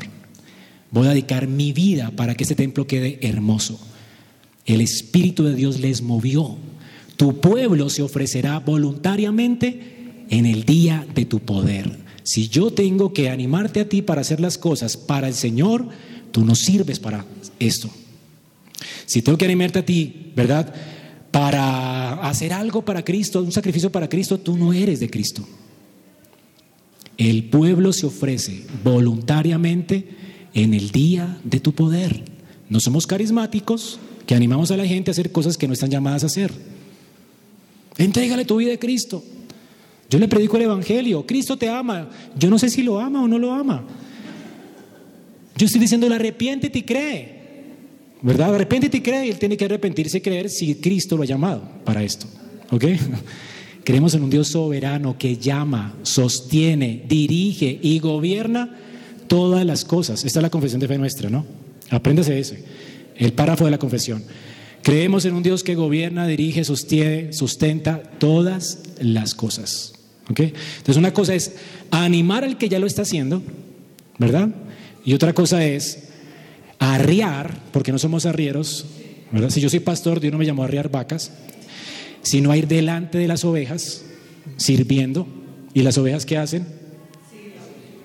Voy 0.91 1.07
a 1.07 1.11
dedicar 1.11 1.47
mi 1.47 1.73
vida 1.73 2.11
para 2.17 2.35
que 2.35 2.45
este 2.45 2.55
templo 2.55 2.87
quede 2.87 3.19
hermoso. 3.23 3.79
El 4.65 4.81
Espíritu 4.81 5.45
de 5.45 5.55
Dios 5.55 5.81
les 5.81 6.03
movió. 6.03 6.57
Tu 7.17 7.41
pueblo 7.41 7.91
se 7.91 8.03
ofrecerá 8.03 8.59
voluntariamente 8.59 9.98
en 10.31 10.47
el 10.47 10.65
día 10.65 11.07
de 11.15 11.25
tu 11.25 11.41
poder. 11.41 11.99
Si 12.23 12.49
yo 12.49 12.71
tengo 12.71 13.13
que 13.13 13.31
animarte 13.31 13.81
a 13.81 13.89
ti 13.89 14.03
para 14.03 14.21
hacer 14.21 14.41
las 14.41 14.59
cosas 14.59 14.97
para 14.97 15.29
el 15.29 15.35
Señor, 15.35 15.89
tú 16.31 16.45
no 16.45 16.55
sirves 16.55 16.99
para 16.99 17.25
esto. 17.59 17.89
Si 19.07 19.23
tengo 19.23 19.39
que 19.39 19.47
animarte 19.47 19.79
a 19.79 19.85
ti, 19.85 20.33
¿verdad? 20.37 20.73
Para 21.31 22.29
hacer 22.29 22.53
algo 22.53 22.85
para 22.85 23.05
Cristo, 23.05 23.43
un 23.43 23.53
sacrificio 23.53 23.91
para 23.91 24.09
Cristo, 24.09 24.39
tú 24.39 24.57
no 24.57 24.73
eres 24.73 25.01
de 25.01 25.09
Cristo. 25.09 25.47
El 27.17 27.45
pueblo 27.45 27.93
se 27.93 28.07
ofrece 28.07 28.65
voluntariamente 28.85 30.09
en 30.55 30.75
el 30.75 30.91
día 30.91 31.41
de 31.45 31.61
tu 31.61 31.73
poder. 31.73 32.25
No 32.69 32.81
somos 32.81 33.07
carismáticos 33.07 33.99
que 34.27 34.35
animamos 34.35 34.71
a 34.71 34.77
la 34.77 34.87
gente 34.87 35.11
a 35.11 35.13
hacer 35.13 35.33
cosas 35.33 35.57
que 35.57 35.67
no 35.67 35.73
están 35.73 35.91
llamadas 35.91 36.23
a 36.23 36.27
hacer. 36.27 36.53
Entrégale 37.97 38.45
tu 38.45 38.57
vida 38.57 38.75
a 38.75 38.79
Cristo. 38.79 39.25
Yo 40.11 40.19
le 40.19 40.29
predico 40.29 40.57
el 40.57 40.65
Evangelio. 40.65 41.27
Cristo 41.27 41.57
te 41.57 41.69
ama. 41.69 42.09
Yo 42.39 42.49
no 42.49 42.59
sé 42.59 42.71
si 42.71 42.83
lo 42.83 42.99
ama 42.99 43.23
o 43.23 43.29
no 43.29 43.39
lo 43.39 43.53
ama. 43.53 43.85
Yo 45.57 45.67
estoy 45.67 45.81
diciendo, 45.81 46.07
arrepiéntete 46.13 46.79
y 46.79 46.83
cree. 46.83 47.39
¿Verdad? 48.23 48.55
Arrepiéntete 48.55 48.99
y 48.99 49.01
cree. 49.01 49.27
Y 49.27 49.31
él 49.31 49.39
tiene 49.39 49.57
que 49.57 49.67
arrepentirse 49.67 50.19
y 50.19 50.21
creer 50.21 50.49
si 50.49 50.77
Cristo 50.77 51.17
lo 51.17 51.25
ha 51.25 51.27
llamado 51.27 51.63
para 51.85 52.03
esto. 52.03 52.27
¿Ok? 52.71 52.85
Creemos 53.85 54.15
en 54.15 54.23
un 54.23 54.31
Dios 54.31 54.49
soberano 54.49 55.17
que 55.19 55.37
llama, 55.39 55.97
sostiene, 56.03 57.05
dirige 57.09 57.79
y 57.83 57.99
gobierna 58.01 58.77
todas 59.29 59.65
las 59.65 59.85
cosas. 59.85 60.25
Esta 60.25 60.41
es 60.41 60.43
la 60.43 60.51
confesión 60.51 60.81
de 60.81 60.89
fe 60.89 60.99
nuestra, 60.99 61.31
¿no? 61.31 61.47
Apréndase 61.91 62.39
ese, 62.39 62.65
el 63.17 63.33
párrafo 63.33 63.65
de 63.65 63.71
la 63.71 63.79
confesión. 63.79 64.23
Creemos 64.83 65.25
en 65.25 65.35
un 65.35 65.43
Dios 65.43 65.65
que 65.65 65.75
gobierna, 65.75 66.27
dirige, 66.27 66.65
sostiene, 66.65 67.33
sustenta 67.33 68.03
todas 68.19 68.81
las 69.01 69.35
cosas. 69.35 69.98
¿Ok? 70.31 70.41
Entonces 70.41 70.97
una 70.97 71.13
cosa 71.13 71.35
es 71.35 71.55
animar 71.91 72.45
al 72.45 72.59
que 72.59 72.69
ya 72.69 72.79
lo 72.79 72.87
está 72.87 73.03
haciendo, 73.03 73.43
¿verdad? 74.19 74.51
Y 75.05 75.15
otra 75.15 75.33
cosa 75.33 75.65
es 75.65 76.09
arriar, 76.79 77.61
porque 77.73 77.93
no 77.93 77.99
somos 77.99 78.27
arrieros, 78.27 78.87
¿verdad? 79.33 79.51
Si 79.51 79.61
yo 79.61 79.71
soy 79.71 79.81
pastor, 79.81 80.21
Dios 80.21 80.33
no 80.33 80.39
me 80.39 80.47
llamó 80.47 80.63
a 80.63 80.67
arriar 80.67 80.91
vacas, 80.91 81.33
sino 82.23 82.51
a 82.51 82.57
ir 82.57 82.69
delante 82.69 83.19
de 83.19 83.29
las 83.29 83.45
ovejas, 83.45 84.03
sirviendo. 84.57 85.27
¿Y 85.75 85.83
las 85.83 85.99
ovejas 85.99 86.27
qué 86.27 86.37
hacen? 86.37 86.67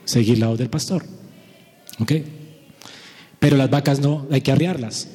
Seguir 0.05 0.37
la 0.37 0.47
voz 0.47 0.59
del 0.59 0.69
pastor. 0.69 1.05
¿Ok? 1.99 2.11
Pero 3.39 3.57
las 3.57 3.69
vacas 3.69 3.99
no, 3.99 4.27
hay 4.31 4.41
que 4.41 4.51
arriarlas. 4.51 5.07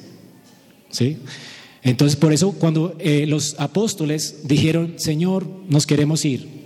¿Sí? 0.89 1.17
Entonces, 1.83 2.17
por 2.17 2.33
eso 2.33 2.51
cuando 2.51 2.95
eh, 2.99 3.25
los 3.27 3.55
apóstoles 3.59 4.41
dijeron, 4.43 4.95
Señor, 4.97 5.47
nos 5.69 5.87
queremos 5.87 6.25
ir. 6.25 6.58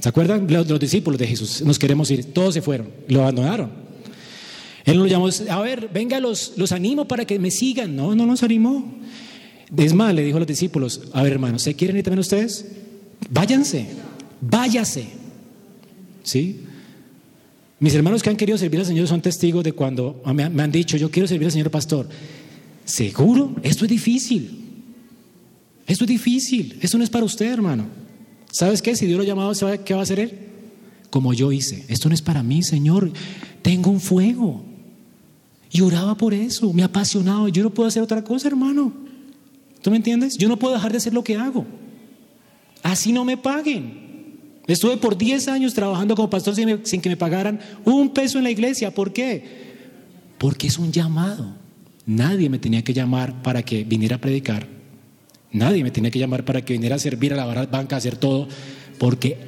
¿Se 0.00 0.08
acuerdan? 0.08 0.46
Los, 0.50 0.68
los 0.68 0.80
discípulos 0.80 1.18
de 1.18 1.26
Jesús, 1.26 1.62
nos 1.62 1.78
queremos 1.78 2.10
ir. 2.10 2.32
Todos 2.32 2.54
se 2.54 2.62
fueron, 2.62 2.88
lo 3.08 3.22
abandonaron. 3.22 3.70
Él 4.84 4.98
nos 4.98 5.08
llamó, 5.08 5.28
a 5.50 5.60
ver, 5.62 5.88
venga, 5.92 6.20
los, 6.20 6.52
los 6.56 6.72
animo 6.72 7.08
para 7.08 7.24
que 7.24 7.38
me 7.38 7.50
sigan. 7.50 7.96
No, 7.96 8.14
no 8.14 8.26
nos 8.26 8.42
animó. 8.42 8.94
Es 9.76 9.94
más, 9.94 10.14
le 10.14 10.22
dijo 10.22 10.36
a 10.36 10.40
los 10.40 10.46
discípulos, 10.46 11.02
a 11.12 11.22
ver 11.22 11.32
hermanos, 11.32 11.62
¿se 11.62 11.74
quieren 11.74 11.96
ir 11.96 12.02
también 12.02 12.18
ustedes? 12.18 12.66
Váyanse, 13.30 13.86
váyase. 14.40 15.06
¿Sí? 16.22 16.60
Mis 17.80 17.94
hermanos 17.94 18.22
que 18.22 18.30
han 18.30 18.36
querido 18.36 18.58
servir 18.58 18.80
al 18.80 18.86
Señor 18.86 19.08
son 19.08 19.22
testigos 19.22 19.64
de 19.64 19.72
cuando 19.72 20.22
me 20.32 20.62
han 20.62 20.72
dicho, 20.72 20.96
yo 20.96 21.10
quiero 21.10 21.26
servir 21.26 21.46
al 21.46 21.52
Señor 21.52 21.70
pastor. 21.70 22.08
¿Seguro? 22.84 23.56
Esto 23.62 23.84
es 23.86 23.90
difícil. 23.90 24.60
Esto 25.86 26.04
es 26.04 26.08
difícil. 26.08 26.78
Esto 26.80 26.98
no 26.98 27.04
es 27.04 27.10
para 27.10 27.24
usted, 27.24 27.50
hermano. 27.50 27.86
¿Sabes 28.54 28.82
qué? 28.82 28.94
Si 28.94 29.06
Dios 29.06 29.18
lo 29.18 29.24
llamado, 29.24 29.52
¿sabe 29.52 29.80
qué 29.80 29.94
va 29.94 30.00
a 30.00 30.02
hacer 30.04 30.20
Él? 30.20 30.38
Como 31.10 31.34
yo 31.34 31.50
hice. 31.50 31.84
Esto 31.88 32.08
no 32.08 32.14
es 32.14 32.22
para 32.22 32.44
mí, 32.44 32.62
Señor. 32.62 33.10
Tengo 33.62 33.90
un 33.90 34.00
fuego. 34.00 34.64
Y 35.72 35.80
oraba 35.80 36.16
por 36.16 36.32
eso. 36.32 36.72
Me 36.72 36.82
ha 36.82 36.86
apasionado. 36.86 37.48
Yo 37.48 37.64
no 37.64 37.70
puedo 37.70 37.88
hacer 37.88 38.00
otra 38.00 38.22
cosa, 38.22 38.46
hermano. 38.46 38.92
¿Tú 39.82 39.90
me 39.90 39.96
entiendes? 39.96 40.38
Yo 40.38 40.48
no 40.48 40.56
puedo 40.56 40.72
dejar 40.72 40.92
de 40.92 40.98
hacer 40.98 41.12
lo 41.12 41.24
que 41.24 41.36
hago. 41.36 41.66
Así 42.84 43.12
no 43.12 43.24
me 43.24 43.36
paguen. 43.36 44.38
Estuve 44.68 44.98
por 44.98 45.18
10 45.18 45.48
años 45.48 45.74
trabajando 45.74 46.14
como 46.14 46.30
pastor 46.30 46.54
sin, 46.54 46.86
sin, 46.86 47.00
que 47.00 47.08
me 47.08 47.16
pagaran 47.16 47.58
un 47.84 48.10
peso 48.10 48.38
en 48.38 48.44
la 48.44 48.52
iglesia. 48.52 48.94
¿Por 48.94 49.12
qué? 49.12 49.64
Porque 50.38 50.68
es 50.68 50.78
un 50.78 50.92
llamado. 50.92 51.56
Nadie 52.06 52.48
me 52.48 52.60
tenía 52.60 52.84
que 52.84 52.94
llamar 52.94 53.42
para 53.42 53.64
que 53.64 53.82
viniera 53.82 54.14
a 54.14 54.20
predicar. 54.20 54.68
Nadie 55.54 55.84
me 55.84 55.92
tenía 55.92 56.10
que 56.10 56.18
llamar 56.18 56.44
para 56.44 56.62
que 56.62 56.72
viniera 56.72 56.96
a 56.96 56.98
servir 56.98 57.32
a 57.32 57.36
la 57.36 57.66
banca, 57.66 57.94
a 57.94 57.98
hacer 57.98 58.16
todo, 58.16 58.48
porque 58.98 59.38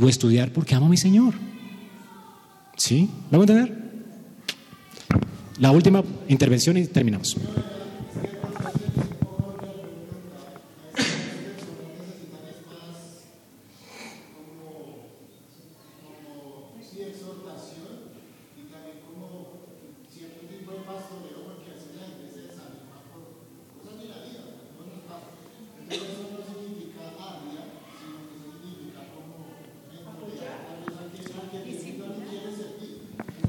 o 0.00 0.08
estudiar 0.08 0.52
porque 0.52 0.76
amo 0.76 0.86
a 0.86 0.88
mi 0.88 0.96
Señor. 0.96 1.34
¿Sí? 2.76 3.10
¿Lo 3.32 3.40
van 3.40 3.50
a 3.50 3.52
entender? 3.52 3.86
La 5.58 5.72
última 5.72 6.04
intervención 6.28 6.76
y 6.76 6.86
terminamos. 6.86 7.36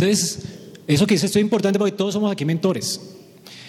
Entonces, 0.08 0.40
eso 0.88 1.06
que 1.06 1.16
dice 1.16 1.26
esto 1.26 1.38
es 1.38 1.44
importante 1.44 1.78
porque 1.78 1.92
todos 1.92 2.14
somos 2.14 2.32
aquí 2.32 2.46
mentores. 2.46 3.02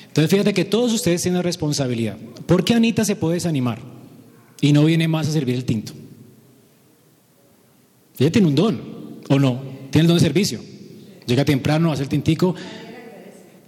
Entonces, 0.06 0.30
fíjate 0.30 0.54
que 0.54 0.64
todos 0.64 0.92
ustedes 0.92 1.20
tienen 1.20 1.42
responsabilidad. 1.42 2.16
¿Por 2.46 2.64
qué 2.64 2.74
Anita 2.74 3.04
se 3.04 3.16
puede 3.16 3.34
desanimar 3.34 3.80
y 4.60 4.72
no 4.72 4.84
viene 4.84 5.08
más 5.08 5.26
a 5.26 5.32
servir 5.32 5.56
el 5.56 5.64
tinto? 5.64 5.92
Ella 8.18 8.30
tiene 8.30 8.46
un 8.46 8.54
don, 8.54 8.80
¿o 9.28 9.38
no? 9.38 9.60
Tiene 9.90 10.02
el 10.02 10.06
don 10.06 10.16
de 10.16 10.22
servicio. 10.22 10.60
Llega 11.26 11.44
temprano, 11.44 11.90
hace 11.90 12.04
el 12.04 12.08
tintico. 12.08 12.54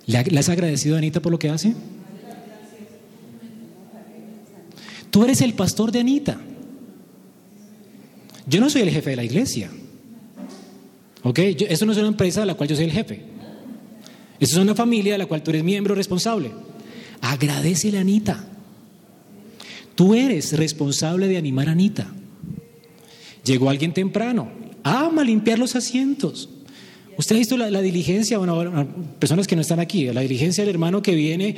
¿Le 0.07 0.39
has 0.39 0.49
agradecido 0.49 0.95
a 0.95 0.99
Anita 0.99 1.21
por 1.21 1.33
lo 1.33 1.39
que 1.39 1.51
hace? 1.51 1.75
Tú 5.11 5.25
eres 5.25 5.41
el 5.41 5.55
pastor 5.55 5.91
de 5.91 6.01
Anita. 6.01 6.41
Yo 8.47 8.61
no 8.61 8.71
soy 8.71 8.83
el 8.83 8.91
jefe 8.91 9.11
de 9.11 9.17
la 9.17 9.25
iglesia. 9.25 9.71
¿Ok? 11.23 11.41
Yo, 11.57 11.67
esto 11.69 11.87
no 11.87 11.93
es 11.93 11.99
una 11.99 12.09
empresa 12.09 12.41
de 12.41 12.47
la 12.47 12.55
cual 12.55 12.69
yo 12.69 12.77
soy 12.77 12.87
el 12.87 12.93
jefe. 12.93 13.23
Esto 14.39 14.57
es 14.57 14.63
una 14.63 14.75
familia 14.75 15.13
de 15.13 15.19
la 15.19 15.27
cual 15.27 15.43
tú 15.43 15.51
eres 15.51 15.63
miembro 15.65 15.95
responsable. 15.95 16.51
Agradecele 17.21 17.99
a 17.99 18.01
Anita. 18.01 18.45
Tú 19.95 20.15
eres 20.15 20.57
responsable 20.57 21.29
de 21.29 21.37
animar 21.37 21.69
a 21.69 21.73
Anita. 21.73 22.11
Llegó 23.45 23.69
alguien 23.69 23.93
temprano. 23.93 24.51
Ama 24.83 25.23
limpiar 25.25 25.59
los 25.59 25.77
asientos. 25.77 26.49
Usted 27.19 27.37
ha 27.37 27.39
visto 27.39 27.59
la, 27.59 27.71
la 27.71 27.83
diligencia, 27.83 28.39
bueno, 28.39 28.89
personas 29.19 29.47
que 29.47 29.55
no 29.55 29.61
están 29.61 29.79
aquí, 29.79 30.07
la 30.07 30.23
diligencia 30.23 30.65
del 30.65 30.71
hermano 30.71 31.03
que 31.03 31.15
viene 31.15 31.55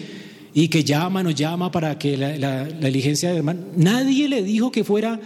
y 0.54 0.66
que 0.66 0.82
llama, 0.82 1.22
nos 1.22 1.36
llama 1.36 1.70
para 1.70 1.96
que 1.98 2.16
la 2.16 2.64
diligencia 2.64 3.28
del 3.28 3.38
hermano. 3.38 3.60
Nadie 3.76 4.28
le 4.28 4.42
dijo 4.42 4.72
que 4.72 4.82
fuera 4.82 5.20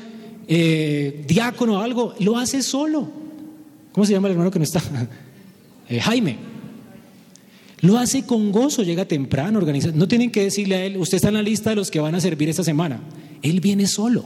eh, 0.48 1.24
diácono 1.26 1.78
o 1.78 1.78
algo, 1.78 2.14
lo 2.20 2.36
hace 2.38 2.62
solo. 2.62 3.25
¿Cómo 3.96 4.04
se 4.04 4.12
llama 4.12 4.28
el 4.28 4.32
hermano 4.32 4.50
que 4.50 4.58
no 4.58 4.64
está? 4.64 4.82
Eh, 5.88 6.00
Jaime. 6.00 6.36
Lo 7.80 7.96
hace 7.96 8.26
con 8.26 8.50
gozo, 8.50 8.82
llega 8.82 9.04
temprano, 9.04 9.56
organiza. 9.58 9.92
No 9.94 10.08
tienen 10.08 10.32
que 10.32 10.42
decirle 10.42 10.74
a 10.74 10.84
él, 10.84 10.96
usted 10.96 11.14
está 11.14 11.28
en 11.28 11.34
la 11.34 11.42
lista 11.42 11.70
de 11.70 11.76
los 11.76 11.92
que 11.92 12.00
van 12.00 12.16
a 12.16 12.20
servir 12.20 12.48
esta 12.48 12.64
semana. 12.64 13.00
Él 13.40 13.60
viene 13.60 13.86
solo. 13.86 14.24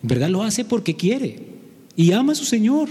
En 0.00 0.08
verdad 0.08 0.28
lo 0.28 0.44
hace 0.44 0.64
porque 0.64 0.94
quiere 0.94 1.48
y 1.96 2.12
ama 2.12 2.32
a 2.32 2.36
su 2.36 2.44
Señor. 2.44 2.90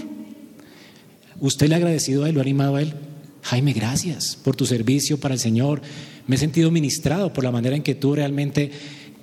Usted 1.40 1.68
le 1.68 1.76
ha 1.76 1.78
agradecido 1.78 2.24
a 2.24 2.28
él, 2.28 2.34
lo 2.34 2.40
ha 2.40 2.42
animado 2.42 2.76
a 2.76 2.82
él. 2.82 2.92
Jaime, 3.40 3.72
gracias 3.72 4.36
por 4.36 4.54
tu 4.54 4.66
servicio 4.66 5.18
para 5.18 5.32
el 5.32 5.40
Señor. 5.40 5.80
Me 6.26 6.36
he 6.36 6.38
sentido 6.38 6.70
ministrado 6.70 7.32
por 7.32 7.42
la 7.42 7.50
manera 7.50 7.74
en 7.74 7.82
que 7.82 7.94
tú 7.94 8.14
realmente 8.14 8.70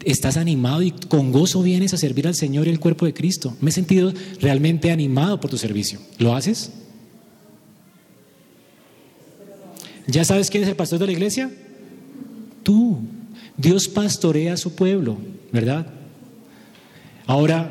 estás 0.05 0.37
animado 0.37 0.81
y 0.81 0.91
con 0.91 1.31
gozo 1.31 1.61
vienes 1.61 1.93
a 1.93 1.97
servir 1.97 2.27
al 2.27 2.35
Señor 2.35 2.67
y 2.67 2.69
el 2.69 2.79
cuerpo 2.79 3.05
de 3.05 3.13
Cristo. 3.13 3.55
Me 3.61 3.69
he 3.69 3.73
sentido 3.73 4.13
realmente 4.39 4.91
animado 4.91 5.39
por 5.39 5.49
tu 5.49 5.57
servicio. 5.57 5.99
¿Lo 6.17 6.35
haces? 6.35 6.71
¿Ya 10.07 10.25
sabes 10.25 10.49
quién 10.49 10.63
es 10.63 10.69
el 10.69 10.75
pastor 10.75 10.99
de 10.99 11.05
la 11.05 11.11
iglesia? 11.11 11.51
Tú. 12.63 12.99
Dios 13.57 13.87
pastorea 13.87 14.53
a 14.53 14.57
su 14.57 14.73
pueblo, 14.73 15.17
¿verdad? 15.51 15.87
Ahora, 17.27 17.69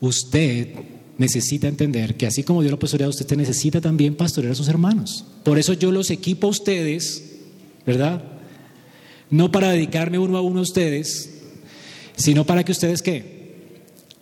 usted 0.00 0.68
necesita 1.18 1.66
entender 1.66 2.16
que 2.16 2.26
así 2.26 2.44
como 2.44 2.62
Dios 2.62 2.70
lo 2.70 2.78
pastorea, 2.78 3.08
usted 3.08 3.36
necesita 3.36 3.80
también 3.80 4.14
pastorear 4.14 4.52
a 4.52 4.54
sus 4.54 4.68
hermanos. 4.68 5.24
Por 5.42 5.58
eso 5.58 5.72
yo 5.72 5.90
los 5.90 6.10
equipo 6.10 6.46
a 6.46 6.50
ustedes, 6.50 7.40
¿verdad? 7.84 8.22
No 9.28 9.50
para 9.50 9.70
dedicarme 9.70 10.18
uno 10.18 10.38
a 10.38 10.40
uno 10.40 10.60
a 10.60 10.62
ustedes, 10.62 11.37
sino 12.18 12.44
para 12.44 12.64
que 12.64 12.72
ustedes 12.72 13.00
qué? 13.00 13.38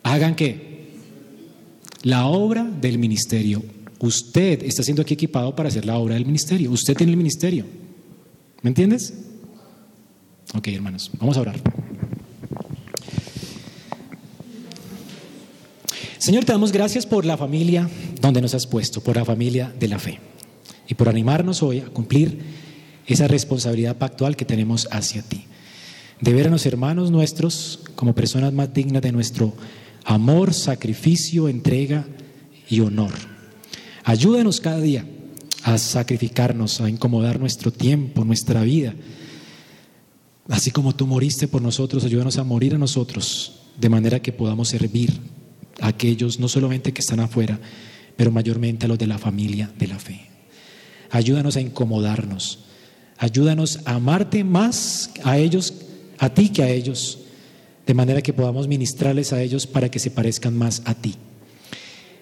Hagan 0.03 0.35
qué? 0.35 0.87
La 2.03 2.27
obra 2.27 2.63
del 2.63 2.99
ministerio. 2.99 3.63
Usted 3.99 4.63
está 4.63 4.83
siendo 4.83 5.01
aquí 5.01 5.15
equipado 5.15 5.55
para 5.55 5.69
hacer 5.69 5.85
la 5.85 5.97
obra 5.97 6.13
del 6.13 6.25
ministerio. 6.25 6.71
Usted 6.71 6.95
tiene 6.95 7.11
el 7.11 7.17
ministerio. 7.17 7.65
¿Me 8.61 8.69
entiendes? 8.69 9.13
Ok, 10.53 10.67
hermanos, 10.67 11.11
vamos 11.19 11.35
a 11.37 11.41
orar. 11.41 11.59
Señor, 16.19 16.45
te 16.45 16.51
damos 16.51 16.71
gracias 16.71 17.05
por 17.05 17.25
la 17.25 17.37
familia 17.37 17.89
donde 18.21 18.41
nos 18.41 18.53
has 18.53 18.67
puesto, 18.67 19.01
por 19.01 19.15
la 19.15 19.25
familia 19.25 19.73
de 19.79 19.87
la 19.87 19.99
fe 19.99 20.19
y 20.87 20.93
por 20.93 21.09
animarnos 21.09 21.63
hoy 21.63 21.79
a 21.79 21.85
cumplir 21.85 22.39
esa 23.07 23.27
responsabilidad 23.27 23.97
pactual 23.97 24.35
que 24.35 24.45
tenemos 24.45 24.87
hacia 24.91 25.21
ti. 25.23 25.45
De 26.21 26.33
ver 26.33 26.47
a 26.47 26.51
los 26.51 26.65
hermanos 26.65 27.11
nuestros 27.11 27.79
como 27.95 28.15
personas 28.15 28.53
más 28.53 28.73
dignas 28.73 29.01
de 29.01 29.11
nuestro 29.11 29.53
amor, 30.03 30.53
sacrificio, 30.53 31.49
entrega 31.49 32.05
y 32.69 32.79
honor. 32.79 33.13
Ayúdanos 34.03 34.61
cada 34.61 34.79
día 34.79 35.05
a 35.63 35.77
sacrificarnos, 35.77 36.79
a 36.79 36.89
incomodar 36.89 37.39
nuestro 37.39 37.71
tiempo, 37.71 38.23
nuestra 38.23 38.61
vida. 38.61 38.95
Así 40.49 40.71
como 40.71 40.95
tú 40.95 41.05
moriste 41.07 41.47
por 41.47 41.61
nosotros, 41.61 42.05
ayúdanos 42.05 42.37
a 42.37 42.43
morir 42.45 42.75
a 42.75 42.77
nosotros, 42.77 43.59
de 43.77 43.89
manera 43.89 44.21
que 44.21 44.31
podamos 44.31 44.69
servir 44.69 45.19
a 45.81 45.87
aquellos 45.87 46.39
no 46.39 46.47
solamente 46.47 46.93
que 46.93 47.01
están 47.01 47.19
afuera, 47.19 47.59
pero 48.15 48.31
mayormente 48.31 48.85
a 48.85 48.89
los 48.89 48.97
de 48.97 49.07
la 49.07 49.17
familia 49.17 49.69
de 49.77 49.87
la 49.87 49.99
fe. 49.99 50.21
Ayúdanos 51.11 51.57
a 51.57 51.61
incomodarnos. 51.61 52.59
Ayúdanos 53.17 53.79
a 53.85 53.95
amarte 53.95 54.43
más 54.43 55.11
a 55.23 55.37
ellos, 55.37 55.73
a 56.19 56.29
ti 56.29 56.49
que 56.49 56.63
a 56.63 56.69
ellos, 56.69 57.19
de 57.85 57.93
manera 57.93 58.21
que 58.21 58.33
podamos 58.33 58.67
ministrarles 58.67 59.33
a 59.33 59.41
ellos 59.41 59.67
para 59.67 59.89
que 59.89 59.99
se 59.99 60.11
parezcan 60.11 60.57
más 60.57 60.81
a 60.85 60.93
ti. 60.93 61.15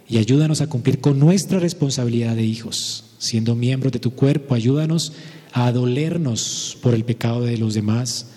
Y 0.07 0.17
ayúdanos 0.17 0.61
a 0.61 0.67
cumplir 0.67 1.01
con 1.01 1.19
nuestra 1.19 1.59
responsabilidad 1.59 2.35
de 2.35 2.43
hijos, 2.43 3.05
siendo 3.17 3.55
miembros 3.55 3.91
de 3.91 3.99
tu 3.99 4.11
cuerpo. 4.11 4.53
Ayúdanos 4.53 5.13
a 5.51 5.71
dolernos 5.71 6.77
por 6.81 6.93
el 6.93 7.03
pecado 7.05 7.41
de 7.41 7.57
los 7.57 7.73
demás, 7.73 8.27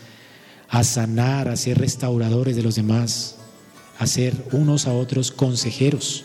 a 0.69 0.85
sanar, 0.85 1.49
a 1.49 1.57
ser 1.57 1.79
restauradores 1.79 2.57
de 2.57 2.63
los 2.63 2.77
demás, 2.77 3.37
a 3.99 4.07
ser 4.07 4.35
unos 4.53 4.87
a 4.87 4.93
otros 4.93 5.31
consejeros, 5.31 6.25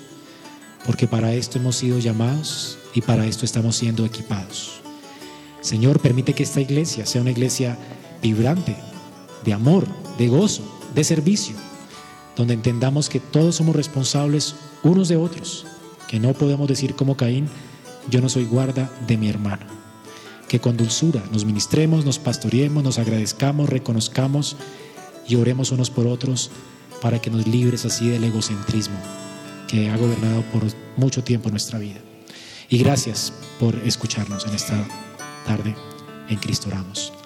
porque 0.86 1.07
para 1.07 1.34
esto 1.34 1.57
hemos 1.57 1.77
sido 1.77 1.99
llamados 1.99 2.77
y 2.93 3.01
para 3.01 3.25
esto 3.25 3.45
estamos 3.45 3.75
siendo 3.75 4.05
equipados. 4.05 4.81
Señor, 5.61 5.99
permite 5.99 6.34
que 6.34 6.43
esta 6.43 6.61
iglesia 6.61 7.05
sea 7.05 7.21
una 7.21 7.31
iglesia 7.31 7.77
vibrante, 8.21 8.75
de 9.43 9.53
amor, 9.53 9.87
de 10.17 10.27
gozo, 10.27 10.63
de 10.93 11.03
servicio, 11.03 11.55
donde 12.35 12.53
entendamos 12.53 13.09
que 13.09 13.19
todos 13.19 13.55
somos 13.55 13.75
responsables 13.75 14.55
unos 14.83 15.07
de 15.07 15.17
otros, 15.17 15.65
que 16.07 16.19
no 16.19 16.33
podemos 16.33 16.67
decir 16.67 16.95
como 16.95 17.17
Caín, 17.17 17.47
yo 18.09 18.21
no 18.21 18.29
soy 18.29 18.45
guarda 18.45 18.91
de 19.07 19.17
mi 19.17 19.29
hermano. 19.29 19.65
Que 20.47 20.59
con 20.59 20.77
dulzura 20.77 21.23
nos 21.31 21.45
ministremos, 21.45 22.05
nos 22.05 22.19
pastoreemos, 22.19 22.83
nos 22.83 22.99
agradezcamos, 22.99 23.69
reconozcamos 23.69 24.55
y 25.27 25.35
oremos 25.35 25.71
unos 25.71 25.89
por 25.89 26.05
otros 26.05 26.51
para 27.01 27.19
que 27.19 27.29
nos 27.29 27.47
libres 27.47 27.85
así 27.85 28.09
del 28.09 28.23
egocentrismo 28.23 28.97
que 29.67 29.89
ha 29.89 29.97
gobernado 29.97 30.43
por 30.51 30.63
mucho 30.97 31.23
tiempo 31.23 31.49
nuestra 31.49 31.79
vida. 31.79 31.99
Y 32.69 32.77
gracias 32.77 33.33
por 33.59 33.75
escucharnos 33.85 34.45
en 34.45 34.53
esta 34.53 34.75
tarde. 35.45 35.75
En 36.29 36.37
Cristo 36.37 36.69
oramos. 36.69 37.22